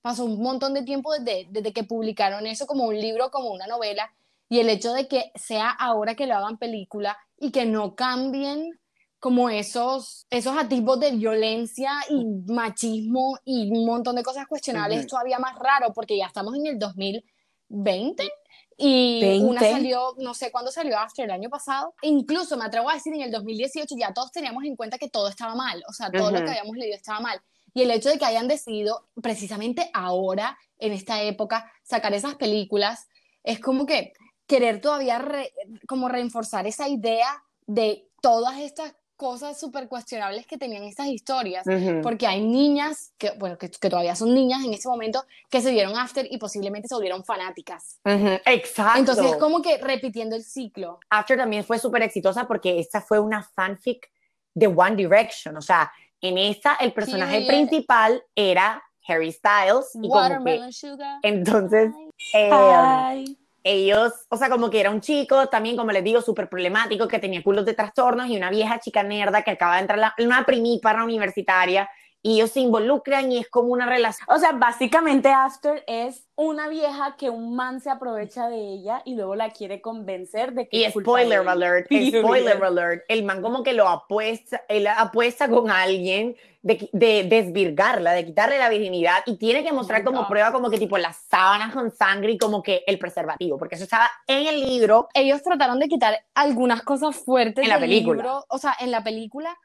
pasó 0.03 0.25
un 0.25 0.41
montón 0.41 0.75
de 0.75 0.83
tiempo 0.83 1.13
desde, 1.13 1.47
desde 1.51 1.73
que 1.73 1.85
publicaron 1.85 2.47
eso 2.47 2.67
como 2.67 2.85
un 2.85 2.99
libro, 2.99 3.31
como 3.31 3.51
una 3.51 3.67
novela, 3.67 4.13
y 4.49 4.61
el 4.61 4.69
hecho 4.69 4.93
de 4.93 5.09
que 5.09 5.33
sea 5.35 5.71
ahora 5.71 6.15
que 6.15 6.27
lo 6.27 6.37
hagan 6.37 6.59
película 6.59 7.17
y 7.37 7.51
que 7.51 7.67
no 7.67 7.95
cambien 7.95 8.79
como 9.19 9.51
esos, 9.51 10.27
esos 10.31 10.57
atisbos 10.57 11.01
de 11.01 11.11
violencia 11.13 11.91
y 12.09 12.25
machismo 12.53 13.39
y 13.45 13.71
un 13.71 13.87
montón 13.87 14.15
de 14.15 14.23
cosas 14.23 14.47
cuestionables 14.47 15.01
es 15.01 15.07
todavía 15.07 15.39
más 15.39 15.59
raro 15.59 15.93
porque 15.93 16.17
ya 16.17 16.27
estamos 16.27 16.55
en 16.55 16.67
el 16.67 16.79
2020 16.79 18.31
y 18.77 19.39
una 19.41 19.61
20. 19.61 19.71
salió, 19.71 20.15
no 20.19 20.35
sé 20.35 20.51
cuándo 20.51 20.71
salió 20.71 20.99
After 20.99 21.25
el 21.25 21.31
año 21.31 21.49
pasado, 21.49 21.95
E 22.03 22.09
incluso 22.09 22.57
me 22.57 22.65
atrevo 22.65 22.91
a 22.91 22.95
decir 22.95 23.15
en 23.15 23.23
el 23.23 23.31
2018 23.31 23.95
ya 23.99 24.13
todos 24.13 24.33
teníamos 24.33 24.65
en 24.65 24.77
cuenta 24.77 24.99
que 24.99 25.09
todo 25.09 25.29
estaba 25.29 25.55
mal, 25.55 25.83
o 25.89 25.93
sea, 25.93 26.11
todo 26.11 26.31
lo 26.31 26.37
Ujú. 26.39 26.45
que 26.45 26.51
habíamos 26.51 26.77
leído 26.77 26.95
estaba 26.97 27.21
mal. 27.21 27.41
Y 27.75 27.83
el 27.83 27.91
hecho 27.91 28.09
de 28.09 28.19
que 28.19 28.25
hayan 28.25 28.49
decidido 28.49 29.09
precisamente 29.23 29.91
ahora, 29.93 30.59
en 30.79 30.93
esta 30.93 31.23
época, 31.23 31.71
sacar 31.83 32.13
esas 32.15 32.35
películas, 32.37 33.07
es 33.45 33.61
como 33.61 33.87
que 33.87 34.13
querer 34.47 34.81
todavía 34.81 35.19
re- 35.19 35.53
como 35.89 36.09
reforzar 36.09 36.67
esa 36.67 36.89
idea 36.89 37.43
de 37.67 38.09
todas 38.23 38.59
estas 38.61 38.95
cosas 39.17 39.59
súper 39.59 39.89
cuestionables 39.89 40.47
que 40.47 40.59
tenían 40.59 40.85
estas 40.85 41.07
historias. 41.07 41.67
Ujú. 41.67 42.03
Porque 42.03 42.27
hay 42.27 42.45
niñas, 42.45 43.13
que, 43.19 43.33
bueno, 43.39 43.59
que, 43.59 43.71
que 43.71 43.91
todavía 43.91 44.15
son 44.15 44.35
niñas 44.35 44.65
en 44.65 44.75
ese 44.75 44.89
momento, 44.89 45.25
que 45.51 45.61
se 45.61 45.71
vieron 45.71 45.97
After 45.97 46.27
y 46.31 46.39
posiblemente 46.39 46.89
se 46.89 46.95
volvieron 46.95 47.25
fanáticas. 47.25 47.99
Ujú, 48.05 48.39
Exacto. 48.45 48.99
Entonces 49.01 49.27
es 49.27 49.37
como 49.37 49.63
que 49.63 49.79
repitiendo 49.79 50.37
el 50.37 50.45
ciclo. 50.45 51.01
After 51.11 51.37
también 51.37 51.65
fue 51.65 51.79
súper 51.79 52.03
exitosa 52.03 52.47
porque 52.47 52.79
esta 52.79 53.01
fue 53.01 53.19
una 53.19 53.43
fanfic 53.43 54.11
de 54.55 54.67
One 54.67 54.97
Direction. 54.97 55.57
O 55.57 55.63
sea, 55.63 55.91
en 56.21 56.39
esta 56.39 56.77
el 56.77 56.93
personaje 56.93 57.43
Period. 57.43 57.49
principal 57.69 58.23
era 58.35 58.83
Harry 59.09 59.33
Styles. 59.33 59.95
Y 59.95 60.09
como 60.09 60.13
que, 60.13 60.19
Watermelon 60.19 60.73
Sugar. 60.73 61.19
entonces, 61.23 61.93
eh, 62.35 62.51
Ay. 62.53 63.39
Ellos, 63.67 64.13
o 64.29 64.37
sea, 64.37 64.49
como 64.49 64.71
que 64.71 64.81
era 64.81 64.91
un 64.91 65.01
chico 65.01 65.49
también, 65.49 65.77
como 65.77 65.91
les 65.91 66.05
digo, 66.05 66.23
súper 66.23 66.49
problemático, 66.49 67.09
que 67.09 67.19
tenía 67.19 67.43
culos 67.43 67.67
de 67.67 67.75
trastornos 67.75 68.29
y 68.29 68.37
una 68.37 68.49
vieja 68.49 68.79
chica 68.79 69.03
nerda 69.03 69.43
que 69.43 69.51
acaba 69.51 69.75
de 69.75 69.81
entrar, 69.81 69.99
la, 69.99 70.15
una 70.19 70.47
primípara 70.47 71.03
universitaria. 71.03 71.89
Y 72.27 72.35
ellos 72.35 72.51
se 72.51 72.59
involucran 72.61 73.31
y 73.31 73.39
es 73.39 73.49
como 73.49 73.69
una 73.69 73.87
relación. 73.87 74.27
O 74.29 74.37
sea, 74.39 74.51
básicamente 74.51 75.29
After 75.29 75.85
es 75.87 76.27
una 76.35 76.69
vieja 76.69 77.15
que 77.17 77.31
un 77.31 77.55
man 77.55 77.81
se 77.81 77.89
aprovecha 77.89 78.49
de 78.49 78.57
ella 78.59 79.01
y 79.05 79.15
luego 79.15 79.37
la 79.37 79.51
quiere 79.51 79.81
convencer 79.81 80.53
de 80.53 80.69
que 80.69 80.77
Y 80.77 80.85
es 80.85 80.93
culpa 80.93 81.11
spoiler 81.13 81.39
de 81.39 81.43
él. 81.45 81.49
alert, 81.49 81.87
spoiler 82.19 82.65
alert, 82.65 83.05
el 83.09 83.23
man 83.23 83.43
como 83.43 83.63
que 83.63 83.75
lo 83.75 83.89
apuesta, 83.89 84.63
él 84.69 84.89
apuesta 84.89 85.49
con 85.49 85.71
alguien 85.71 86.35
de, 86.63 86.91
de 86.93 87.23
desvirgarla, 87.25 88.13
de 88.13 88.27
quitarle 88.27 88.59
la 88.59 88.69
virginidad 88.69 89.19
y 89.25 89.37
tiene 89.37 89.63
que 89.63 89.73
mostrar 89.73 90.01
my 90.01 90.05
como 90.05 90.23
God. 90.23 90.29
prueba 90.29 90.51
como 90.53 90.69
que 90.69 90.79
tipo 90.79 90.99
las 90.99 91.17
sábanas 91.31 91.73
con 91.73 91.93
sangre 91.93 92.33
y 92.33 92.39
como 92.39 92.61
que 92.61 92.83
el 92.89 92.99
preservativo, 92.99 93.57
porque 93.57 93.77
eso 93.77 93.85
estaba 93.85 94.11
en 94.27 94.49
el 94.49 94.61
libro. 94.61 95.09
Ellos 95.15 95.43
trataron 95.45 95.79
de 95.79 95.87
quitar 95.87 96.19
algunas 96.35 96.83
cosas 96.83 97.15
fuertes 97.15 97.63
En 97.63 97.69
la 97.69 97.79
del 97.79 97.89
película. 97.89 98.23
libro, 98.23 98.45
o 98.49 98.59
sea, 98.59 98.75
en 98.81 98.91
la 98.91 99.05
película. 99.05 99.57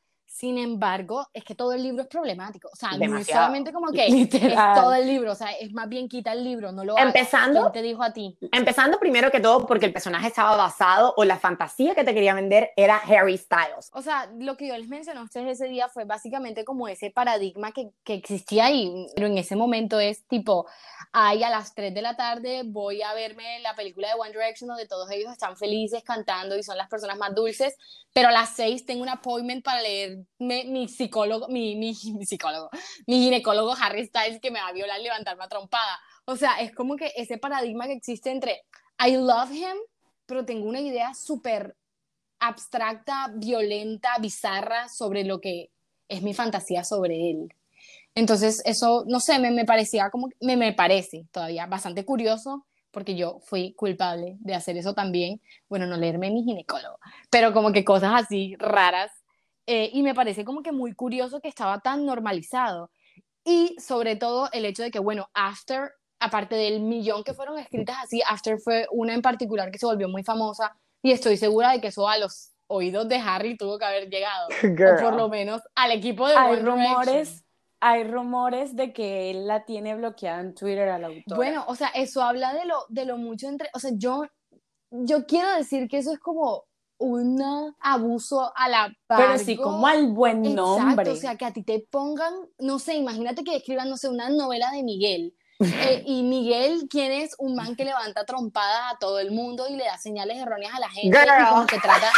Sin 0.41 0.57
embargo, 0.57 1.27
es 1.35 1.43
que 1.43 1.53
todo 1.53 1.71
el 1.73 1.83
libro 1.83 2.01
es 2.01 2.07
problemático. 2.07 2.67
O 2.73 2.75
sea, 2.75 2.89
no 2.89 2.95
es 2.95 2.99
Demasiado. 3.01 3.41
solamente 3.43 3.71
como 3.71 3.91
que 3.91 4.07
Literal. 4.09 4.75
es 4.75 4.81
todo 4.83 4.93
el 4.95 5.05
libro. 5.05 5.33
O 5.33 5.35
sea, 5.35 5.51
es 5.51 5.71
más 5.71 5.87
bien 5.87 6.09
quita 6.09 6.33
el 6.33 6.43
libro, 6.43 6.71
no 6.71 6.83
lo 6.83 6.93
hagas. 6.97 7.05
Empezando- 7.13 7.61
¿Quién 7.61 7.71
te 7.73 7.81
dijo 7.83 8.01
a 8.01 8.11
ti? 8.11 8.35
Empezando 8.51 8.99
primero 8.99 9.29
que 9.29 9.39
todo 9.39 9.67
porque 9.67 9.85
el 9.85 9.93
personaje 9.93 10.25
estaba 10.29 10.55
basado 10.57 11.13
o 11.15 11.25
la 11.25 11.37
fantasía 11.37 11.93
que 11.93 12.03
te 12.03 12.15
quería 12.15 12.33
vender 12.33 12.71
era 12.75 12.97
Harry 12.97 13.37
Styles. 13.37 13.91
O 13.93 14.01
sea, 14.01 14.31
lo 14.35 14.57
que 14.57 14.67
yo 14.67 14.75
les 14.75 14.87
mencioné 14.87 15.19
a 15.19 15.23
ustedes 15.23 15.61
ese 15.61 15.69
día 15.69 15.89
fue 15.89 16.05
básicamente 16.05 16.65
como 16.65 16.87
ese 16.87 17.11
paradigma 17.11 17.71
que, 17.71 17.91
que 18.03 18.15
existía 18.15 18.65
ahí, 18.65 18.91
pero 19.15 19.27
en 19.27 19.37
ese 19.37 19.55
momento 19.55 19.99
es 19.99 20.25
tipo, 20.27 20.65
ay, 21.11 21.43
a 21.43 21.51
las 21.51 21.75
3 21.75 21.93
de 21.93 22.01
la 22.01 22.15
tarde 22.17 22.63
voy 22.65 23.03
a 23.03 23.13
verme 23.13 23.59
la 23.59 23.75
película 23.75 24.07
de 24.07 24.15
One 24.15 24.31
Direction 24.31 24.67
donde 24.69 24.87
todos 24.87 25.11
ellos 25.11 25.31
están 25.31 25.55
felices 25.55 26.01
cantando 26.03 26.57
y 26.57 26.63
son 26.63 26.77
las 26.77 26.89
personas 26.89 27.19
más 27.19 27.35
dulces, 27.35 27.75
pero 28.11 28.29
a 28.29 28.31
las 28.31 28.49
6 28.55 28.87
tengo 28.87 29.03
un 29.03 29.09
appointment 29.09 29.63
para 29.63 29.81
leerme 30.39 30.71
mi 30.71 30.87
psicólogo, 30.87 31.47
mi, 31.47 31.75
mi, 31.75 31.93
mi 32.17 32.25
psicólogo, 32.25 32.69
mi 33.07 33.23
ginecólogo 33.23 33.75
Harry 33.79 34.05
Styles 34.05 34.39
que 34.41 34.51
me 34.51 34.59
va 34.59 34.67
a 34.67 34.73
violar, 34.73 34.99
levantarme 34.99 35.43
a 35.43 35.49
trompada. 35.49 35.99
O 36.25 36.35
sea, 36.35 36.59
es 36.59 36.73
como 36.73 36.95
que 36.95 37.11
ese 37.15 37.37
paradigma 37.37 37.87
que 37.87 37.93
existe 37.93 38.31
entre 38.31 38.63
I 39.05 39.17
love 39.17 39.51
him, 39.51 39.77
pero 40.25 40.45
tengo 40.45 40.67
una 40.67 40.79
idea 40.79 41.13
súper 41.13 41.75
abstracta, 42.39 43.31
violenta, 43.35 44.17
bizarra 44.19 44.89
sobre 44.89 45.23
lo 45.23 45.39
que 45.39 45.71
es 46.07 46.21
mi 46.21 46.33
fantasía 46.33 46.83
sobre 46.83 47.29
él. 47.29 47.53
Entonces, 48.15 48.61
eso, 48.65 49.05
no 49.07 49.19
sé, 49.19 49.39
me, 49.39 49.51
me 49.51 49.65
parecía 49.65 50.09
como, 50.09 50.29
me, 50.41 50.57
me 50.57 50.73
parece 50.73 51.27
todavía 51.31 51.65
bastante 51.67 52.03
curioso, 52.03 52.65
porque 52.91 53.15
yo 53.15 53.39
fui 53.39 53.73
culpable 53.73 54.37
de 54.39 54.53
hacer 54.53 54.77
eso 54.77 54.93
también. 54.93 55.41
Bueno, 55.69 55.87
no 55.87 55.97
leerme 55.97 56.29
mi 56.29 56.43
ginecólogo, 56.43 56.97
pero 57.29 57.53
como 57.53 57.71
que 57.71 57.85
cosas 57.85 58.11
así 58.15 58.55
raras. 58.59 59.11
Eh, 59.67 59.89
y 59.93 60.03
me 60.03 60.15
parece 60.15 60.43
como 60.43 60.61
que 60.61 60.71
muy 60.71 60.93
curioso 60.93 61.39
que 61.39 61.47
estaba 61.47 61.79
tan 61.79 62.05
normalizado. 62.05 62.91
Y 63.43 63.75
sobre 63.79 64.15
todo 64.15 64.49
el 64.51 64.65
hecho 64.65 64.83
de 64.83 64.91
que, 64.91 64.99
bueno, 64.99 65.29
After, 65.33 65.91
aparte 66.19 66.55
del 66.55 66.81
millón 66.81 67.23
que 67.23 67.33
fueron 67.33 67.57
escritas 67.57 67.97
así, 68.03 68.21
After 68.27 68.59
fue 68.59 68.87
una 68.91 69.13
en 69.13 69.21
particular 69.21 69.71
que 69.71 69.79
se 69.79 69.85
volvió 69.85 70.07
muy 70.07 70.23
famosa 70.23 70.75
y 71.01 71.11
estoy 71.11 71.37
segura 71.37 71.71
de 71.71 71.81
que 71.81 71.87
eso 71.87 72.07
a 72.07 72.17
los 72.17 72.53
oídos 72.67 73.07
de 73.09 73.15
Harry 73.15 73.57
tuvo 73.57 73.77
que 73.77 73.85
haber 73.85 74.09
llegado. 74.09 74.47
O 74.97 75.01
por 75.01 75.15
lo 75.15 75.29
menos 75.29 75.61
al 75.75 75.91
equipo 75.91 76.27
de 76.27 76.35
Hay 76.35 76.53
One 76.53 76.61
Direction. 76.61 76.79
rumores, 76.79 77.43
hay 77.79 78.03
rumores 78.03 78.75
de 78.75 78.93
que 78.93 79.31
él 79.31 79.47
la 79.47 79.65
tiene 79.65 79.95
bloqueada 79.95 80.39
en 80.39 80.53
Twitter 80.53 80.89
a 80.89 80.99
la 80.99 81.07
autora. 81.07 81.35
Bueno, 81.35 81.65
o 81.67 81.75
sea, 81.75 81.89
eso 81.89 82.21
habla 82.21 82.53
de 82.53 82.65
lo, 82.65 82.85
de 82.89 83.05
lo 83.05 83.17
mucho 83.17 83.47
entre, 83.47 83.69
o 83.73 83.79
sea, 83.79 83.91
yo, 83.95 84.23
yo 84.91 85.25
quiero 85.25 85.51
decir 85.55 85.87
que 85.87 85.97
eso 85.97 86.13
es 86.13 86.19
como 86.19 86.65
un 87.01 87.75
abuso 87.79 88.53
a 88.55 88.69
la 88.69 88.95
Pero 89.07 89.37
sí, 89.39 89.57
como 89.57 89.87
al 89.87 90.07
buen 90.07 90.45
Exacto, 90.45 90.79
nombre. 90.79 91.09
o 91.09 91.15
sea, 91.15 91.35
que 91.35 91.45
a 91.45 91.51
ti 91.51 91.63
te 91.63 91.79
pongan, 91.79 92.33
no 92.59 92.79
sé, 92.79 92.93
imagínate 92.95 93.43
que 93.43 93.55
escriban, 93.55 93.89
no 93.89 93.97
sé, 93.97 94.07
una 94.07 94.29
novela 94.29 94.71
de 94.71 94.83
Miguel. 94.83 95.35
eh, 95.59 96.03
y 96.05 96.23
Miguel, 96.23 96.87
¿quién 96.89 97.11
es? 97.11 97.35
Un 97.39 97.55
man 97.55 97.75
que 97.75 97.85
levanta 97.85 98.23
trompadas 98.25 98.93
a 98.93 98.97
todo 98.99 99.19
el 99.19 99.31
mundo 99.31 99.67
y 99.67 99.75
le 99.75 99.85
da 99.85 99.97
señales 99.97 100.37
erróneas 100.37 100.73
a 100.75 100.79
la 100.79 100.89
gente 100.89 101.17
y 101.17 101.49
como 101.49 101.65
que 101.65 101.79
trata 101.79 102.11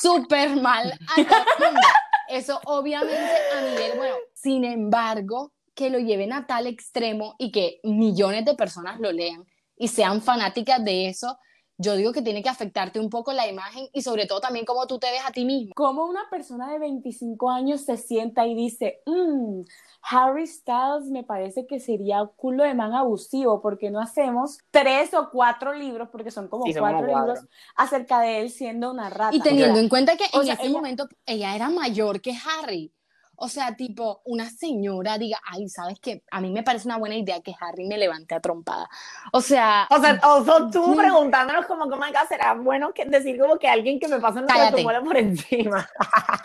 súper 0.00 0.56
mal 0.56 0.92
a 0.92 1.24
todo 1.24 1.44
el 1.58 1.64
mundo. 1.64 1.88
Eso 2.28 2.60
obviamente 2.66 3.32
a 3.56 3.60
Miguel, 3.62 3.92
bueno, 3.96 4.14
sin 4.34 4.64
embargo, 4.64 5.52
que 5.74 5.90
lo 5.90 5.98
lleven 5.98 6.32
a 6.32 6.46
tal 6.46 6.66
extremo 6.66 7.34
y 7.38 7.50
que 7.52 7.80
millones 7.82 8.44
de 8.44 8.54
personas 8.54 9.00
lo 9.00 9.12
lean 9.12 9.44
y 9.76 9.88
sean 9.88 10.20
fanáticas 10.20 10.84
de 10.84 11.08
eso, 11.08 11.38
yo 11.80 11.96
digo 11.96 12.12
que 12.12 12.20
tiene 12.22 12.42
que 12.42 12.48
afectarte 12.50 13.00
un 13.00 13.08
poco 13.08 13.32
la 13.32 13.48
imagen 13.48 13.88
y 13.92 14.02
sobre 14.02 14.26
todo 14.26 14.40
también 14.40 14.66
cómo 14.66 14.86
tú 14.86 14.98
te 14.98 15.10
ves 15.10 15.22
a 15.26 15.32
ti 15.32 15.44
mismo. 15.44 15.72
Como 15.74 16.04
una 16.04 16.28
persona 16.30 16.70
de 16.70 16.78
25 16.78 17.48
años 17.50 17.80
se 17.80 17.96
sienta 17.96 18.46
y 18.46 18.54
dice, 18.54 19.00
"Mm, 19.06 19.62
Harry 20.02 20.46
Styles 20.46 21.10
me 21.10 21.24
parece 21.24 21.66
que 21.66 21.80
sería 21.80 22.22
un 22.22 22.30
culo 22.36 22.64
de 22.64 22.74
man 22.74 22.94
abusivo 22.94 23.60
porque 23.62 23.90
no 23.90 24.00
hacemos 24.00 24.58
tres 24.70 25.14
o 25.14 25.30
cuatro 25.30 25.72
libros, 25.74 26.08
porque 26.10 26.30
son 26.30 26.48
como 26.48 26.64
Sí, 26.66 26.72
son 26.72 26.80
cuatro 26.82 26.98
como 27.06 27.12
cuatro. 27.12 27.34
libros, 27.34 27.50
acerca 27.76 28.20
de 28.20 28.40
él 28.40 28.50
siendo 28.50 28.90
una 28.90 29.08
rata. 29.10 29.34
Y 29.34 29.40
teniendo 29.40 29.78
en 29.78 29.88
cuenta 29.88 30.16
que 30.16 30.24
O 30.34 30.40
en 30.40 30.46
sea, 30.46 30.54
ese 30.54 30.64
ella- 30.66 30.72
momento 30.72 31.08
ella 31.26 31.54
era 31.56 31.70
mayor 31.70 32.20
que 32.20 32.34
Harry. 32.34 32.92
O 33.42 33.48
sea, 33.48 33.74
tipo, 33.74 34.20
una 34.26 34.50
señora 34.50 35.16
diga, 35.16 35.40
ay, 35.50 35.66
¿sabes 35.70 35.98
qué? 35.98 36.22
A 36.30 36.42
mí 36.42 36.50
me 36.50 36.62
parece 36.62 36.86
una 36.86 36.98
buena 36.98 37.16
idea 37.16 37.40
que 37.40 37.54
Harry 37.58 37.86
me 37.86 37.96
levante 37.96 38.34
a 38.34 38.40
trompada. 38.40 38.86
O 39.32 39.40
sea, 39.40 39.88
O 39.90 39.98
sea, 39.98 40.20
o 40.22 40.44
sea, 40.44 40.70
tú 40.70 40.94
preguntándonos 40.94 41.64
como, 41.64 41.88
¿cómo 41.88 42.04
acá 42.04 42.26
será 42.28 42.52
bueno 42.52 42.92
que 42.92 43.06
decir 43.06 43.40
como 43.40 43.58
que 43.58 43.66
alguien 43.66 43.98
que 43.98 44.08
me 44.08 44.20
pasa 44.20 44.40
una 44.40 44.46
Cállate. 44.46 44.76
tumbola 44.76 45.00
por 45.00 45.16
encima? 45.16 45.88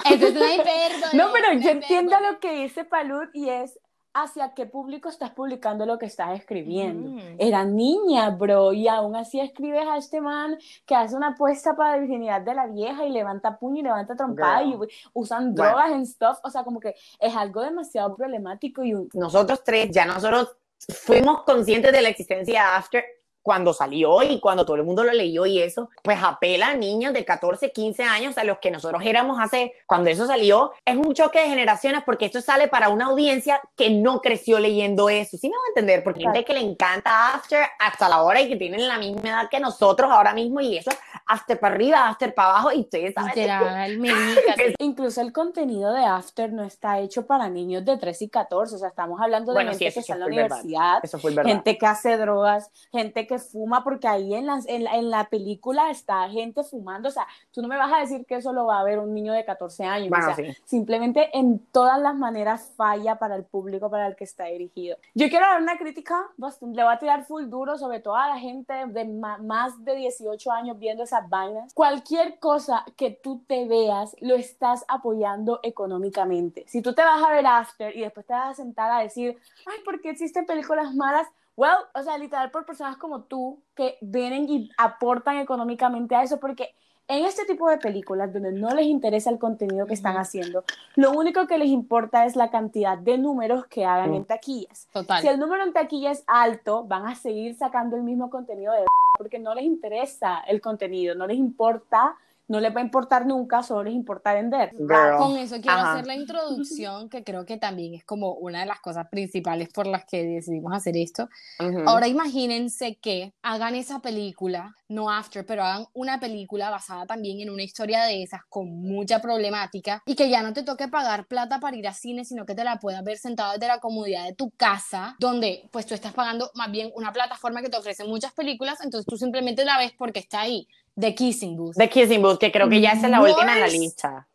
entonces 0.05 0.33
no 0.39 0.45
hay 0.45 0.57
perdón. 0.57 1.09
No, 1.13 1.31
pero 1.33 1.51
yo 1.51 1.69
entiendo 1.69 2.17
lo 2.21 2.39
que 2.39 2.53
dice 2.63 2.85
Palud 2.85 3.27
y 3.33 3.49
es 3.49 3.77
hacia 4.17 4.53
qué 4.53 4.65
público 4.65 5.09
estás 5.09 5.31
publicando 5.31 5.85
lo 5.85 5.99
que 5.99 6.05
estás 6.05 6.39
escribiendo. 6.39 7.09
Ujú. 7.11 7.35
Era 7.37 7.65
niña, 7.65 8.29
bro, 8.29 8.71
y 8.71 8.87
aún 8.87 9.13
así 9.15 9.41
escribes 9.41 9.85
a 9.87 9.97
este 9.97 10.21
man 10.21 10.57
que 10.85 10.95
hace 10.95 11.15
una 11.17 11.29
apuesta 11.29 11.75
para 11.75 11.91
la 11.91 11.97
virginidad 11.97 12.39
de 12.41 12.53
la 12.55 12.65
vieja 12.67 13.05
y 13.05 13.11
levanta 13.11 13.59
puño 13.59 13.81
y 13.81 13.83
levanta 13.83 14.15
trompada 14.15 14.63
y 14.63 14.73
usan 15.13 15.53
Bueno. 15.53 15.69
drogas 15.69 15.91
en 15.91 16.05
stuff, 16.07 16.37
o 16.43 16.49
sea, 16.49 16.63
como 16.63 16.79
que 16.79 16.95
es 17.19 17.35
algo 17.35 17.61
demasiado 17.61 18.15
problemático 18.15 18.83
y 18.83 18.93
un- 18.93 19.09
Nosotros 19.13 19.61
tres, 19.65 19.89
ya 19.91 20.05
nosotros 20.05 20.55
fuimos 21.03 21.43
conscientes 21.43 21.91
de 21.91 22.01
la 22.01 22.09
existencia 22.09 22.53
de 22.53 22.59
After 22.59 23.03
cuando 23.45 23.73
salió 23.73 24.23
y 24.23 24.39
cuando 24.39 24.65
todo 24.65 24.75
el 24.75 24.83
mundo 24.83 25.03
lo 25.03 25.13
leyó 25.13 25.45
y 25.45 25.61
eso, 25.61 25.91
pues 26.01 26.17
apela 26.19 26.69
a 26.69 26.73
niños 26.73 27.13
de 27.13 27.23
14, 27.23 27.71
15 27.71 28.03
años 28.03 28.39
a 28.39 28.43
los 28.43 28.57
que 28.57 28.71
nosotros 28.71 29.03
éramos 29.05 29.39
hace, 29.39 29.73
cuando 29.85 30.09
eso 30.09 30.25
salió, 30.25 30.71
es 30.83 30.97
un 30.97 31.13
choque 31.13 31.41
de 31.41 31.49
generaciones 31.49 32.01
porque 32.03 32.25
esto 32.25 32.41
sale 32.41 32.67
para 32.69 32.89
una 32.89 33.05
audiencia 33.05 33.61
que 33.75 33.91
no 33.91 34.19
creció 34.19 34.57
leyendo 34.57 35.09
eso, 35.09 35.37
¿sí 35.37 35.47
me 35.47 35.55
van 35.55 35.63
a 35.63 35.69
entender? 35.75 36.03
Porque 36.03 36.21
gente 36.21 36.43
que 36.43 36.53
le 36.53 36.61
encanta 36.61 37.35
After 37.35 37.67
hasta 37.77 38.09
la 38.09 38.23
hora 38.23 38.41
y 38.41 38.49
que 38.49 38.55
tienen 38.55 38.87
la 38.87 38.97
misma 38.97 39.29
edad 39.29 39.47
que 39.47 39.59
nosotros 39.59 40.09
ahora 40.09 40.33
mismo 40.33 40.59
y 40.59 40.77
eso, 40.77 40.89
After 41.27 41.59
para 41.59 41.75
arriba, 41.75 42.09
After 42.09 42.33
para 42.33 42.49
abajo 42.49 42.71
y 42.71 42.79
ustedes 42.79 43.13
saben. 43.13 43.29
Literal, 43.35 44.01
sí. 44.57 44.73
Incluso 44.79 45.21
el 45.21 45.31
contenido 45.31 45.93
de 45.93 46.03
After 46.03 46.51
no 46.51 46.63
está 46.63 46.97
hecho 46.97 47.27
para 47.27 47.47
niños 47.47 47.85
de 47.85 47.95
13 47.95 48.25
y 48.25 48.29
14, 48.29 48.73
o 48.73 48.77
sea, 48.79 48.87
estamos 48.87 49.21
hablando 49.21 49.51
de 49.51 49.57
Bueno, 49.57 49.73
sí, 49.73 49.85
gente 49.85 49.87
eso 49.87 49.99
que 49.99 50.03
sí 50.03 50.11
está 50.11 50.13
en 50.15 50.19
la 50.19 50.25
universidad, 50.25 51.43
gente 51.43 51.77
que 51.77 51.85
hace 51.85 52.17
drogas, 52.17 52.71
gente 52.91 53.27
que 53.27 53.34
fuma, 53.39 53.83
porque 53.83 54.07
ahí 54.07 54.33
en, 54.33 54.45
las, 54.45 54.67
en, 54.67 54.83
la, 54.83 54.95
en 54.95 55.09
la 55.09 55.25
película 55.29 55.89
está 55.89 56.27
gente 56.29 56.63
fumando, 56.63 57.09
o 57.09 57.11
sea, 57.11 57.27
tú 57.51 57.61
no 57.61 57.67
me 57.67 57.77
vas 57.77 57.91
a 57.93 57.99
decir 57.99 58.25
que 58.25 58.35
eso 58.35 58.53
lo 58.53 58.65
va 58.65 58.79
a 58.79 58.83
ver 58.83 58.99
un 58.99 59.13
niño 59.13 59.33
de 59.33 59.45
14 59.45 59.83
años, 59.85 60.09
Bueno, 60.09 60.29
o 60.31 60.33
sea, 60.35 60.45
sí. 60.45 60.57
simplemente 60.65 61.29
en 61.37 61.59
todas 61.71 61.99
las 61.99 62.15
maneras 62.15 62.71
falla 62.75 63.17
para 63.19 63.35
el 63.35 63.43
público 63.43 63.89
para 63.89 64.07
el 64.07 64.15
que 64.15 64.23
está 64.23 64.45
dirigido. 64.45 64.97
Yo 65.13 65.29
quiero 65.29 65.45
dar 65.45 65.61
una 65.61 65.77
crítica, 65.77 66.15
bastante- 66.37 66.75
le 66.77 66.83
voy 66.83 66.93
a 66.93 66.99
tirar 66.99 67.25
full 67.25 67.45
duro 67.49 67.77
sobre 67.77 67.99
todo 67.99 68.15
a 68.15 68.27
la 68.29 68.39
gente 68.39 68.73
de 68.87 69.05
más 69.05 69.83
de 69.83 69.95
18 69.95 70.51
años 70.51 70.77
viendo 70.79 71.03
esas 71.03 71.27
vainas. 71.29 71.73
Cualquier 71.73 72.39
cosa 72.39 72.83
que 72.95 73.11
tú 73.11 73.41
te 73.47 73.67
veas, 73.67 74.15
lo 74.21 74.35
estás 74.35 74.83
apoyando 74.87 75.59
económicamente. 75.63 76.63
Si 76.67 76.81
tú 76.81 76.93
te 76.93 77.03
vas 77.03 77.23
a 77.23 77.29
ver 77.31 77.45
After 77.45 77.95
y 77.95 78.01
después 78.01 78.25
te 78.25 78.33
vas 78.33 78.51
a 78.51 78.53
sentar 78.53 78.91
a 78.91 78.99
decir, 78.99 79.37
ay, 79.65 79.77
¿por 79.83 80.01
qué 80.01 80.09
existen 80.09 80.45
películas 80.45 80.93
malas? 80.93 81.27
Well, 81.57 81.77
o 81.93 82.03
sea, 82.03 82.17
literal 82.17 82.51
por 82.51 82.65
personas 82.65 82.97
como 82.97 83.21
tú 83.21 83.59
que 83.75 83.97
vienen 84.01 84.49
y 84.49 84.69
aportan 84.77 85.37
económicamente 85.37 86.15
a 86.15 86.23
eso, 86.23 86.39
porque 86.39 86.73
en 87.07 87.23
este 87.23 87.45
tipo 87.45 87.69
de 87.69 87.77
películas 87.77 88.33
donde 88.33 88.51
no 88.51 88.69
les 88.71 88.85
interesa 88.85 89.29
el 89.29 89.39
contenido 89.39 89.85
que 89.85 89.93
están 89.93 90.17
haciendo, 90.17 90.63
lo 90.95 91.11
único 91.11 91.47
que 91.47 91.57
les 91.57 91.69
importa 91.69 92.25
es 92.25 92.35
la 92.35 92.49
cantidad 92.49 92.97
de 92.97 93.17
números 93.17 93.67
que 93.67 93.85
hagan 93.85 94.13
en 94.15 94.25
taquillas. 94.25 94.87
Total. 94.91 95.21
Si 95.21 95.27
el 95.27 95.39
número 95.39 95.63
en 95.63 95.71
taquilla 95.71 96.11
es 96.11 96.23
alto, 96.27 96.83
van 96.83 97.05
a 97.05 97.15
seguir 97.15 97.55
sacando 97.55 97.95
el 97.95 98.03
mismo 98.03 98.29
contenido 98.29 98.73
de 98.73 98.85
porque 99.17 99.39
no 99.39 99.55
les 99.55 99.63
interesa 99.63 100.39
el 100.41 100.59
contenido, 100.59 101.15
no 101.15 101.25
les 101.25 101.37
importa, 101.37 102.17
no 102.47 102.59
les 102.59 102.75
va 102.75 102.79
a 102.79 102.83
importar 102.83 103.25
nunca, 103.25 103.63
solo 103.63 103.83
les 103.83 103.93
importa 103.93 104.33
vender. 104.33 104.71
Girl. 104.77 105.17
Con 105.17 105.37
eso 105.37 105.55
quiero 105.61 105.77
Ajá. 105.77 105.93
hacer 105.93 106.07
la 106.07 106.15
introducción, 106.15 107.09
que 107.09 107.23
creo 107.23 107.45
que 107.45 107.57
también 107.57 107.93
es 107.95 108.05
como 108.05 108.33
una 108.33 108.61
de 108.61 108.65
las 108.65 108.79
cosas 108.79 109.07
principales 109.09 109.69
por 109.69 109.87
las 109.87 110.05
que 110.05 110.23
decidimos 110.23 110.73
hacer 110.73 110.97
esto. 110.97 111.29
Ujú. 111.59 111.87
Ahora 111.87 112.07
imagínense 112.07 112.97
que 112.97 113.33
hagan 113.41 113.75
esa 113.75 113.99
película, 113.99 114.75
no 114.87 115.09
After, 115.09 115.45
pero 115.45 115.63
hagan 115.63 115.85
una 115.93 116.19
película 116.19 116.69
basada 116.69 117.05
también 117.05 117.39
en 117.39 117.49
una 117.49 117.63
historia 117.63 118.03
de 118.03 118.23
esas 118.23 118.41
con 118.49 118.67
mucha 118.81 119.19
problemática 119.21 120.03
y 120.05 120.15
que 120.15 120.29
ya 120.29 120.43
no 120.43 120.53
te 120.53 120.63
toque 120.63 120.87
pagar 120.87 121.27
plata 121.27 121.59
para 121.59 121.75
ir 121.77 121.87
a 121.87 121.93
cine, 121.93 122.25
sino 122.25 122.45
que 122.45 122.55
te 122.55 122.63
la 122.63 122.77
puedas 122.77 123.03
ver 123.03 123.17
sentado 123.17 123.53
desde 123.53 123.67
la 123.67 123.79
comodidad 123.79 124.25
de 124.25 124.35
tu 124.35 124.51
casa, 124.51 125.15
donde 125.19 125.67
pues 125.71 125.85
tú 125.85 125.93
estás 125.93 126.13
pagando 126.13 126.51
más 126.55 126.71
bien 126.71 126.91
una 126.95 127.11
plataforma 127.11 127.61
que 127.61 127.69
te 127.69 127.77
ofrece 127.77 128.03
muchas 128.03 128.33
películas, 128.33 128.79
entonces 128.83 129.05
tú 129.07 129.17
simplemente 129.17 129.65
la 129.65 129.77
ves 129.77 129.93
porque 129.97 130.19
está 130.19 130.41
ahí, 130.41 130.67
The 130.95 131.13
Kissing 131.13 131.57
Booth. 131.57 131.75
The 131.75 131.89
Kissing 131.89 132.21
Booth, 132.21 132.39
que 132.39 132.51
creo 132.51 132.69
que 132.69 132.81
ya 132.81 132.91
esa 132.91 133.05
es 133.05 133.11
la 133.11 133.21
última 133.21 133.53
en 133.53 133.59
la 133.59 133.65
Worst 133.65 133.77
lista. 133.77 134.27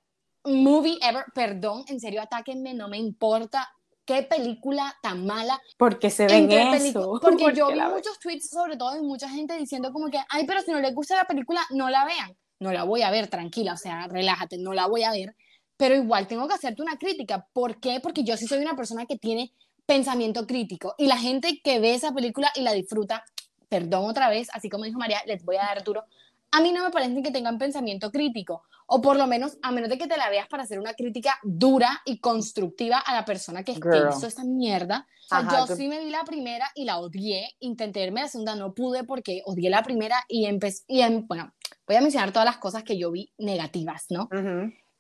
Movie 0.45 0.99
ever, 1.03 1.25
perdón, 1.35 1.85
en 1.89 2.01
serio, 2.01 2.23
atáquenme, 2.23 2.75
no 2.75 2.89
me 2.89 2.99
importa. 2.99 3.69
Qué 4.05 4.23
película 4.25 4.93
tan 5.03 5.25
mala 5.25 5.61
Porque 5.77 6.11
se 6.11 6.27
ven 6.27 6.51
eso. 6.51 7.19
Porque 7.23 7.55
yo 7.55 7.69
vi 7.69 7.79
muchos 7.79 8.19
tweets, 8.19 8.51
sobre 8.51 8.77
todo 8.77 8.95
de 8.95 9.03
mucha 9.03 9.29
gente 9.29 9.57
diciendo 9.57 9.93
como 9.93 10.11
que, 10.11 10.19
ay, 10.31 10.47
pero 10.47 10.63
si 10.63 10.73
no 10.73 10.81
les 10.81 10.95
gusta 10.95 11.17
la 11.17 11.27
película, 11.27 11.61
no 11.71 11.89
la 11.89 12.05
vean. 12.05 12.37
No 12.59 12.73
la 12.73 12.85
voy 12.85 13.03
a 13.03 13.11
ver, 13.11 13.29
tranquila, 13.29 13.75
o 13.75 13.77
sea, 13.77 14.07
relájate, 14.09 14.59
no 14.59 14.75
la 14.75 14.87
voy 14.87 15.05
a 15.05 15.13
ver. 15.13 15.37
Pero 15.77 15.95
igual 15.95 16.27
tengo 16.27 16.47
que 16.49 16.55
hacerte 16.55 16.83
una 16.83 16.99
crítica. 16.99 17.47
¿Por 17.53 17.81
qué? 17.81 18.01
Porque 18.01 18.25
yo 18.25 18.37
sí 18.37 18.47
soy 18.47 18.59
una 18.59 18.75
persona 18.75 19.07
que 19.07 19.17
tiene 19.17 19.53
pensamiento 19.87 20.47
crítico. 20.47 20.95
Y 20.99 21.07
la 21.07 21.17
gente 21.17 21.61
que 21.63 21.79
ve 21.79 21.95
esa 21.95 22.13
película 22.13 22.51
y 22.55 22.63
la 22.63 22.73
disfruta, 22.73 23.25
perdón 23.69 24.11
otra 24.11 24.29
vez, 24.29 24.49
así 24.53 24.69
como 24.69 24.85
dijo 24.85 24.99
María, 24.99 25.23
les 25.27 25.45
voy 25.45 25.57
a 25.57 25.63
dar 25.63 25.83
duro. 25.85 26.05
A 26.53 26.61
mí 26.61 26.73
no 26.73 26.85
me 26.85 26.91
parece 26.91 27.23
que 27.23 27.31
tengan 27.31 27.59
pensamiento 27.59 28.11
crítico, 28.11 28.65
o 28.87 29.01
por 29.01 29.17
lo 29.17 29.27
menos, 29.29 29.57
a 29.63 29.71
menos 29.71 29.89
de 29.89 29.99
que 29.99 30.09
te 30.09 30.17
la 30.17 30.29
veas 30.31 30.49
para 30.49 30.65
hacer 30.65 30.81
una 30.81 30.95
crítica 30.95 31.39
dura 31.45 32.03
y 32.05 32.19
constructiva 32.19 32.99
a 32.99 33.15
la 33.15 33.25
persona 33.25 33.63
que, 33.63 33.75
que 33.75 34.03
hizo 34.11 34.27
esta 34.27 34.43
mierda. 34.43 35.07
O 35.27 35.29
sea, 35.29 35.39
Ajá, 35.39 35.59
yo 35.59 35.77
sí 35.77 35.87
me 35.87 36.05
vi 36.05 36.11
la 36.11 36.25
primera 36.25 36.69
y 36.75 36.85
la 36.85 36.99
odié, 36.99 37.55
intenté 37.61 38.01
verme 38.01 38.23
la 38.23 38.29
segunda, 38.29 38.57
no 38.57 38.75
pude 38.75 39.05
porque 39.05 39.43
odié 39.45 39.71
la 39.71 39.85
primera 39.85 40.25
y 40.29 40.47
empecé, 40.47 40.83
y 40.89 41.03
em- 41.03 41.25
bueno, 41.29 41.53
voy 41.87 41.97
a 41.97 42.01
mencionar 42.01 42.33
todas 42.33 42.47
las 42.47 42.59
cosas 42.59 42.83
que 42.83 42.99
yo 42.99 43.13
vi 43.13 43.33
negativas, 43.39 44.07
¿no? 44.11 44.29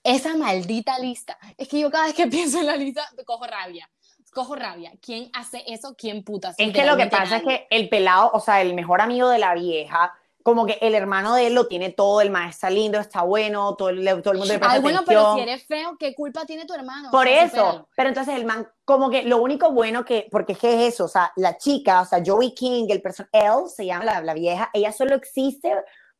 Esa 0.05 0.37
maldita 0.37 0.99
lista, 1.01 1.37
es 1.59 1.67
que 1.67 1.81
yo 1.81 1.91
cada 1.91 2.07
vez 2.07 2.15
que 2.15 2.27
pienso 2.29 2.61
en 2.61 2.67
la 2.67 2.77
lista, 2.77 3.03
cojo 3.27 3.47
rabia. 3.47 3.91
Cojo 4.33 4.55
rabia. 4.55 4.93
¿Quién 5.03 5.29
hace 5.33 5.65
eso? 5.67 5.97
¿Quién 5.99 6.23
putas? 6.23 6.55
Es 6.57 6.73
que 6.73 6.85
lo 6.85 6.97
que 6.97 7.07
pasa 7.07 7.39
es 7.39 7.43
que 7.43 7.67
el 7.71 7.89
pelado, 7.89 8.31
o 8.33 8.39
sea, 8.39 8.63
el 8.63 8.75
mejor 8.75 9.01
amigo 9.01 9.29
de 9.29 9.41
la 9.41 9.55
vieja, 9.55 10.15
como 10.43 10.67
que 10.67 10.79
el 10.81 10.95
hermano 10.95 11.35
de 11.35 11.49
él 11.49 11.55
lo 11.55 11.67
tiene 11.67 11.91
todo, 11.91 12.21
el 12.21 12.31
maestro 12.31 12.69
está 12.69 12.71
lindo, 12.71 12.99
está 12.99 13.23
bueno, 13.23 13.75
todo 13.77 13.91
el, 13.91 14.05
todo 14.23 14.33
el 14.33 14.39
mundo 14.39 14.53
le 14.53 14.59
presta 14.59 14.77
Ay, 14.77 14.81
bueno, 14.81 15.03
pero 15.07 15.35
si 15.35 15.41
eres 15.41 15.67
feo, 15.67 15.97
¿qué 15.99 16.15
culpa 16.15 16.45
tiene 16.47 16.65
tu 16.67 16.75
hermano? 16.75 17.11
Por 17.11 17.27
O 17.27 17.31
sea, 17.31 17.45
eso, 17.45 17.57
supéralo. 17.57 17.89
pero 17.97 18.09
entonces 18.09 18.35
el 18.35 18.45
man, 18.45 18.69
como 18.85 19.11
que 19.11 19.23
lo 19.23 19.39
único 19.39 19.71
bueno 19.73 20.05
que, 20.05 20.29
porque 20.31 20.53
es 20.53 20.59
que 20.59 20.75
es 20.75 20.95
eso, 20.95 21.05
o 21.05 21.09
sea, 21.09 21.33
la 21.37 21.59
chica, 21.59 22.01
o 22.01 22.05
sea, 22.05 22.23
Joey 22.25 22.55
King, 22.55 22.87
el 22.89 23.03
person, 23.03 23.29
él 23.33 23.69
se 23.69 23.87
llama 23.87 24.05
la, 24.05 24.21
la 24.23 24.35
vieja, 24.35 24.71
ella 24.73 24.93
solo 24.93 25.15
existe 25.15 25.73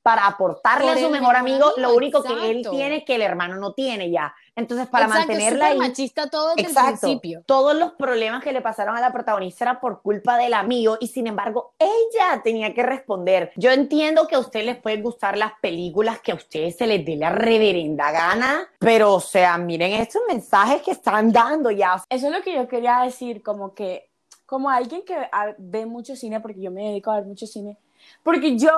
para 0.03 0.27
aportarle 0.27 0.89
Por 0.89 0.99
a 0.99 1.01
su 1.01 1.11
mejor 1.11 1.37
amigo 1.37 1.73
lo 1.77 1.95
único 1.95 2.23
que 2.23 2.51
él 2.51 2.67
tiene 2.71 3.05
que 3.05 3.17
el 3.17 3.23
hermano 3.23 3.57
no 3.57 3.75
tiene 3.75 4.11
ya. 4.11 4.35
Entonces, 4.61 4.87
para 4.89 5.07
Exacto, 5.07 5.29
mantenerla 5.29 5.67
ahí, 5.67 5.79
machista 5.79 6.29
todo 6.29 6.51
desde 6.51 6.61
el 6.61 6.67
Exacto. 6.69 7.01
principio. 7.01 7.43
Todos 7.47 7.75
los 7.75 7.93
problemas 7.93 8.43
que 8.45 8.53
le 8.53 8.61
pasaron 8.61 8.97
a 8.97 9.01
la 9.01 9.13
protagonista 9.13 9.65
era 9.65 9.81
por 9.81 10.03
culpa 10.03 10.37
del 10.37 10.55
amigo 10.55 10.99
y 11.01 11.09
sin 11.09 11.27
embargo 11.27 11.73
ella 11.79 12.43
tenía 12.45 12.73
que 12.75 12.83
responder. 12.83 13.53
Yo 13.57 13.71
entiendo 13.71 14.27
que 14.27 14.37
a 14.37 14.39
ustedes 14.39 14.67
les 14.67 14.77
pueden 14.77 15.03
gustar 15.03 15.37
las 15.37 15.53
películas 15.61 16.21
que 16.21 16.33
a 16.33 16.35
ustedes 16.35 16.77
se 16.77 16.87
les 16.87 17.05
dé 17.05 17.17
la 17.17 17.31
reverenda 17.31 18.13
gana, 18.13 18.69
pero 18.79 19.15
o 19.15 19.21
sea, 19.21 19.57
miren 19.59 19.93
estos 19.93 20.23
mensajes 20.29 20.83
que 20.83 20.91
están 20.91 21.33
dando 21.33 21.71
ya. 21.71 22.03
Eso 22.09 22.27
es 22.27 22.33
lo 22.33 22.43
que 22.43 22.55
yo 22.55 22.69
quería 22.69 23.01
decir, 23.01 23.43
como 23.43 23.75
que, 23.75 24.11
como 24.47 24.69
alguien 24.69 25.03
que 25.05 25.17
ah, 25.33 25.55
ve 25.59 25.87
mucho 25.87 26.15
cine, 26.17 26.41
porque 26.41 26.61
yo 26.61 26.71
me 26.71 26.89
dedico 26.89 27.11
a 27.11 27.17
ver 27.17 27.25
mucho 27.25 27.47
cine, 27.47 27.79
porque 28.23 28.57
yo 28.59 28.71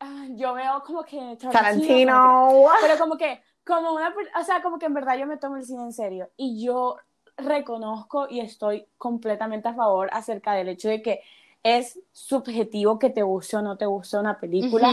ah, 0.00 0.26
yo 0.30 0.54
veo 0.54 0.82
como 0.86 1.02
que 1.02 1.36
Tarantino. 1.50 2.66
pero 2.80 2.98
como 2.98 3.16
que, 3.16 3.40
como 3.66 3.92
una, 3.94 4.14
o 4.40 4.44
sea, 4.44 4.62
como 4.62 4.78
que 4.78 4.86
en 4.86 4.94
verdad 4.94 5.16
yo 5.18 5.26
me 5.26 5.36
tomo 5.36 5.56
el 5.56 5.64
cine 5.64 5.82
en 5.84 5.92
serio 5.92 6.30
y 6.36 6.64
yo 6.64 6.96
reconozco 7.36 8.26
y 8.28 8.40
estoy 8.40 8.86
completamente 8.98 9.68
a 9.68 9.74
favor 9.74 10.08
acerca 10.12 10.52
del 10.52 10.68
hecho 10.68 10.88
de 10.88 11.02
que 11.02 11.20
es 11.62 11.98
subjetivo 12.12 12.98
que 12.98 13.10
te 13.10 13.22
guste 13.22 13.56
o 13.56 13.62
no 13.62 13.76
te 13.76 13.86
guste 13.86 14.18
una 14.18 14.38
película, 14.38 14.90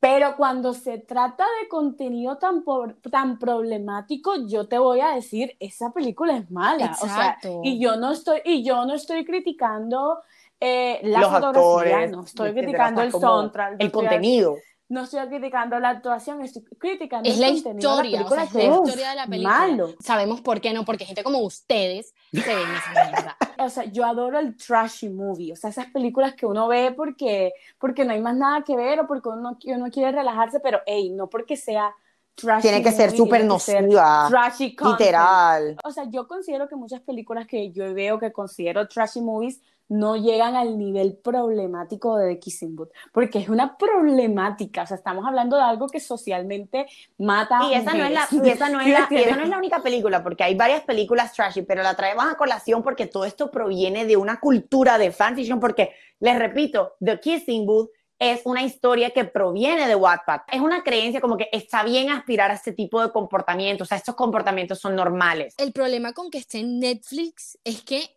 pero 0.00 0.36
cuando 0.36 0.72
se 0.74 0.98
trata 0.98 1.44
de 1.62 1.68
contenido 1.68 2.36
tan, 2.38 2.62
por- 2.62 2.94
tan 3.10 3.38
problemático, 3.38 4.34
yo 4.46 4.66
te 4.66 4.78
voy 4.78 5.00
a 5.00 5.08
decir, 5.14 5.56
esa 5.60 5.90
película 5.92 6.36
es 6.36 6.50
mala, 6.50 6.92
o 7.00 7.04
sea, 7.06 7.36
Exacto. 7.40 7.60
y 7.62 7.78
yo 7.78 7.96
no 7.96 8.12
estoy, 8.12 8.40
y 8.44 8.64
yo 8.64 8.84
no 8.86 8.94
estoy 8.94 9.24
criticando 9.24 10.20
eh, 10.60 11.00
la 11.02 11.20
Los 11.20 11.30
fotografía, 11.30 11.96
actores. 11.96 12.10
no 12.10 12.22
estoy 12.24 12.52
criticando 12.52 13.02
el 13.02 13.12
como 13.12 13.26
soundtrack, 13.28 13.72
El 13.80 13.86
estoy- 13.86 13.90
contenido. 13.90 14.56
No 14.88 15.04
estoy 15.04 15.26
criticando 15.28 15.78
la 15.80 15.90
actuación, 15.90 16.42
estoy 16.42 16.62
criticando 16.78 17.28
Es 17.28 17.36
el 17.36 17.40
la 17.40 17.48
contenido 17.48 17.96
de 17.96 18.02
la 18.02 18.08
historia, 18.08 18.26
o 18.26 18.28
sea, 18.28 18.46
película, 18.46 18.62
es 18.62 18.68
la 18.68 18.84
historia 18.84 19.10
de 19.10 19.16
la 19.16 19.26
película. 19.26 19.58
malo. 19.58 19.94
Sabemos 20.00 20.40
por 20.42 20.60
qué 20.60 20.72
no, 20.72 20.84
porque 20.84 21.06
gente 21.06 21.24
como 21.24 21.38
ustedes 21.38 22.14
se 22.32 22.54
ven 22.54 22.68
esa 22.70 23.10
mierda. 23.10 23.36
O 23.56 23.70
sea, 23.70 23.84
yo 23.84 24.04
adoro 24.04 24.40
el 24.40 24.56
trashy 24.56 25.08
movie, 25.08 25.52
o 25.52 25.56
sea, 25.56 25.70
esas 25.70 25.86
películas 25.86 26.34
que 26.34 26.44
uno 26.44 26.66
ve 26.66 26.92
porque, 26.94 27.52
porque 27.78 28.04
no 28.04 28.12
hay 28.12 28.20
más 28.20 28.36
nada 28.36 28.62
que 28.62 28.76
ver 28.76 28.98
o 29.00 29.06
porque 29.06 29.28
uno, 29.28 29.56
uno 29.64 29.90
quiere 29.90 30.10
relajarse, 30.10 30.58
pero 30.58 30.80
hey, 30.86 31.10
no 31.10 31.30
porque 31.30 31.56
sea 31.56 31.94
trashy 32.34 32.62
Tiene 32.62 32.82
que 32.82 32.90
ser 32.90 33.12
súper 33.12 33.44
nociva. 33.44 34.26
Trashy 34.28 34.74
content. 34.74 35.00
Literal. 35.00 35.76
O 35.84 35.92
sea, 35.92 36.04
yo 36.10 36.26
considero 36.26 36.68
que 36.68 36.74
muchas 36.74 37.00
películas 37.02 37.46
que 37.46 37.70
yo 37.70 37.94
veo 37.94 38.18
que 38.18 38.32
considero 38.32 38.88
trashy 38.88 39.20
movies 39.20 39.60
no 39.88 40.16
llegan 40.16 40.56
al 40.56 40.78
nivel 40.78 41.16
problemático 41.16 42.16
de 42.16 42.34
The 42.34 42.38
Kissing 42.40 42.76
Booth, 42.76 42.90
porque 43.12 43.38
es 43.38 43.48
una 43.48 43.76
problemática, 43.76 44.82
o 44.82 44.86
sea, 44.86 44.96
estamos 44.96 45.26
hablando 45.26 45.56
de 45.56 45.62
algo 45.62 45.88
que 45.88 46.00
socialmente 46.00 46.86
mata 47.18 47.58
a 47.58 47.70
Y 47.70 47.74
esa, 47.74 47.94
no 47.94 48.04
es 48.04 48.12
la, 48.12 48.26
y 48.30 48.48
esa 48.48 48.68
no 48.68 48.80
es 48.80 48.86
¿Sí 48.86 48.92
me 48.92 48.98
la, 48.98 49.08
y 49.10 49.22
esa 49.24 49.36
no 49.36 49.42
es 49.42 49.48
la 49.48 49.58
única 49.58 49.82
película, 49.82 50.22
porque 50.22 50.44
hay 50.44 50.54
varias 50.54 50.82
películas 50.82 51.32
trashy, 51.32 51.62
pero 51.62 51.82
la 51.82 51.94
traemos 51.94 52.24
a 52.24 52.36
colación 52.36 52.82
porque 52.82 53.06
todo 53.06 53.24
esto 53.24 53.50
proviene 53.50 54.06
de 54.06 54.16
una 54.16 54.40
cultura 54.40 54.98
de 54.98 55.12
fanfiction, 55.12 55.60
porque, 55.60 55.92
les 56.20 56.38
repito, 56.38 56.94
The 57.00 57.20
Kissing 57.20 57.66
Booth 57.66 57.90
es 58.18 58.42
una 58.44 58.62
historia 58.62 59.10
que 59.10 59.24
proviene 59.24 59.86
de 59.86 59.94
Wattpad. 59.94 60.42
Es 60.50 60.60
una 60.60 60.82
creencia 60.82 61.20
como 61.20 61.36
que 61.36 61.48
está 61.52 61.82
bien 61.82 62.10
aspirar 62.10 62.50
a 62.50 62.54
este 62.54 62.72
tipo 62.72 63.02
de 63.02 63.10
comportamientos, 63.10 63.86
o 63.86 63.88
sea, 63.88 63.98
estos 63.98 64.14
comportamientos 64.14 64.78
son 64.78 64.96
normales. 64.96 65.54
El 65.58 65.72
problema 65.72 66.12
con 66.12 66.30
que 66.30 66.38
esté 66.38 66.60
en 66.60 66.78
Netflix 66.78 67.58
es 67.64 67.82
que 67.82 68.16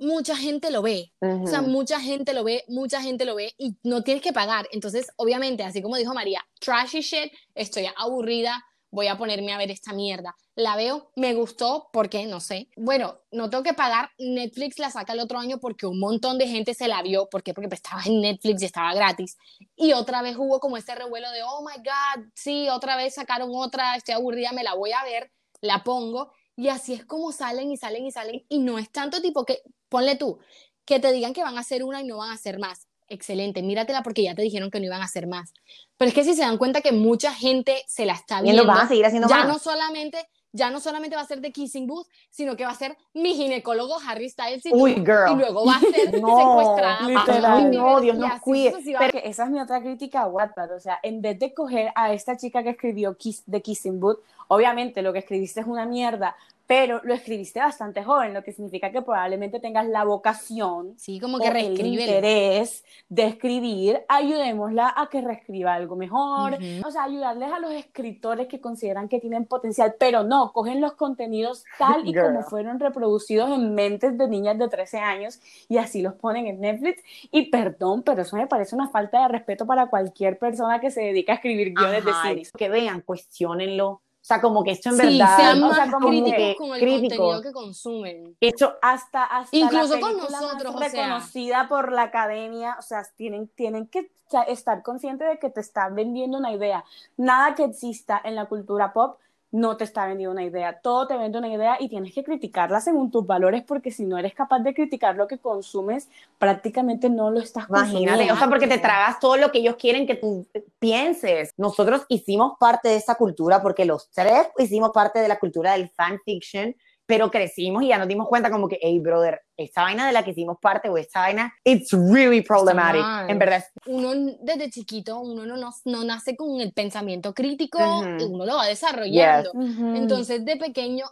mucha 0.00 0.36
gente 0.36 0.70
lo 0.70 0.82
ve. 0.82 1.12
O 1.20 1.46
sea, 1.46 1.62
mucha 1.62 2.00
gente 2.00 2.34
lo 2.34 2.42
ve, 2.42 2.64
mucha 2.68 3.00
gente 3.00 3.24
lo 3.24 3.34
ve 3.34 3.54
y 3.58 3.76
no 3.82 4.02
tienes 4.02 4.22
que 4.22 4.32
pagar. 4.32 4.68
Entonces, 4.72 5.08
obviamente, 5.16 5.62
así 5.62 5.82
como 5.82 5.96
dijo 5.96 6.14
María, 6.14 6.44
trashy 6.58 7.00
shit, 7.00 7.32
estoy 7.54 7.86
aburrida, 7.96 8.64
voy 8.90 9.06
a 9.06 9.16
ponerme 9.16 9.52
a 9.52 9.58
ver 9.58 9.70
esta 9.70 9.92
mierda. 9.92 10.34
La 10.56 10.76
veo, 10.76 11.10
me 11.16 11.34
gustó, 11.34 11.88
porque 11.92 12.26
no 12.26 12.40
sé. 12.40 12.68
Bueno, 12.76 13.20
no 13.30 13.48
tengo 13.48 13.62
que 13.62 13.72
pagar. 13.72 14.10
Netflix 14.18 14.78
la 14.78 14.90
saca 14.90 15.12
el 15.12 15.20
otro 15.20 15.38
año 15.38 15.58
porque 15.58 15.86
un 15.86 16.00
montón 16.00 16.38
de 16.38 16.48
gente 16.48 16.74
se 16.74 16.88
la 16.88 17.02
vio. 17.02 17.28
¿Por 17.28 17.42
qué? 17.42 17.54
Porque 17.54 17.68
pues, 17.68 17.80
estaba 17.82 18.02
en 18.04 18.20
Netflix 18.20 18.62
y 18.62 18.66
estaba 18.66 18.92
gratis. 18.94 19.38
Y 19.76 19.92
otra 19.92 20.22
vez 20.22 20.36
hubo 20.36 20.60
como 20.60 20.76
ese 20.76 20.94
revuelo 20.94 21.30
de, 21.30 21.42
oh 21.42 21.62
my 21.62 21.76
God, 21.76 22.26
sí, 22.34 22.68
otra 22.68 22.96
vez 22.96 23.14
sacaron 23.14 23.50
otra, 23.54 23.96
estoy 23.96 24.14
aburrida, 24.14 24.52
me 24.52 24.64
la 24.64 24.74
voy 24.74 24.92
a 24.92 25.04
ver, 25.04 25.30
la 25.60 25.84
pongo. 25.84 26.32
Y 26.56 26.68
así 26.68 26.92
es 26.92 27.06
como 27.06 27.32
salen 27.32 27.70
y 27.70 27.76
salen 27.76 28.04
y 28.04 28.12
salen. 28.12 28.44
Y 28.48 28.58
no 28.58 28.78
es 28.78 28.90
tanto 28.90 29.22
tipo 29.22 29.46
que, 29.46 29.62
ponle 29.90 30.16
tú, 30.16 30.38
que 30.86 30.98
te 31.00 31.12
digan 31.12 31.34
que 31.34 31.42
van 31.42 31.58
a 31.58 31.60
hacer 31.60 31.84
una 31.84 32.00
y 32.00 32.06
no 32.06 32.16
van 32.16 32.30
a 32.30 32.34
hacer 32.34 32.58
más. 32.58 32.86
Excelente, 33.08 33.62
míratela 33.62 34.02
porque 34.02 34.22
ya 34.22 34.34
te 34.34 34.42
dijeron 34.42 34.70
que 34.70 34.78
no 34.80 34.86
iban 34.86 35.02
a 35.02 35.04
hacer 35.04 35.26
más. 35.26 35.52
Pero 35.98 36.08
es 36.08 36.14
que 36.14 36.24
si 36.24 36.34
se 36.34 36.42
dan 36.42 36.56
cuenta 36.58 36.80
que 36.80 36.92
mucha 36.92 37.34
gente 37.34 37.82
se 37.86 38.06
la 38.06 38.14
está 38.14 38.40
viendo, 38.40 38.64
van 38.64 38.78
a 38.86 38.88
seguir 38.88 39.04
haciendo 39.04 39.28
ya 39.28 39.38
más. 39.40 39.48
no 39.48 39.58
solamente 39.58 40.26
ya 40.52 40.68
no 40.70 40.80
solamente 40.80 41.14
va 41.14 41.22
a 41.22 41.26
ser 41.26 41.40
de 41.40 41.52
Kissing 41.52 41.86
Booth, 41.86 42.08
sino 42.28 42.56
que 42.56 42.64
va 42.64 42.72
a 42.72 42.74
ser 42.74 42.96
mi 43.14 43.34
ginecólogo 43.34 43.96
Harry 44.04 44.28
Styles 44.28 44.66
y, 44.66 44.72
Uy, 44.72 44.94
girl. 44.94 45.30
y 45.32 45.36
luego 45.36 45.64
va 45.64 45.76
a 45.76 45.80
ser 45.80 46.12
No, 46.20 46.36
secuestrada. 46.38 47.08
literal. 47.08 47.70
No, 47.70 48.00
Dios 48.00 48.16
nos 48.16 48.40
cuide. 48.40 48.72
Porque 48.98 49.22
esa 49.24 49.44
es 49.44 49.50
mi 49.50 49.60
otra 49.60 49.80
crítica 49.80 50.22
a 50.22 50.26
Wattpad, 50.26 50.74
o 50.74 50.80
sea, 50.80 50.98
en 51.04 51.22
vez 51.22 51.38
de 51.38 51.54
coger 51.54 51.92
a 51.94 52.12
esta 52.12 52.36
chica 52.36 52.64
que 52.64 52.70
escribió 52.70 53.16
Kiss, 53.16 53.44
The 53.48 53.62
Kissing 53.62 54.00
Booth, 54.00 54.18
obviamente 54.48 55.02
lo 55.02 55.12
que 55.12 55.20
escribiste 55.20 55.60
es 55.60 55.66
una 55.66 55.86
mierda, 55.86 56.34
pero 56.70 57.00
lo 57.02 57.14
escribiste 57.14 57.58
bastante 57.58 58.04
joven, 58.04 58.32
lo 58.32 58.44
que 58.44 58.52
significa 58.52 58.92
que 58.92 59.02
probablemente 59.02 59.58
tengas 59.58 59.88
la 59.88 60.04
vocación 60.04 60.94
Sí, 60.96 61.18
como 61.18 61.38
o 61.38 61.40
que 61.40 61.48
el 61.48 61.52
reescribe. 61.54 62.02
interés 62.04 62.84
de 63.08 63.24
escribir, 63.26 64.04
ayudémosla 64.08 64.94
a 64.96 65.08
que 65.08 65.20
reescriba 65.20 65.74
algo 65.74 65.96
mejor, 65.96 66.52
Ujú. 66.52 66.86
o 66.86 66.90
sea, 66.92 67.02
ayudarles 67.02 67.50
a 67.52 67.58
los 67.58 67.72
escritores 67.72 68.46
que 68.46 68.60
consideran 68.60 69.08
que 69.08 69.18
tienen 69.18 69.46
potencial, 69.46 69.96
pero 69.98 70.22
no, 70.22 70.52
cogen 70.52 70.80
los 70.80 70.92
contenidos 70.92 71.64
tal 71.78 72.06
y 72.06 72.12
Girl. 72.12 72.26
como 72.26 72.42
fueron 72.44 72.78
reproducidos 72.78 73.50
en 73.50 73.74
mentes 73.74 74.16
de 74.16 74.28
niñas 74.28 74.56
de 74.56 74.68
13 74.68 74.98
años 75.00 75.40
y 75.68 75.78
así 75.78 76.02
los 76.02 76.14
ponen 76.14 76.46
en 76.46 76.60
Netflix. 76.60 77.02
Y 77.32 77.50
perdón, 77.50 78.04
pero 78.04 78.22
eso 78.22 78.36
me 78.36 78.46
parece 78.46 78.76
una 78.76 78.88
falta 78.90 79.22
de 79.22 79.26
respeto 79.28 79.66
para 79.66 79.88
cualquier 79.88 80.38
persona 80.38 80.78
que 80.80 80.92
se 80.92 81.00
dedica 81.00 81.32
a 81.32 81.34
escribir 81.34 81.74
guiones 81.74 82.06
Ajá, 82.06 82.28
de 82.28 82.34
cine. 82.44 82.48
que 82.56 82.68
vean, 82.68 83.00
cuestionenlo. 83.00 84.02
O 84.22 84.24
sea, 84.30 84.40
como 84.40 84.62
que 84.62 84.72
esto 84.72 84.90
en 84.90 84.96
Sí, 84.96 85.18
verdad. 85.18 85.36
sean 85.36 85.62
o 85.62 85.74
sea, 85.74 85.90
como 85.90 86.08
críticos 86.08 86.36
que 86.38 86.56
con 86.56 86.74
el 86.74 86.80
críticos. 86.80 87.16
contenido 87.16 87.42
que 87.42 87.52
consumen. 87.52 88.36
Esto, 88.40 88.74
Hasta, 88.82 89.24
hasta 89.24 89.56
Incluso 89.56 89.94
la 89.94 90.00
con 90.00 90.10
película 90.14 90.40
más 90.40 90.42
nosotros, 90.42 90.74
o 90.74 90.78
sea. 90.78 90.88
reconocida 90.88 91.68
por 91.68 91.92
la 91.92 92.02
academia, 92.02 92.76
o 92.78 92.82
sea, 92.82 93.02
tienen, 93.16 93.48
tienen 93.48 93.86
que 93.86 94.10
estar 94.46 94.82
conscientes 94.82 95.26
de 95.28 95.38
que 95.38 95.50
te 95.50 95.60
están 95.60 95.94
vendiendo 95.94 96.38
una 96.38 96.52
idea. 96.52 96.84
Nada 97.16 97.54
que 97.54 97.64
exista 97.64 98.20
en 98.22 98.36
la 98.36 98.44
cultura 98.46 98.92
pop 98.92 99.18
no 99.52 99.76
te 99.76 99.84
está 99.84 100.06
vendiendo 100.06 100.32
una 100.32 100.44
idea. 100.44 100.80
Todo 100.80 101.06
te 101.06 101.16
vende 101.16 101.38
una 101.38 101.48
idea 101.48 101.76
y 101.80 101.88
tienes 101.88 102.14
que 102.14 102.22
criticarla 102.22 102.80
según 102.80 103.10
tus 103.10 103.26
valores, 103.26 103.62
porque 103.64 103.90
si 103.90 104.04
no 104.04 104.16
eres 104.16 104.34
capaz 104.34 104.60
de 104.60 104.74
criticar 104.74 105.16
lo 105.16 105.26
que 105.26 105.38
consumes, 105.38 106.08
prácticamente 106.38 107.10
no 107.10 107.30
lo 107.30 107.40
estás 107.40 107.68
Imagínate, 107.68 108.06
consumiendo. 108.06 108.34
o 108.34 108.36
sea, 108.36 108.48
porque 108.48 108.68
te 108.68 108.78
tragas 108.78 109.18
todo 109.18 109.36
lo 109.36 109.50
que 109.50 109.58
ellos 109.58 109.76
quieren 109.76 110.06
que 110.06 110.14
tú 110.14 110.46
pienses. 110.78 111.52
Nosotros 111.56 112.04
hicimos 112.08 112.52
parte 112.58 112.88
de 112.88 112.96
esa 112.96 113.16
cultura 113.16 113.60
porque 113.62 113.84
los 113.84 114.10
tres 114.10 114.48
hicimos 114.58 114.90
parte 114.92 115.18
de 115.18 115.28
la 115.28 115.38
cultura 115.38 115.72
del 115.72 115.88
fanfiction, 115.90 116.74
pero 117.10 117.30
crecimos 117.30 117.82
y 117.82 117.88
ya 117.88 117.98
nos 117.98 118.08
dimos 118.08 118.26
cuenta 118.28 118.50
como 118.50 118.68
que, 118.68 118.78
hey, 118.80 118.98
brother, 119.00 119.40
esta 119.56 119.82
vaina 119.82 120.06
de 120.06 120.12
la 120.12 120.24
que 120.24 120.30
hicimos 120.30 120.56
parte 120.62 120.88
o 120.88 120.96
esta 120.96 121.20
vaina, 121.20 121.52
it's 121.64 121.92
really 121.92 122.40
problematic. 122.40 123.04
En 123.28 123.38
verdad, 123.38 123.62
Uno 123.86 124.12
desde 124.40 124.70
chiquito, 124.70 125.20
uno 125.20 125.44
no, 125.44 125.56
no, 125.56 125.70
no 125.84 126.04
nace 126.04 126.34
con 126.36 126.58
el 126.60 126.72
pensamiento 126.72 127.34
crítico, 127.34 127.78
Ujú. 127.78 128.32
uno 128.34 128.46
lo 128.46 128.56
va 128.56 128.66
desarrollando. 128.66 129.50
Ujú. 129.52 129.94
Entonces, 129.96 130.44
de 130.46 130.56
pequeño, 130.56 131.04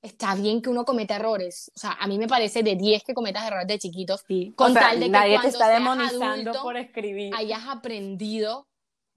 está 0.00 0.36
bien 0.36 0.62
que 0.62 0.70
uno 0.70 0.84
cometa 0.84 1.16
errores. 1.16 1.72
O 1.74 1.78
sea, 1.80 1.96
a 1.98 2.06
mí 2.06 2.18
me 2.18 2.28
parece 2.28 2.62
de 2.62 2.76
10 2.76 3.02
que 3.02 3.14
cometas 3.14 3.44
errores 3.44 3.66
de 3.66 3.80
chiquitos, 3.80 4.22
Sí. 4.28 4.52
con 4.56 4.70
O 4.70 4.72
sea, 4.72 4.82
tal 4.90 5.00
de 5.00 5.06
que 5.06 5.10
nadie 5.10 5.30
te 5.30 5.34
cuando 5.38 5.48
está 5.48 5.66
seas 5.66 5.78
demonizando 5.80 6.28
adulto, 6.50 6.62
por 6.62 6.76
escribir. 6.76 7.34
hayas 7.34 7.62
aprendido 7.66 8.67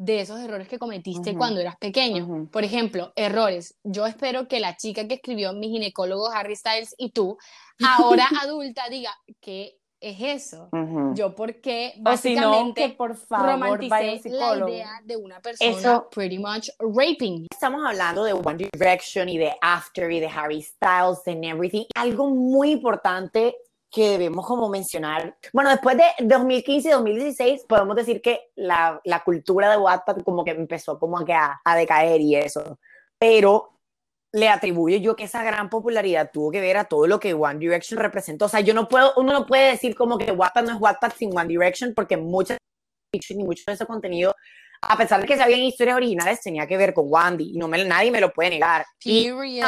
de 0.01 0.21
esos 0.21 0.39
errores 0.39 0.67
que 0.67 0.79
cometiste 0.79 1.35
cuando 1.37 1.59
eras 1.61 1.77
pequeño. 1.77 2.47
Por 2.51 2.63
ejemplo, 2.63 3.13
errores. 3.15 3.77
Yo 3.83 4.07
espero 4.07 4.47
que 4.47 4.59
la 4.59 4.75
chica 4.75 5.07
que 5.07 5.15
escribió 5.15 5.53
mi 5.53 5.69
ginecólogo 5.69 6.31
Harry 6.31 6.55
Styles 6.55 6.95
y 6.97 7.11
tú, 7.11 7.37
ahora 8.17 8.27
adulta, 8.41 8.89
diga, 8.89 9.11
¿qué 9.39 9.77
es 9.99 10.17
eso? 10.19 10.69
Yo 11.13 11.35
porque 11.35 11.93
O 12.03 12.17
si 12.17 12.33
no, 12.33 12.49
básicamente 12.49 12.81
que 12.81 12.95
por 12.95 13.15
favor 13.15 13.51
romanticé 13.51 14.29
la 14.31 14.57
idea 14.57 14.89
de 15.05 15.17
una 15.17 15.39
persona 15.39 15.69
Eso- 15.69 16.09
pretty 16.09 16.39
much 16.39 16.69
raping. 16.79 17.45
Estamos 17.51 17.85
hablando 17.85 18.23
de 18.23 18.33
One 18.33 18.69
Direction 18.73 19.29
y 19.29 19.37
de 19.37 19.53
After 19.61 20.11
y 20.11 20.19
de 20.19 20.27
Harry 20.27 20.63
Styles 20.63 21.19
and 21.27 21.45
everything. 21.45 21.85
Algo 21.93 22.31
muy 22.31 22.71
importante 22.71 23.55
que 23.91 24.11
debemos 24.11 24.47
como 24.47 24.69
mencionar. 24.69 25.37
Bueno, 25.51 25.69
después 25.69 25.97
de 25.97 26.03
2015 26.21 26.87
y 26.87 26.91
2016 26.91 27.65
podemos 27.67 27.95
decir 27.95 28.21
que 28.21 28.51
la, 28.55 29.01
la 29.03 29.23
cultura 29.23 29.69
de 29.69 29.77
Wattpad 29.77 30.21
como 30.23 30.45
que 30.45 30.51
empezó 30.51 30.97
como 30.97 31.19
a, 31.19 31.25
que 31.25 31.33
a, 31.33 31.59
a 31.63 31.75
decaer 31.75 32.21
y 32.21 32.35
eso. 32.35 32.79
Pero 33.19 33.79
le 34.33 34.47
atribuyo 34.47 34.97
yo 34.97 35.15
que 35.15 35.25
esa 35.25 35.43
gran 35.43 35.69
popularidad 35.69 36.31
tuvo 36.31 36.51
que 36.51 36.61
ver 36.61 36.77
a 36.77 36.85
todo 36.85 37.05
lo 37.05 37.19
que 37.19 37.33
One 37.33 37.59
Direction 37.59 37.99
representó. 37.99 38.45
O 38.45 38.49
sea, 38.49 38.61
yo 38.61 38.73
no 38.73 38.87
puedo, 38.87 39.13
uno 39.17 39.33
no 39.33 39.45
puede 39.45 39.71
decir 39.71 39.93
como 39.93 40.17
que 40.17 40.31
Wattpad 40.31 40.63
no 40.63 40.75
es 40.75 40.81
Wattpad 40.81 41.11
sin 41.17 41.37
One 41.37 41.49
Direction 41.49 41.93
porque 41.93 42.15
mucha 42.15 42.57
fiction 43.13 43.41
y 43.41 43.43
mucho 43.43 43.63
de 43.67 43.73
ese 43.73 43.85
contenido 43.85 44.33
a 44.81 44.97
pesar 44.97 45.21
de 45.21 45.27
que 45.27 45.37
se 45.37 45.43
habían 45.43 45.59
historias 45.59 45.95
originales, 45.95 46.41
tenía 46.41 46.65
que 46.65 46.75
ver 46.75 46.93
con 46.93 47.05
Wandy 47.07 47.51
y 47.53 47.57
no 47.57 47.67
me, 47.67 47.83
nadie 47.85 48.11
me 48.11 48.19
lo 48.19 48.33
puede 48.33 48.49
negar. 48.49 48.85
Y, 49.03 49.29
Period. 49.29 49.67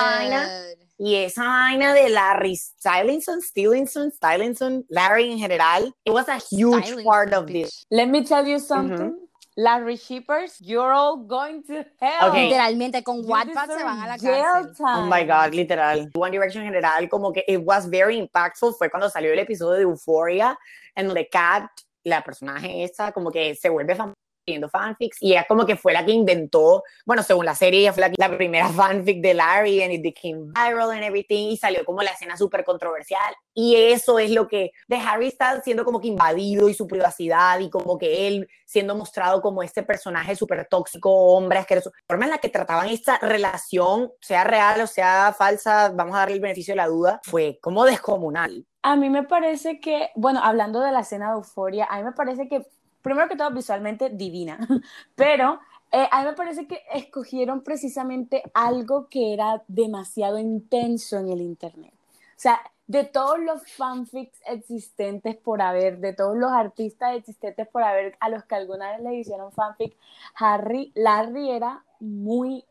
Y 1.03 1.15
esa 1.15 1.43
vaina 1.43 1.93
de 1.93 2.09
Larry 2.09 2.55
Stylinson, 2.55 3.41
Stylinson, 3.41 4.09
Stylinson, 4.09 4.85
Larry 4.87 5.33
en 5.33 5.37
general, 5.37 5.93
it 6.05 6.13
was 6.13 6.29
a 6.29 6.39
huge 6.49 7.03
part 7.03 7.33
of 7.33 7.45
bitch. 7.45 7.65
this. 7.65 7.85
Let 7.91 8.07
me 8.07 8.23
tell 8.23 8.47
you 8.47 8.57
something. 8.57 9.13
Larry 9.57 9.97
Shippers, 9.97 10.55
you're 10.61 10.93
all 10.93 11.17
going 11.17 11.61
to 11.63 11.85
hell. 11.99 12.29
Okay. 12.29 12.49
Literalmente 12.49 13.03
con 13.03 13.21
Wattpad 13.25 13.67
se 13.67 13.83
van 13.83 13.99
a 13.99 14.07
la 14.07 14.17
cárcel. 14.17 14.73
time. 14.75 15.03
Oh 15.03 15.05
my 15.05 15.25
God, 15.25 15.53
literal. 15.53 16.09
One 16.15 16.31
Direction 16.31 16.63
en 16.63 16.69
general, 16.69 17.09
como 17.09 17.33
que 17.33 17.43
it 17.49 17.61
was 17.61 17.85
very 17.89 18.17
impactful, 18.17 18.73
fue 18.77 18.89
cuando 18.89 19.09
salió 19.09 19.33
el 19.33 19.39
episodio 19.39 19.73
de 19.73 19.83
Euphoria, 19.83 20.57
en 20.95 21.07
donde 21.07 21.27
Kat, 21.29 21.69
la 22.05 22.21
personaje 22.21 22.85
esa, 22.85 23.11
como 23.11 23.29
que 23.29 23.55
se 23.55 23.67
vuelve 23.67 23.93
famosa 23.93 24.22
escribiendo 24.43 24.69
fanfics 24.69 25.17
y 25.21 25.31
ella 25.31 25.45
como 25.47 25.65
que 25.65 25.75
fue 25.75 25.93
la 25.93 26.05
que 26.05 26.11
inventó, 26.11 26.83
bueno, 27.05 27.23
según 27.23 27.45
la 27.45 27.55
serie, 27.55 27.81
ella 27.81 27.93
fue 27.93 28.01
la, 28.01 28.11
la 28.17 28.37
primera 28.37 28.67
fanfic 28.69 29.21
de 29.21 29.33
Larry 29.33 29.81
and 29.81 29.93
it 29.93 30.03
became 30.03 30.51
viral 30.51 30.91
and 30.91 31.03
everything 31.03 31.49
y 31.49 31.57
salió 31.57 31.85
como 31.85 32.01
la 32.01 32.11
escena 32.11 32.37
súper 32.37 32.63
controversial 32.63 33.33
y 33.53 33.75
eso 33.75 34.19
es 34.19 34.31
lo 34.31 34.47
que 34.47 34.71
de 34.87 34.97
Harry 34.97 35.27
está 35.27 35.61
siendo 35.61 35.85
como 35.85 36.01
que 36.01 36.07
invadido 36.07 36.67
y 36.69 36.73
su 36.73 36.87
privacidad 36.87 37.59
y 37.59 37.69
como 37.69 37.97
que 37.97 38.27
él 38.27 38.47
siendo 38.65 38.95
mostrado 38.95 39.41
como 39.41 39.61
este 39.61 39.83
personaje 39.83 40.35
súper 40.35 40.67
tóxico, 40.67 41.11
hombre 41.11 41.59
asqueroso. 41.59 41.91
La 41.91 42.15
forma 42.15 42.25
en 42.25 42.31
la 42.31 42.37
que 42.39 42.49
trataban 42.49 42.89
esta 42.89 43.19
relación, 43.19 44.11
sea 44.19 44.43
real 44.43 44.81
o 44.81 44.87
sea 44.87 45.33
falsa, 45.37 45.91
vamos 45.93 46.15
a 46.15 46.19
darle 46.19 46.35
el 46.35 46.41
beneficio 46.41 46.71
de 46.71 46.77
la 46.77 46.87
duda, 46.87 47.21
fue 47.23 47.59
como 47.61 47.85
descomunal. 47.85 48.65
A 48.81 48.95
mí 48.95 49.09
me 49.09 49.23
parece 49.23 49.79
que, 49.79 50.09
bueno, 50.15 50.41
hablando 50.43 50.81
de 50.81 50.91
la 50.91 51.01
escena 51.01 51.29
de 51.29 51.35
Euforia, 51.35 51.85
a 51.89 51.97
mí 51.97 52.03
me 52.03 52.11
parece 52.11 52.49
que, 52.49 52.65
primero 53.03 53.29
que 53.29 53.35
todo, 53.35 53.51
visualmente 53.51 54.09
divina, 54.09 54.57
pero 55.15 55.59
eh, 55.91 56.07
a 56.11 56.21
mí 56.21 56.25
me 56.25 56.33
parece 56.33 56.65
que 56.65 56.81
escogieron 56.91 57.61
precisamente 57.61 58.41
algo 58.55 59.07
que 59.09 59.33
era 59.33 59.61
demasiado 59.67 60.39
intenso 60.39 61.19
en 61.19 61.29
el 61.29 61.41
Internet. 61.41 61.93
O 61.93 62.41
sea, 62.43 62.59
de 62.87 63.03
todos 63.03 63.39
los 63.39 63.71
fanfics 63.71 64.39
existentes 64.47 65.35
por 65.35 65.61
haber, 65.61 65.99
de 65.99 66.13
todos 66.13 66.35
los 66.35 66.51
artistas 66.51 67.15
existentes 67.15 67.67
por 67.67 67.83
haber, 67.83 68.17
a 68.19 68.29
los 68.29 68.43
que 68.45 68.55
alguna 68.55 68.91
vez 68.91 69.01
le 69.01 69.15
hicieron 69.15 69.51
fanfic, 69.51 69.95
Harry, 70.35 70.91
Larry 70.95 71.51
era 71.51 71.85
muy, 71.99 72.65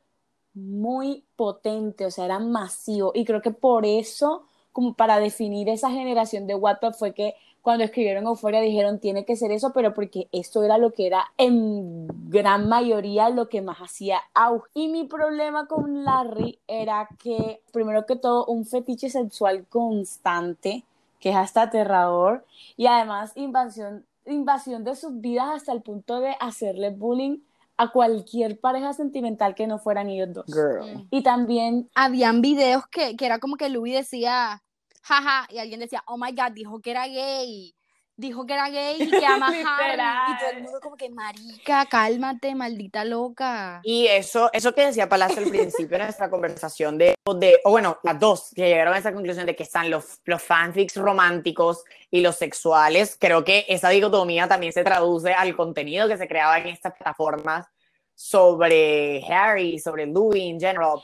muy 0.53 1.25
potente, 1.37 2.07
o 2.07 2.11
sea, 2.11 2.25
era 2.25 2.41
masivo. 2.41 3.13
Y 3.15 3.25
creo 3.25 3.41
que 3.41 3.53
por 3.53 3.87
eso 3.87 4.47
como 4.73 4.95
para 4.95 5.19
definir 5.19 5.69
esa 5.69 5.91
generación 5.91 6.47
de 6.47 6.55
Wattpad 6.55 6.95
fue 6.95 7.13
que 7.15 7.35
cuando 7.63 7.85
escribieron 7.85 8.27
Euphoria 8.27 8.61
dijeron 8.61 8.99
tiene 8.99 9.25
que 9.25 9.37
ser 9.37 9.53
eso, 9.53 9.73
pero 9.73 9.95
porque 9.95 10.29
esto 10.33 10.65
era 10.65 10.79
lo 10.79 10.93
que 10.93 11.07
era 11.07 11.33
en 11.39 12.09
gran 12.29 12.69
mayoría 12.69 13.31
lo 13.31 13.49
que 13.49 13.63
más 13.63 13.79
hacía 13.79 14.21
auge. 14.35 14.69
Y 14.75 14.89
mi 14.89 15.05
problema 15.05 15.67
con 15.67 16.05
Larry 16.05 16.59
era 16.67 17.09
que, 17.23 17.63
primero 17.73 18.05
que 18.05 18.17
todo, 18.17 18.45
un 18.47 18.67
fetiche 18.67 19.09
sexual 19.09 19.65
constante, 19.69 20.85
que 21.21 21.31
es 21.31 21.37
hasta 21.37 21.63
aterrador, 21.63 22.45
y 22.77 22.87
además 22.87 23.33
invasión, 23.37 24.05
invasión 24.27 24.83
de 24.83 24.97
sus 24.97 25.21
vidas 25.21 25.49
hasta 25.55 25.73
el 25.73 25.83
punto 25.83 26.19
de 26.21 26.35
hacerle 26.41 26.91
bullying 26.91 27.39
a 27.77 27.93
cualquier 27.93 28.59
pareja 28.59 28.93
sentimental 28.93 29.55
que 29.55 29.69
no 29.69 29.79
fueran 29.79 30.09
ellos 30.09 30.33
dos. 30.33 30.47
Girl. 30.47 31.07
Y 31.11 31.23
también 31.23 31.89
Habían 31.95 32.41
videos 32.41 32.87
que, 32.89 33.17
que 33.17 33.25
era 33.25 33.39
como 33.39 33.57
que 33.57 33.69
Louis 33.69 33.95
decía, 33.95 34.63
jaja, 35.03 35.47
y 35.51 35.59
alguien 35.59 35.81
decía, 35.81 36.03
oh 36.07 36.17
my 36.17 36.33
god, 36.33 36.53
dijo 36.53 36.81
que 36.81 36.91
era 36.91 37.07
gay. 37.07 37.75
Dijo 38.15 38.45
que 38.47 38.53
era 38.53 38.69
gay 38.69 38.97
y 39.01 39.11
que 39.11 39.27
ama 39.27 39.49
Harry. 39.49 40.33
Y 40.33 40.39
todo 40.39 40.51
el 40.51 40.63
mundo 40.63 40.81
como 40.81 40.97
que, 40.97 41.09
marica, 41.11 41.87
cálmate, 41.87 42.55
maldita 42.55 43.05
loca. 43.05 43.81
Y 43.85 44.07
eso, 44.07 44.51
eso 44.53 44.75
que 44.75 44.87
decía 44.87 45.09
Palacio 45.09 45.43
al 45.43 45.49
principio 45.49 45.97
de 45.99 46.05
nuestra 46.05 46.29
conversación 46.29 46.99
de, 46.99 47.15
de, 47.37 47.61
o 47.65 47.71
bueno, 47.71 47.99
las 48.03 48.21
dos 48.21 48.53
que 48.55 48.69
llegaron 48.69 48.95
a 48.95 48.99
esa 48.99 49.13
conclusión 49.13 49.47
de 49.47 49.57
que 49.57 49.63
están 49.63 49.91
los, 49.91 50.21
los 50.25 50.43
fanfics 50.43 50.97
románticos 50.97 51.85
y 52.11 52.21
los 52.21 52.37
sexuales, 52.37 53.17
creo 53.19 53.45
que 53.45 53.65
esa 53.69 53.89
dicotomía 53.89 54.47
también 54.47 54.75
se 54.75 54.85
traduce 54.85 55.33
al 55.33 55.57
contenido 55.57 56.07
que 56.07 56.19
se 56.19 56.29
creaba 56.29 56.59
en 56.59 56.69
estas 56.69 56.93
plataformas 56.93 57.67
sobre 58.15 59.25
Harry, 59.27 59.79
sobre 59.79 60.07
Louis 60.07 60.45
en 60.45 60.61
general, 60.61 61.01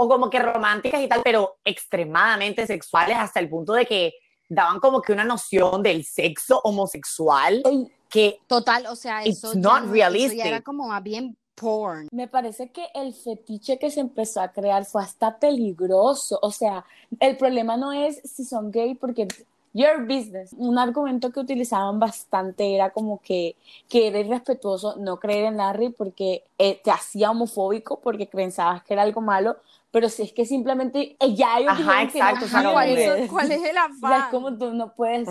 o 0.00 0.08
como 0.08 0.30
que 0.30 0.38
románticas 0.38 1.02
y 1.02 1.08
tal, 1.08 1.20
pero 1.24 1.56
extremadamente 1.64 2.66
sexuales 2.66 3.16
hasta 3.18 3.40
el 3.40 3.48
punto 3.48 3.72
de 3.72 3.84
que 3.84 4.14
daban 4.48 4.78
como 4.80 5.02
que 5.02 5.12
una 5.12 5.24
noción 5.24 5.82
del 5.82 6.04
sexo 6.04 6.60
homosexual 6.64 7.62
que 8.08 8.38
Total, 8.46 8.86
o 8.86 8.96
sea, 8.96 9.26
It's 9.26 9.38
eso, 9.38 9.52
ya 9.54 9.60
not 9.60 9.64
no- 9.64 9.78
eso 9.78 9.84
ya 9.96 10.08
realistic. 10.08 10.46
era 10.46 10.62
como 10.62 10.88
más 10.88 11.02
bien 11.02 11.36
porn. 11.54 12.08
Me 12.12 12.28
parece 12.28 12.70
que 12.70 12.86
el 12.94 13.12
fetiche 13.12 13.78
que 13.78 13.90
se 13.90 14.00
empezó 14.00 14.40
a 14.40 14.48
crear 14.52 14.84
fue 14.84 15.02
hasta 15.02 15.38
peligroso. 15.38 16.38
O 16.40 16.52
sea, 16.52 16.84
el 17.18 17.36
problema 17.36 17.76
no 17.76 17.92
es 17.92 18.20
si 18.24 18.44
son 18.44 18.70
gay 18.70 18.94
porque 18.94 19.26
your 19.74 20.06
business. 20.06 20.52
Un 20.56 20.78
argumento 20.78 21.30
que 21.30 21.40
utilizaban 21.40 21.98
bastante 21.98 22.74
era 22.74 22.90
como 22.90 23.20
que, 23.20 23.56
que 23.88 24.06
era 24.06 24.20
irrespetuoso 24.20 24.94
no 24.96 25.18
creer 25.18 25.44
en 25.46 25.56
Larry 25.58 25.90
porque 25.90 26.44
eh, 26.56 26.80
te 26.82 26.90
hacía 26.90 27.30
homofóbico 27.32 28.00
porque 28.00 28.26
pensabas 28.26 28.82
que 28.84 28.94
era 28.94 29.02
algo 29.02 29.20
malo, 29.20 29.56
pero 29.90 30.08
si 30.08 30.22
es 30.22 30.32
que 30.32 30.44
simplemente 30.44 31.16
eh, 31.18 31.34
ya 31.34 31.58
ellos 31.58 31.72
Ajá, 31.72 31.78
dijeron 32.02 32.08
que 32.10 32.18
no 32.18 32.28
exacto, 32.28 32.72
¿Cuál, 32.72 32.88
es, 32.98 33.30
cuál 33.30 33.52
es 33.52 33.62
el 33.62 33.68
O 33.70 33.72
sea, 33.72 33.84
afán? 33.84 34.20
es 34.20 34.26
como 34.30 34.58
tú 34.58 34.72
no 34.74 34.94
puedes, 34.94 35.28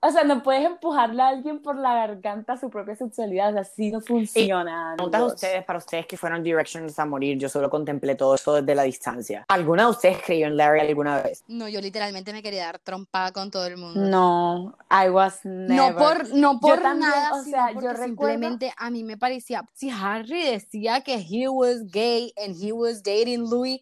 o 0.00 0.10
sea, 0.10 0.24
no 0.24 0.42
puedes 0.42 0.64
empujarle 0.64 1.22
a 1.22 1.28
alguien 1.28 1.60
por 1.60 1.76
la 1.78 1.94
garganta 1.94 2.54
a 2.54 2.56
su 2.56 2.70
propia 2.70 2.96
sexualidad, 2.96 3.50
o 3.50 3.52
sea, 3.52 3.60
así 3.62 3.90
no 3.90 4.00
funciona. 4.00 4.94
Preguntas 4.96 5.22
ustedes, 5.34 5.64
para 5.64 5.78
ustedes 5.78 6.06
que 6.06 6.16
fueron 6.16 6.42
Directions 6.42 6.98
a 6.98 7.04
morir, 7.04 7.38
yo 7.38 7.48
solo 7.48 7.68
contemplé 7.68 8.14
todo 8.14 8.34
eso 8.34 8.54
desde 8.54 8.74
la 8.74 8.82
distancia. 8.84 9.44
¿Alguna 9.48 9.84
de 9.84 9.90
ustedes 9.90 10.18
creyó 10.24 10.46
en 10.46 10.56
Larry 10.56 10.80
alguna 10.80 11.22
vez? 11.22 11.44
No, 11.48 11.68
yo 11.68 11.80
literalmente 11.80 12.32
me 12.32 12.42
quería 12.42 12.64
dar 12.64 12.78
trompada 12.78 13.32
con 13.32 13.50
todo 13.50 13.66
el 13.66 13.76
mundo. 13.76 14.00
No, 14.00 14.76
I 14.90 15.10
was 15.10 15.40
never. 15.44 15.76
No 15.76 15.96
por, 15.96 16.34
no 16.34 16.60
por 16.60 16.80
también, 16.80 17.10
nada, 17.10 17.34
o 17.34 17.42
sino 17.42 17.56
sea, 17.56 17.72
yo 17.72 17.80
recuerdo- 17.92 18.04
simplemente 18.04 18.72
a 18.76 18.90
mí 18.90 19.04
me 19.04 19.16
parecía, 19.16 19.68
si 19.74 19.90
Harry 19.90 20.44
decía 20.44 21.02
que 21.02 21.14
he 21.28 21.48
was 21.48 21.84
gay 21.90 22.32
and 22.42 22.56
he 22.62 22.72
was 22.72 23.02
dating 23.02 23.48
Louis, 23.48 23.80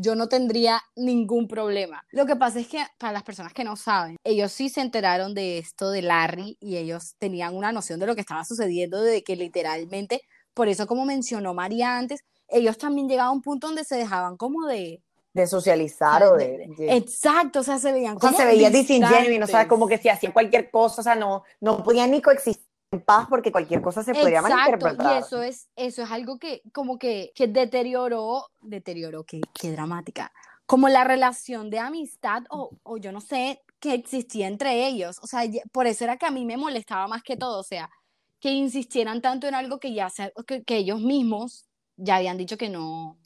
yo 0.00 0.14
no 0.14 0.28
tendría 0.28 0.80
ningún 0.96 1.48
problema. 1.48 2.04
Lo 2.10 2.26
que 2.26 2.36
pasa 2.36 2.60
es 2.60 2.68
que 2.68 2.84
para 2.98 3.12
las 3.12 3.22
personas 3.22 3.52
que 3.52 3.64
no 3.64 3.76
saben, 3.76 4.16
ellos 4.24 4.52
sí 4.52 4.68
se 4.68 4.80
enteraron 4.80 5.34
de 5.34 5.58
esto 5.58 5.90
de 5.90 6.02
Larry 6.02 6.56
y 6.60 6.76
ellos 6.76 7.14
tenían 7.18 7.54
una 7.54 7.72
noción 7.72 8.00
de 8.00 8.06
lo 8.06 8.14
que 8.14 8.20
estaba 8.22 8.44
sucediendo, 8.44 9.00
de 9.02 9.22
que 9.22 9.36
literalmente, 9.36 10.22
por 10.54 10.68
eso 10.68 10.86
como 10.86 11.04
mencionó 11.04 11.54
María 11.54 11.98
antes, 11.98 12.20
ellos 12.48 12.78
también 12.78 13.08
llegaban 13.08 13.28
a 13.30 13.32
un 13.32 13.42
punto 13.42 13.66
donde 13.68 13.84
se 13.84 13.96
dejaban 13.96 14.36
como 14.36 14.66
de... 14.66 15.02
De 15.34 15.46
socializar 15.46 16.22
o 16.24 16.36
de... 16.36 16.66
de- 16.76 16.96
Exacto, 16.96 17.60
o 17.60 17.62
sea, 17.62 17.78
se 17.78 17.90
veían 17.92 18.16
o 18.16 18.20
sea, 18.20 18.32
se 18.32 18.44
veía 18.44 18.68
disingenuo, 18.68 19.44
o 19.44 19.46
sea, 19.46 19.66
como 19.68 19.88
que 19.88 19.96
si 19.98 20.10
hacían 20.10 20.32
cualquier 20.32 20.70
cosa, 20.70 21.00
o 21.00 21.04
sea, 21.04 21.14
no, 21.14 21.42
no 21.60 21.82
podían 21.82 22.10
ni 22.10 22.20
coexistir 22.20 22.66
en 22.92 23.00
paz 23.00 23.26
porque 23.28 23.50
cualquier 23.50 23.80
cosa 23.82 24.02
se 24.04 24.14
podría 24.14 24.40
Exacto, 24.40 24.70
malinterpretar. 24.70 25.16
y 25.16 25.18
eso 25.18 25.42
es, 25.42 25.68
eso 25.76 26.02
es 26.02 26.10
algo 26.10 26.38
que 26.38 26.62
como 26.72 26.98
que, 26.98 27.32
que 27.34 27.48
deterioró, 27.48 28.46
deterioró, 28.60 29.24
qué, 29.24 29.40
qué 29.54 29.72
dramática, 29.72 30.30
como 30.66 30.88
la 30.88 31.02
relación 31.04 31.70
de 31.70 31.78
amistad 31.78 32.42
o, 32.50 32.70
o 32.82 32.96
yo 32.98 33.10
no 33.10 33.20
sé, 33.20 33.62
que 33.80 33.94
existía 33.94 34.46
entre 34.46 34.86
ellos. 34.86 35.18
O 35.22 35.26
sea, 35.26 35.42
por 35.72 35.86
eso 35.86 36.04
era 36.04 36.18
que 36.18 36.26
a 36.26 36.30
mí 36.30 36.44
me 36.44 36.56
molestaba 36.56 37.08
más 37.08 37.22
que 37.22 37.36
todo, 37.36 37.58
o 37.60 37.64
sea, 37.64 37.90
que 38.38 38.50
insistieran 38.50 39.20
tanto 39.22 39.46
en 39.48 39.54
algo 39.54 39.78
que 39.80 39.92
ya 39.94 40.10
se- 40.10 40.32
que, 40.46 40.62
que 40.62 40.76
ellos 40.76 41.00
mismos 41.00 41.66
ya 41.96 42.16
habían 42.16 42.36
dicho 42.36 42.56
que 42.58 42.68
no, 42.68 43.16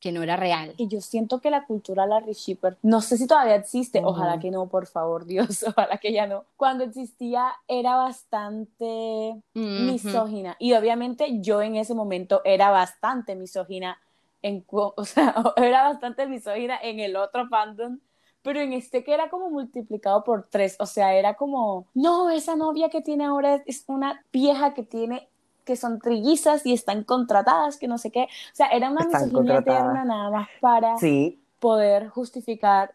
que 0.00 0.12
no 0.12 0.22
era 0.22 0.36
real. 0.36 0.74
Y 0.76 0.88
yo 0.88 1.00
siento 1.00 1.40
que 1.40 1.50
la 1.50 1.64
cultura 1.66 2.06
Larry 2.06 2.32
Shipper, 2.32 2.76
no 2.82 3.00
sé 3.00 3.16
si 3.16 3.26
todavía 3.26 3.56
existe, 3.56 4.00
Ujú. 4.00 4.10
ojalá 4.10 4.38
que 4.38 4.50
no, 4.50 4.68
por 4.68 4.86
favor, 4.86 5.24
Dios, 5.26 5.64
ojalá 5.64 5.98
que 5.98 6.12
ya 6.12 6.26
no. 6.26 6.44
Cuando 6.56 6.84
existía 6.84 7.52
era 7.66 7.96
bastante 7.96 9.42
Ujú. 9.54 9.64
misógina. 9.84 10.56
Y 10.58 10.74
obviamente 10.74 11.40
yo 11.40 11.62
en 11.62 11.76
ese 11.76 11.94
momento 11.94 12.42
era 12.44 12.70
bastante 12.70 13.34
misógina, 13.34 13.98
en, 14.42 14.64
o 14.70 15.04
sea, 15.04 15.34
era 15.56 15.82
bastante 15.88 16.26
misógina 16.26 16.78
en 16.80 17.00
el 17.00 17.16
otro 17.16 17.48
fandom, 17.48 17.98
pero 18.42 18.60
en 18.60 18.72
este 18.72 19.02
que 19.02 19.12
era 19.12 19.28
como 19.30 19.50
multiplicado 19.50 20.22
por 20.22 20.46
tres, 20.48 20.76
o 20.78 20.86
sea, 20.86 21.14
era 21.14 21.34
como, 21.34 21.86
no, 21.92 22.30
esa 22.30 22.54
novia 22.54 22.88
que 22.88 23.02
tiene 23.02 23.24
ahora 23.24 23.62
es 23.66 23.84
una 23.88 24.24
vieja 24.32 24.74
que 24.74 24.84
tiene 24.84 25.28
que 25.68 25.76
son 25.76 26.00
trillizas 26.00 26.64
y 26.64 26.72
están 26.72 27.04
contratadas, 27.04 27.76
que 27.76 27.88
no 27.88 27.98
sé 27.98 28.10
qué. 28.10 28.22
O 28.22 28.54
sea, 28.54 28.68
era 28.68 28.90
una 28.90 29.02
Están 29.02 29.26
misoginia 29.26 29.58
eterna 29.58 30.02
nada 30.06 30.30
más 30.30 30.48
para 30.60 30.96
Sí, 30.96 31.38
poder 31.60 32.08
justificar, 32.08 32.94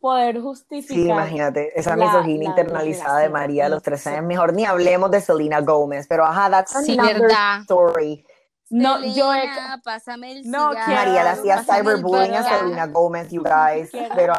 poder 0.00 0.36
sí, 0.36 0.40
justificar. 0.42 1.04
imagínate, 1.04 1.78
esa 1.78 1.96
la- 1.96 2.04
misoginia 2.06 2.44
la 2.44 2.60
internalizada 2.60 3.18
de. 3.18 3.28
María 3.28 3.66
a 3.66 3.68
los 3.68 3.80
Sí. 3.80 3.84
13 3.86 4.10
años. 4.10 4.24
Mejor 4.24 4.52
ni 4.54 4.64
hablemos 4.64 5.10
de 5.10 5.20
Selena 5.20 5.60
Gómez, 5.62 6.06
pero 6.08 6.24
ajá, 6.24 6.48
that's 6.48 6.84
Sí, 6.84 6.92
another 6.96 7.22
verdad. 7.22 7.60
story. 7.62 8.24
No, 8.70 9.00
yo 9.04 9.34
he- 9.34 9.40
Selena, 9.42 9.80
pásame 9.84 10.30
el 10.32 10.48
No, 10.48 10.70
cigarro, 10.70 10.94
María 10.94 11.22
le 11.24 11.28
hacía 11.30 11.62
cyberbullying 11.64 12.34
a. 12.34 12.42
Selena 12.44 12.86
Gómez, 12.86 13.30
you 13.32 13.42
guys, 13.42 13.90
pero 14.14 14.32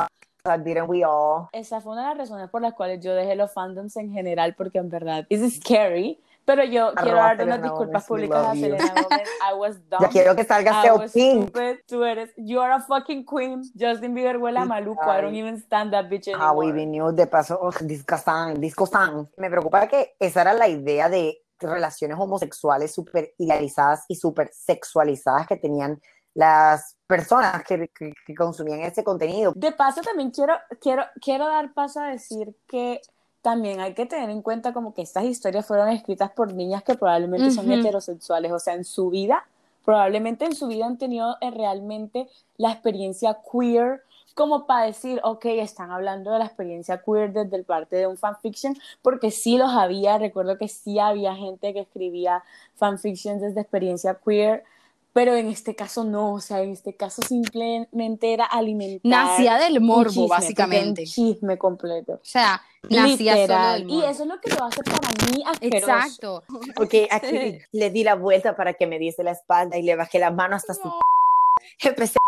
uh, 0.46 0.58
didn't 0.64 0.88
we 0.88 1.04
all? 1.04 1.48
esa 1.52 1.82
fue 1.82 1.92
una 1.92 2.04
de 2.04 2.08
las 2.12 2.18
razones 2.20 2.50
por 2.50 2.62
las 2.62 2.74
cuales 2.74 3.04
yo 3.04 3.14
dejé 3.14 3.36
los 3.36 3.52
fandoms 3.52 3.98
en 3.98 4.14
general, 4.14 4.56
porque 4.56 4.78
en 4.78 4.90
verdad 4.90 5.26
es 5.30 5.56
scary. 5.58 6.22
Pero 6.48 6.64
yo 6.64 6.94
quiero 6.96 7.18
Arroba 7.20 7.24
darle 7.28 7.44
unas 7.44 7.56
Selena 7.58 7.68
disculpas 7.74 8.06
públicas 8.08 8.46
a 8.48 8.54
you. 8.54 8.62
Selena 8.62 8.94
Gomez. 9.04 9.30
I 9.52 9.54
was 9.54 9.76
dumb. 9.90 10.00
Ya 10.02 10.08
quiero 10.08 10.34
que 10.36 10.46
salga 10.46 10.82
Seo 10.82 11.04
Pink. 11.14 11.58
Tú 11.86 12.06
eres, 12.06 12.32
you 12.38 12.62
are 12.62 12.72
a 12.74 12.80
fucking 12.80 13.26
queen. 13.26 13.62
Justin 13.78 14.14
Bieber 14.14 14.38
huele 14.38 14.60
a 14.60 14.66
maluco. 14.66 15.04
I 15.04 15.22
don't 15.22 15.36
even 15.36 15.58
stand 15.58 15.92
that 15.92 16.06
bitch 16.10 16.30
Ah, 16.34 16.54
we 16.54 16.68
anymore. 16.70 16.86
news 17.12 17.16
de 17.18 17.28
paso, 17.28 17.60
disgusting, 17.82 18.62
disgusting. 18.62 19.28
Me 19.36 19.50
preocupa 19.50 19.88
que 19.90 20.16
esa 20.20 20.40
era 20.42 20.54
la 20.54 20.70
idea 20.70 21.10
de 21.10 21.38
relaciones 21.60 22.18
homosexuales 22.18 22.94
súper 22.94 23.34
idealizadas 23.38 24.06
y 24.08 24.16
súper 24.16 24.50
sexualizadas 24.54 25.48
que 25.48 25.58
tenían 25.58 26.00
las 26.34 26.96
personas 27.08 27.62
que, 27.64 27.90
que- 27.90 28.14
que 28.26 28.36
consumían 28.36 28.80
ese 28.82 29.04
contenido. 29.04 29.52
De 29.56 29.72
paso, 29.74 30.02
también 30.02 30.32
quiero, 30.32 30.54
quiero, 30.80 31.04
quiero 31.20 31.46
dar 31.48 31.74
paso 31.74 32.00
a 32.00 32.08
decir 32.10 32.56
que 32.68 33.02
también 33.48 33.80
hay 33.80 33.94
que 33.94 34.06
tener 34.06 34.30
en 34.30 34.42
cuenta 34.42 34.74
como 34.74 34.94
que 34.94 35.02
estas 35.02 35.24
historias 35.24 35.66
fueron 35.66 35.88
escritas 35.88 36.30
por 36.32 36.54
niñas 36.54 36.84
que 36.84 36.96
probablemente 36.96 37.50
son 37.50 37.72
heterosexuales, 37.72 38.52
o 38.52 38.60
sea, 38.60 38.74
en 38.74 38.84
su 38.84 39.10
vida, 39.10 39.48
probablemente 39.86 40.44
en 40.44 40.54
su 40.54 40.68
vida 40.68 40.86
han 40.86 40.98
tenido 40.98 41.38
eh, 41.40 41.50
realmente 41.50 42.28
la 42.58 42.74
experiencia 42.74 43.38
queer 43.50 44.04
como 44.36 44.66
para 44.66 44.88
decir, 44.88 45.22
ok, 45.24 45.46
están 45.46 45.92
hablando 45.92 46.34
de 46.34 46.40
la 46.40 46.46
experiencia 46.46 47.02
queer 47.02 47.32
desde 47.32 47.56
el 47.56 47.64
parte 47.64 47.96
de 47.96 48.08
un 48.08 48.18
fanfiction, 48.18 48.76
porque 49.02 49.32
sí 49.32 49.58
los 49.58 49.72
había, 49.72 50.18
recuerdo 50.18 50.58
que 50.58 50.68
sí 50.68 51.00
había 51.00 51.34
gente 51.34 51.74
que 51.74 51.80
escribía 51.80 52.44
fanfictions 52.76 53.42
desde 53.42 53.62
experiencia 53.62 54.20
queer, 54.26 54.66
pero 55.14 55.36
en 55.36 55.48
este 55.48 55.76
caso 55.76 56.04
no, 56.04 56.34
o 56.34 56.40
sea, 56.40 56.62
en 56.62 56.72
este 56.72 56.96
caso 56.96 57.22
simplemente 57.28 58.34
era 58.34 58.46
alimentar 58.46 59.02
Nacía 59.04 59.58
del 59.58 59.80
un 59.80 59.88
morbo, 59.88 60.10
chisme, 60.12 60.28
básicamente. 60.28 61.02
Un 61.02 61.08
chisme 61.08 61.58
completo. 61.58 62.14
O 62.14 62.20
sea, 62.24 62.62
nacía 62.84 63.34
solo 63.34 63.42
Literal. 63.42 63.90
Y 63.90 64.04
eso 64.04 64.24
es 64.24 64.30
lo 64.30 64.40
que 64.40 64.56
lo 64.56 64.64
hace 64.66 64.84
para 64.84 65.10
mí 65.32 65.44
asqueroso. 65.46 65.92
Exacto. 65.92 66.44
Porque 66.76 67.08
aquí 67.10 67.60
le 67.72 67.90
di 67.90 68.04
la 68.04 68.16
vuelta 68.16 68.56
para 68.56 68.74
que 68.74 68.86
me 68.88 69.00
diese 69.00 69.24
la 69.24 69.32
espalda 69.32 69.78
y 69.78 69.84
le 69.84 69.96
bajé 69.96 70.20
la 70.20 70.32
mano 70.32 70.56
hasta 70.56 70.74
su... 70.74 70.92
Empecé 71.82 72.18
a 72.20 72.28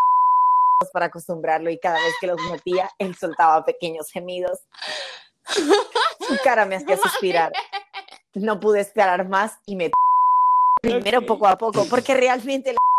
para 0.94 1.08
acostumbrarlo 1.08 1.70
y 1.70 1.80
cada 1.80 1.98
vez 1.98 2.14
que 2.20 2.28
los 2.28 2.40
metía, 2.52 2.90
él 2.98 3.16
soltaba 3.16 3.64
pequeños 3.66 4.10
gemidos. 4.12 4.60
Su 5.46 6.38
cara 6.44 6.66
me 6.66 6.76
hacía 6.76 6.98
suspirar. 6.98 7.52
No 8.34 8.60
pude 8.60 8.80
esperar 8.82 9.28
más 9.28 9.54
y 9.66 9.76
me... 9.76 9.92
Primero 10.82 11.26
poco 11.26 11.48
a 11.48 11.58
poco, 11.58 11.86
porque 11.90 12.14
realmente 12.14 12.76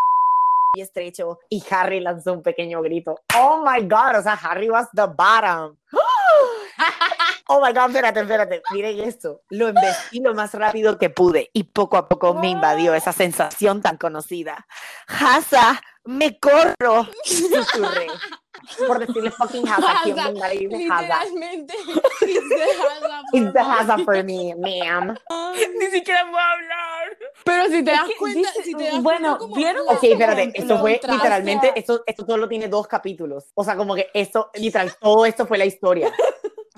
y 0.74 0.83
estrecho 0.83 1.41
y 1.49 1.62
Harry 1.70 2.01
lanzó 2.01 2.33
un 2.33 2.43
pequeño 2.43 2.81
grito. 2.83 3.16
Oh 3.37 3.64
my 3.66 3.83
God, 3.83 4.18
o 4.18 4.22
sea, 4.22 4.35
Harry 4.35 4.70
was 4.70 4.87
the 4.95 5.07
bottom. 5.07 5.76
Oh 7.53 7.61
my 7.61 7.72
God, 7.72 7.88
espérate, 7.90 8.20
espérate, 8.20 8.62
miren 8.72 9.01
esto. 9.01 9.42
Lo 9.51 9.66
embestí 9.66 10.20
lo 10.20 10.34
más 10.34 10.55
rápido 10.55 10.98
que 10.98 11.11
pude 11.11 11.51
y 11.53 11.64
poco 11.64 11.96
a 11.96 12.09
poco 12.09 12.32
me 12.32 12.48
invadió 12.48 12.94
esa 12.94 13.11
sensación 13.12 13.82
tan 13.82 13.96
conocida. 13.96 14.68
Hasa, 15.09 15.82
me 16.05 16.38
corro, 16.38 17.09
susurré. 17.24 18.07
Por 18.86 18.98
decirle 19.05 19.30
fucking 19.32 19.66
Hasa, 19.66 20.01
¿quién 20.05 20.18
Hasa, 20.18 20.30
me 20.30 20.51
dice 20.51 20.86
Hasa? 20.92 21.01
Literalmente. 21.03 21.74
It's 22.20 22.48
the 22.48 22.70
Hasa 22.70 23.24
for 23.24 23.34
It's 23.34 23.53
the 23.53 23.62
me. 23.62 23.62
Hasa 23.72 23.98
for 24.05 24.24
me, 24.24 24.55
ma'am. 24.55 25.16
Ni 25.78 25.86
siquiera 25.86 26.22
puedo 26.30 26.38
hablar. 26.38 27.18
Pero 27.44 27.64
si 27.66 27.82
te 27.82 27.90
das 27.90 28.07
que 28.07 28.16
cuenta, 28.16 28.38
dice- 28.38 28.62
si 28.62 28.74
te 28.74 28.84
das 28.84 29.03
bueno, 29.03 29.38
cuenta 29.38 29.57
¿vieron? 29.57 29.82
Ok, 29.88 30.05
espérate, 30.05 30.53
esto 30.55 30.78
fue 30.78 31.01
literalmente, 31.09 31.72
esto, 31.74 32.03
esto 32.07 32.24
solo 32.26 32.48
tiene 32.48 32.68
dos 32.68 32.86
capítulos. 32.86 33.46
O 33.55 33.64
sea, 33.64 33.76
como 33.76 33.96
que 33.96 34.09
esto, 34.14 34.51
literal, 34.55 34.92
todo 35.01 35.26
esto 35.26 35.46
fue 35.46 35.59
la 35.59 35.64
historia. 35.64 36.12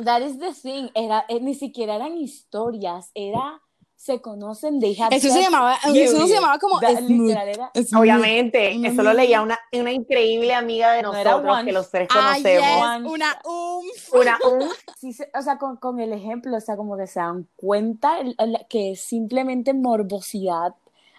That 0.04 0.22
is 0.22 0.38
the 0.38 0.52
thing. 0.52 0.88
Era, 0.94 1.24
eh, 1.28 1.40
ni 1.40 1.54
siquiera 1.54 1.96
eran 1.96 2.16
historias, 2.16 3.10
era 3.14 3.60
se 3.94 4.20
conocen, 4.20 4.80
they 4.80 4.96
had 5.00 5.12
Eso 5.12 5.28
se 5.28 5.40
llamaba, 5.40 5.74
eso 5.76 5.92
period. 5.92 6.26
se 6.26 6.34
llamaba 6.34 6.58
como 6.58 6.80
Da- 6.80 7.00
literal 7.00 7.48
era. 7.48 7.70
Obviamente, 7.96 8.74
eso 8.84 9.00
lo 9.04 9.12
leía 9.12 9.40
una, 9.42 9.56
una 9.72 9.92
increíble 9.92 10.54
amiga 10.54 10.90
de 10.92 11.02
No 11.02 11.12
nosotros 11.12 11.44
one. 11.48 11.64
que 11.66 11.72
los 11.72 11.88
tres 11.88 12.08
Ah, 12.10 12.32
conocemos. 12.34 12.66
yes, 12.66 12.82
One 12.82 13.08
una 13.08 13.38
umf. 13.44 14.14
Una, 14.14 14.38
un, 14.50 14.68
Sí, 14.98 15.12
se- 15.12 15.30
o 15.38 15.40
sea, 15.42 15.56
con, 15.58 15.76
con 15.76 16.00
el 16.00 16.12
ejemplo, 16.12 16.56
o 16.56 16.60
sea, 16.60 16.76
como 16.76 16.96
que 16.96 17.06
se 17.06 17.20
dan 17.20 17.46
cuenta 17.54 18.18
el- 18.18 18.34
el- 18.38 18.66
que 18.68 18.90
es 18.92 19.00
simplemente 19.00 19.72
morbosidad 19.72 20.74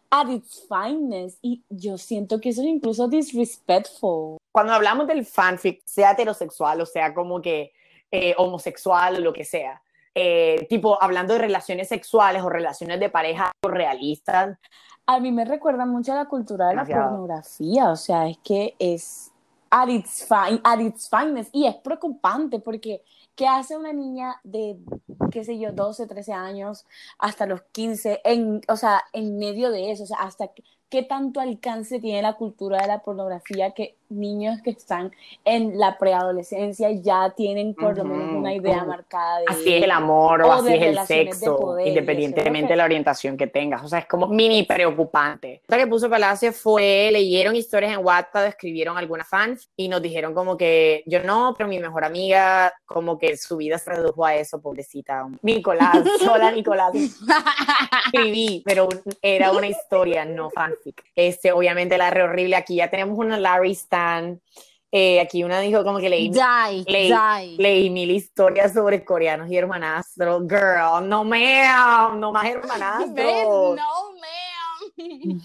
at 0.10 0.28
its 0.30 0.68
finest. 0.68 1.40
Y 1.42 1.64
yo 1.70 1.98
siento 1.98 2.42
que 2.42 2.50
eso 2.50 2.62
es 2.64 2.68
incluso 2.68 3.08
disrespectful. 3.08 4.38
cuando 4.52 4.74
hablamos 4.74 5.08
del 5.08 5.26
fanfic, 5.26 5.82
sea 5.86 6.12
heterosexual 6.12 6.82
o 6.82 6.86
sea 6.86 7.14
como 7.14 7.42
que 7.42 7.72
eh, 8.16 8.36
homosexual 8.38 9.16
o 9.16 9.20
lo 9.22 9.34
que 9.34 9.44
sea, 9.44 9.82
eh, 10.14 10.68
tipo 10.70 11.02
hablando 11.02 11.34
de 11.34 11.40
relaciones 11.40 11.88
sexuales 11.88 12.44
o 12.44 12.50
relaciones 12.50 13.00
de 13.00 13.10
pareja 13.10 13.52
realistas, 13.64 14.56
A 15.08 15.20
mí 15.20 15.32
me 15.32 15.46
recuerda 15.46 15.88
mucho 15.88 16.12
a 16.12 16.16
la 16.18 16.26
cultura 16.26 16.68
de 16.68 16.76
la 16.76 16.86
pornografía, 16.86 17.90
o 17.90 17.96
sea, 17.96 18.28
es 18.28 18.38
que 18.44 18.76
es 18.78 19.32
at 19.72 19.90
its, 19.90 20.28
fine, 20.28 20.62
at 20.64 20.80
its 20.80 21.10
finest 21.10 21.50
y 21.56 21.66
es 21.66 21.74
preocupante 21.78 22.60
porque 22.60 23.02
¿qué 23.36 23.48
hace 23.48 23.76
una 23.76 23.94
niña 23.94 24.40
de, 24.44 24.78
qué 25.32 25.44
sé 25.44 25.58
yo, 25.58 25.72
12, 25.72 26.06
13 26.06 26.34
años 26.34 26.86
hasta 27.18 27.48
los 27.48 27.64
15, 27.72 28.22
en, 28.26 28.62
o 28.68 28.76
sea, 28.76 29.04
en 29.12 29.40
medio 29.40 29.72
de 29.72 29.90
eso, 29.90 30.04
o 30.04 30.06
sea, 30.06 30.18
hasta 30.20 30.52
qué 30.90 31.02
tanto 31.02 31.40
alcance 31.40 32.00
tiene 32.00 32.22
la 32.22 32.34
cultura 32.36 32.80
de 32.80 32.88
la 32.88 33.02
pornografía 33.02 33.72
que 33.72 33.98
niños 34.14 34.62
que 34.62 34.72
están 34.72 35.12
en 35.46 35.80
la 35.80 35.98
preadolescencia 35.98 36.92
ya 36.92 37.32
tienen 37.32 37.74
por 37.74 37.98
lo 37.98 38.06
menos 38.06 38.36
una 38.36 38.54
idea 38.54 38.80
ujú. 38.80 38.88
marcada 38.88 39.40
de 39.40 39.46
así 39.48 39.74
es 39.74 39.84
el 39.84 39.92
amor 39.92 40.42
o, 40.42 40.52
así 40.52 40.74
es 40.74 40.82
el 40.82 41.00
sexo, 41.06 41.58
poder 41.58 41.88
independientemente 41.88 42.74
de 42.74 42.78
la 42.78 42.86
orientación 42.86 43.38
que 43.38 43.48
tengas, 43.48 43.84
o 43.84 43.88
sea, 43.88 44.00
es 44.00 44.06
como 44.06 44.28
mini 44.28 44.64
preocupante. 44.64 45.62
Lo 45.68 45.78
que 45.78 45.88
puso 45.88 46.10
Palacio 46.10 46.54
fue, 46.54 47.10
leyeron 47.12 47.56
historias 47.56 47.94
en 47.94 48.06
Wattpad, 48.06 48.48
escribieron 48.48 48.98
algunas 48.98 49.28
fans 49.28 49.70
y 49.76 49.88
nos 49.88 50.02
dijeron 50.02 50.34
como 50.34 50.58
que 50.58 51.04
yo 51.06 51.24
no, 51.24 51.54
pero 51.58 51.68
mi 51.68 51.80
mejor 51.80 52.06
amiga 52.06 52.74
como 52.86 53.18
que 53.18 53.38
su 53.38 53.58
vida 53.58 53.78
se 53.78 53.92
redujo 53.92 54.26
a 54.26 54.36
eso, 54.36 54.62
pobrecita. 54.62 55.28
Nicolás, 55.42 56.04
sola 56.20 56.52
Nicolás. 56.52 56.94
escribí, 58.06 58.62
pero 58.66 58.88
era 59.22 59.52
una 59.52 59.68
historia, 59.68 60.26
no 60.26 60.50
fanfic. 60.50 61.04
Este, 61.16 61.52
obviamente 61.52 61.98
la 61.98 62.10
re 62.10 62.24
horrible. 62.24 62.56
Aquí 62.56 62.76
ya 62.76 62.90
tenemos 62.90 63.18
una 63.18 63.38
Larry 63.38 63.72
Stan. 63.72 64.03
Eh, 64.96 65.20
aquí 65.20 65.44
una 65.44 65.60
dijo 65.60 65.84
como 65.84 65.98
que 65.98 66.08
leí, 66.08 66.30
Die, 66.30 66.84
Leí- 66.86 67.08
die. 67.10 67.58
leí 67.58 67.90
mil 67.90 68.12
historias 68.12 68.74
sobre 68.74 69.04
coreanos 69.04 69.50
y 69.50 69.58
hermanastros. 69.58 70.44
Girl, 70.48 71.10
no 71.10 71.24
ma'am, 71.24 72.20
no 72.20 72.32
más 72.32 72.44
¿Ves? 72.46 72.56
hermanastros. 72.56 73.76
No, 73.76 74.12
ma'am. 74.22 74.44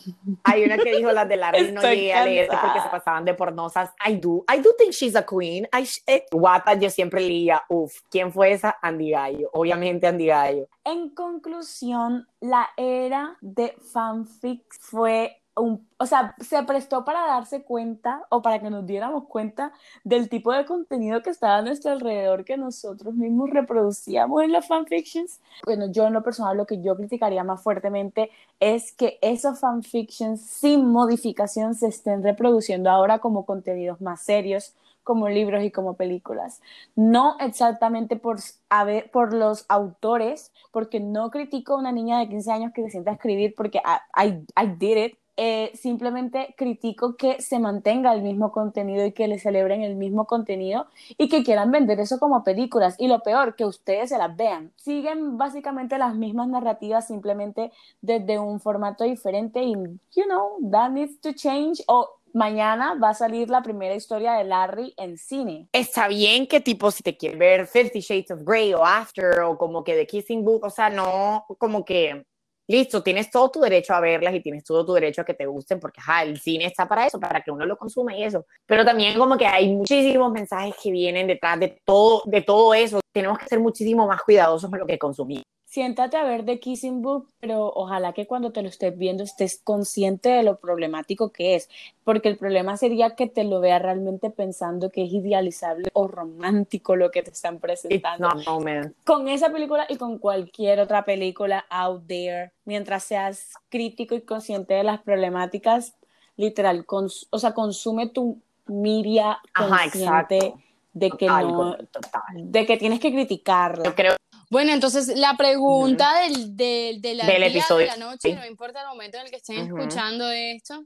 Hay 0.44 0.64
una 0.64 0.76
que 0.76 0.94
dijo 0.96 1.11
las 1.12 1.26
de 1.28 1.36
Larry 1.38 1.72
no 1.72 1.80
llegué 1.80 2.12
a 2.12 2.24
leer 2.24 2.48
porque 2.48 2.80
se 2.80 2.88
pasaban 2.90 3.24
de 3.24 3.32
pornosas. 3.34 3.90
I 4.06 4.16
do, 4.16 4.44
I 4.52 4.59
do 4.61 4.70
think 4.76 4.92
she's 4.92 5.16
a 5.16 5.24
queen. 5.24 5.66
I 5.72 5.88
eh, 6.06 6.26
Wattpad 6.32 6.78
yo 6.80 6.90
siempre 6.90 7.22
leía, 7.22 7.62
uff, 7.70 8.00
¿quién 8.11 8.30
fue 8.32 8.52
esa? 8.52 8.76
Andy 8.82 9.12
Gallo. 9.12 9.48
Obviamente 9.54 10.06
Andy 10.06 10.26
Gallo. 10.26 10.68
En 10.84 11.14
conclusión, 11.14 12.26
la 12.40 12.68
era 12.76 13.38
de 13.40 13.74
fanfics 13.92 14.78
fue 14.80 15.42
o 15.61 16.06
sea, 16.06 16.34
se 16.40 16.62
prestó 16.62 17.04
para 17.04 17.26
darse 17.26 17.62
cuenta 17.62 18.24
o 18.30 18.42
para 18.42 18.61
que 18.61 18.70
nos 18.70 18.86
diéramos 18.86 19.24
cuenta 19.24 19.72
del 20.04 20.28
tipo 20.28 20.52
de 20.52 20.64
contenido 20.64 21.22
que 21.22 21.30
estaba 21.30 21.56
a 21.56 21.62
nuestro 21.62 21.92
alrededor 21.92 22.44
que 22.44 22.56
nosotros 22.56 23.14
mismos 23.14 23.50
reproducíamos 23.50 24.42
en 24.42 24.52
las 24.52 24.66
fanfictions. 24.66 25.40
Bueno, 25.64 25.90
yo 25.90 26.06
en 26.06 26.12
lo 26.14 26.22
personal 26.22 26.56
lo 26.56 26.66
que 26.66 26.80
yo 26.80 26.96
criticaría 26.96 27.44
más 27.44 27.62
fuertemente 27.62 28.30
es 28.61 28.92
que 28.92 29.18
esos 29.22 29.61
fanfictions 29.61 30.40
sin 30.40 30.86
modificación 30.86 31.74
se 31.74 31.88
estén 31.88 32.22
reproduciendo 32.22 32.90
ahora 32.90 33.18
como 33.18 33.44
contenidos 33.46 34.00
más 34.00 34.22
serios, 34.22 34.74
como 35.02 35.28
libros 35.28 35.64
y 35.64 35.70
como 35.70 35.94
películas 35.94 36.61
no 36.94 37.36
exactamente 37.40 38.16
por, 38.16 38.38
a 38.68 38.84
ver, 38.84 39.11
por 39.11 39.34
los 39.34 39.64
autores, 39.68 40.52
porque 40.72 41.00
no 41.00 41.30
critico 41.30 41.74
a 41.74 41.78
una 41.78 41.92
niña 41.92 42.18
de 42.18 42.28
15 42.28 42.52
años 42.52 42.72
que 42.74 42.82
se 42.82 42.90
sienta 42.90 43.11
a 43.12 43.14
escribir 43.14 43.54
porque 43.56 43.78
I, 43.78 44.44
I 44.61 44.66
did 44.78 44.96
it, 44.96 45.17
eh, 45.41 45.70
simplemente 45.74 46.53
critico 46.57 47.16
que 47.16 47.41
se 47.41 47.61
mantenga 47.61 48.12
el 48.12 48.22
mismo 48.22 48.51
contenido 48.51 49.07
y 49.07 49.12
que 49.12 49.28
le 49.28 49.39
celebren 49.39 49.82
el 49.82 49.95
mismo 49.95 50.26
contenido 50.26 50.89
y 51.16 51.28
que 51.28 51.45
quieran 51.45 51.70
vender 51.70 52.01
eso 52.01 52.18
como 52.18 52.43
películas. 52.43 52.97
Y 52.99 53.07
lo 53.07 53.20
peor, 53.20 53.55
que 53.55 53.64
ustedes 53.64 54.09
se 54.09 54.18
las 54.18 54.36
vean. 54.36 54.72
Siguen 54.74 55.39
básicamente 55.39 55.97
las 55.97 56.16
mismas 56.16 56.49
narrativas, 56.49 57.07
simplemente 57.07 57.70
desde 58.01 58.41
un 58.41 58.59
formato 58.59 59.05
diferente 59.05 59.62
y, 59.62 59.74
you 59.74 60.24
know, 60.24 60.59
that 60.72 60.91
needs 60.91 61.20
to 61.20 61.32
change. 61.32 61.84
O 61.86 62.18
mañana 62.34 62.95
va 63.01 63.11
a 63.11 63.14
salir 63.14 63.49
la 63.49 63.62
primera 63.62 63.95
historia 63.95 64.32
de 64.32 64.45
Larry 64.45 64.93
en 64.97 65.18
cine. 65.18 65.68
Está 65.72 66.09
bien 66.09 66.49
que 66.49 66.61
tipo 66.61 66.91
si 66.91 67.05
te 67.05 67.16
quieres 67.16 67.39
ver 67.39 67.66
Fifty 67.68 68.01
Shades 68.01 68.32
of 68.32 68.43
Grey 68.43 68.74
o 68.74 68.84
After 68.84 69.41
o 69.43 69.57
como 69.57 69.84
que 69.84 69.95
The 69.95 70.07
Kissing 70.07 70.45
Booth, 70.45 70.64
o 70.64 70.70
sea, 70.70 70.91
no, 70.91 71.45
como 71.59 71.84
que 71.84 72.24
listo, 72.68 73.02
tienes 73.02 73.30
todo 73.30 73.50
tu 73.50 73.60
derecho 73.60 73.94
a 73.94 74.00
verlas 74.00 74.34
y 74.34 74.40
tienes 74.40 74.62
todo 74.62 74.84
tu 74.84 74.92
derecho 74.92 75.22
a 75.22 75.24
que 75.24 75.34
te 75.34 75.46
gusten 75.46 75.80
porque 75.80 76.00
el 76.22 76.38
cine 76.38 76.66
está 76.66 76.86
para 76.86 77.06
eso, 77.06 77.18
para 77.18 77.40
que 77.40 77.50
uno 77.50 77.66
lo 77.66 77.76
consuma 77.76 78.14
y 78.14 78.22
eso. 78.22 78.46
Pero 78.66 78.84
también 78.84 79.18
como 79.18 79.36
que 79.36 79.46
hay 79.46 79.74
muchísimos 79.74 80.30
mensajes 80.30 80.74
que 80.80 80.92
vienen 80.92 81.26
detrás 81.26 81.58
de 81.58 81.80
todo, 81.84 82.22
de 82.26 82.42
todo 82.42 82.74
eso. 82.74 83.00
Tenemos 83.12 83.38
que 83.38 83.46
ser 83.46 83.58
muchísimo 83.58 84.06
más 84.06 84.22
cuidadosos 84.22 84.70
con 84.70 84.78
lo 84.78 84.86
que 84.86 84.98
consumimos. 84.98 85.44
Siéntate 85.72 86.16
a 86.16 86.24
ver 86.24 86.46
The 86.46 86.60
Kissing 86.60 87.02
Booth, 87.02 87.26
pero 87.40 87.70
ojalá 87.74 88.14
que 88.14 88.26
cuando 88.26 88.52
te 88.52 88.62
lo 88.62 88.70
estés 88.70 88.96
viendo 88.96 89.22
estés 89.22 89.60
consciente 89.62 90.30
de 90.30 90.42
lo 90.42 90.56
problemático 90.58 91.30
que 91.30 91.56
es, 91.56 91.68
porque 92.04 92.30
el 92.30 92.38
problema 92.38 92.78
sería 92.78 93.14
que 93.14 93.26
te 93.26 93.44
lo 93.44 93.60
veas 93.60 93.82
realmente 93.82 94.30
pensando 94.30 94.88
que 94.88 95.04
es 95.04 95.12
idealizable 95.12 95.90
o 95.92 96.08
romántico 96.08 96.96
lo 96.96 97.10
que 97.10 97.22
te 97.22 97.30
están 97.32 97.58
presentando. 97.58 98.30
not 98.30 98.46
moment. 98.46 98.96
Con 99.04 99.28
esa 99.28 99.50
película 99.52 99.84
y 99.90 99.96
con 99.96 100.16
cualquier 100.16 100.80
otra 100.80 101.04
película 101.04 101.66
out 101.68 102.06
there, 102.06 102.52
mientras 102.64 103.04
seas 103.04 103.52
crítico 103.68 104.14
y 104.14 104.22
consciente 104.22 104.72
de 104.72 104.84
las 104.84 105.02
problemáticas, 105.02 105.94
literal, 106.36 106.86
cons- 106.86 107.26
o 107.28 107.38
sea, 107.38 107.52
consume 107.52 108.08
tu 108.08 108.40
media 108.68 109.38
Ajá, 109.52 109.82
consciente 109.82 110.54
de 110.94 111.10
que 111.10 111.26
no, 111.26 111.76
total. 111.90 112.22
de 112.36 112.64
que 112.64 112.78
tienes 112.78 113.00
que 113.00 113.12
criticarla. 113.12 113.84
Yo 113.84 113.94
creo 113.94 114.14
Bueno, 114.51 114.72
entonces 114.72 115.09
la 115.16 115.36
pregunta 115.36 116.20
del, 116.20 116.57
del, 116.57 117.01
de 117.03 117.14
la 117.14 117.26
Del 117.26 117.38
día, 117.42 117.49
episodio, 117.49 117.86
de 117.90 117.99
la 117.99 118.07
noche, 118.07 118.30
sí. 118.30 118.32
no 118.34 118.46
importa 118.46 118.80
el 118.80 118.88
momento 118.88 119.18
en 119.18 119.24
el 119.24 119.30
que 119.30 119.36
estén 119.36 119.59
escuchando 119.59 120.30
esto. 120.30 120.84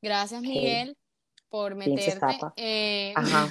Gracias, 0.00 0.40
Sí. 0.42 0.48
Miguel, 0.48 0.96
por 1.48 1.74
meterte. 1.74 2.38
eh, 2.56 3.12
Ajá. 3.16 3.50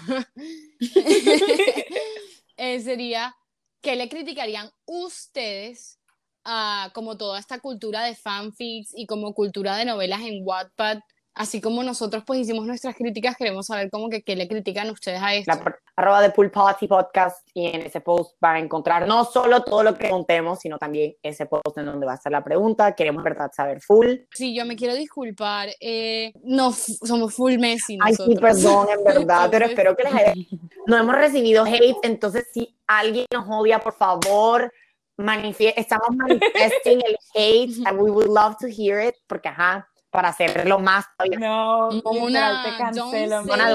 eh, 2.57 2.79
sería, 2.81 3.35
¿qué 3.81 3.95
le 3.95 4.09
criticarían 4.09 4.71
ustedes 4.85 5.99
a 6.45 6.91
como 6.93 7.17
toda 7.17 7.39
esta 7.39 7.59
cultura 7.59 8.03
de 8.03 8.15
fanfics 8.15 8.91
y 8.95 9.05
como 9.05 9.33
cultura 9.33 9.75
de 9.75 9.85
novelas 9.85 10.21
en 10.21 10.41
Wattpad? 10.45 10.99
Así 11.39 11.61
como 11.61 11.81
nosotros 11.83 12.23
pues 12.27 12.41
hicimos 12.41 12.65
nuestras 12.67 12.95
críticas, 12.97 13.37
queremos 13.37 13.67
saber 13.67 13.89
como 13.89 14.09
que 14.09 14.23
qué 14.23 14.35
le 14.35 14.45
critican 14.49 14.89
ustedes 14.89 15.21
a 15.21 15.33
esto. 15.33 15.49
La 15.53 15.79
arroba 15.95 16.21
de 16.21 16.31
Pool 16.31 16.51
Party 16.51 16.85
Podcast 16.85 17.47
y 17.53 17.67
en 17.67 17.81
ese 17.83 18.01
post 18.01 18.35
van 18.41 18.57
a 18.57 18.59
encontrar 18.59 19.07
no 19.07 19.23
solo 19.23 19.63
todo 19.63 19.81
lo 19.83 19.97
que 19.97 20.09
contemos, 20.09 20.59
sino 20.59 20.77
también 20.77 21.15
ese 21.23 21.45
post 21.45 21.77
en 21.77 21.85
donde 21.85 22.05
va 22.05 22.11
a 22.11 22.15
estar 22.15 22.29
la 22.29 22.43
pregunta. 22.43 22.93
Queremos, 22.93 23.23
verdad, 23.23 23.49
saber 23.55 23.79
full. 23.79 24.15
Sí, 24.33 24.53
yo 24.53 24.65
me 24.65 24.75
quiero 24.75 24.95
disculpar. 24.95 25.69
eh, 25.79 26.33
no, 26.43 26.73
somos 26.73 27.33
full 27.33 27.57
Messi 27.57 27.97
Ay, 28.01 28.15
sí, 28.15 28.35
perdón, 28.35 28.87
en 28.97 29.03
verdad, 29.05 29.47
pero 29.49 29.65
espero 29.67 29.95
que 29.95 30.03
les 30.03 30.13
haya... 30.13 30.33
No 30.87 30.97
hemos 30.97 31.15
recibido 31.15 31.63
hate, 31.65 31.95
entonces 32.03 32.47
si 32.53 32.77
alguien 32.85 33.25
nos 33.31 33.45
odia, 33.49 33.79
por 33.79 33.93
favor, 33.95 34.73
manifie- 35.17 35.73
estamos 35.75 36.09
manifesting 36.11 37.01
el 37.05 37.15
hate 37.35 37.73
and 37.85 37.99
we 38.01 38.09
would 38.09 38.27
love 38.27 38.55
to 38.59 38.67
hear 38.67 38.99
it, 39.05 39.15
porque 39.27 39.49
ajá, 39.49 39.88
para 40.09 40.29
hacerlo 40.29 40.79
más 40.79 41.05
todavía. 41.17 41.39
No, 41.39 41.89
Mona, 42.03 42.63
te 42.63 42.77
cancelo. 42.77 43.43
Mona, 43.45 43.69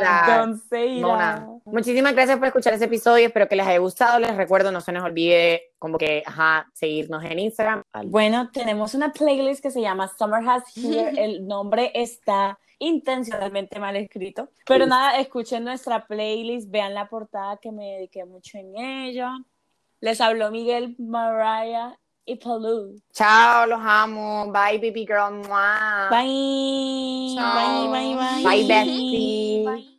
that. 0.00 1.42
Muchísimas 1.64 2.12
gracias 2.14 2.38
por 2.38 2.46
escuchar 2.48 2.74
ese 2.74 2.84
episodio, 2.84 3.26
espero 3.26 3.48
que 3.48 3.56
les 3.56 3.66
haya 3.66 3.78
gustado, 3.78 4.18
les 4.18 4.36
recuerdo, 4.36 4.70
no 4.70 4.80
se 4.80 4.92
nos 4.92 5.04
olvide 5.04 5.62
como 5.78 5.96
que, 5.98 6.22
ajá, 6.26 6.66
seguirnos 6.74 7.24
en 7.24 7.38
Instagram. 7.38 7.82
Bueno, 8.06 8.50
tenemos 8.50 8.94
una 8.94 9.12
playlist 9.12 9.62
que 9.62 9.70
se 9.70 9.80
llama 9.80 10.08
Summer 10.08 10.46
Has 10.48 10.76
Here. 10.76 11.12
El 11.24 11.46
nombre 11.46 11.90
está 11.94 12.58
intencionalmente 12.78 13.78
mal 13.80 13.96
escrito. 13.96 14.50
Pero 14.66 14.84
Sí. 14.84 14.90
nada, 14.90 15.18
escuchen 15.18 15.64
nuestra 15.64 16.06
playlist, 16.06 16.70
vean 16.70 16.94
la 16.94 17.08
portada 17.08 17.56
que 17.56 17.72
me 17.72 17.92
dediqué 17.94 18.24
mucho 18.24 18.58
en 18.58 18.76
ella. 18.76 19.32
Les 20.00 20.20
habló 20.20 20.50
Miguel, 20.50 20.94
Mariah 20.98 21.98
y 22.28 22.36
Palú. 22.36 23.00
Chao, 23.12 23.66
los 23.66 23.80
amo, 23.82 24.52
bye 24.52 24.78
baby 24.78 25.06
girl, 25.06 25.32
Mua. 25.32 26.08
Bye. 26.10 27.34
Bye, 27.34 27.88
bye, 27.90 28.14
bye. 28.16 28.42
Bye 28.44 28.64
bestie. 28.68 29.97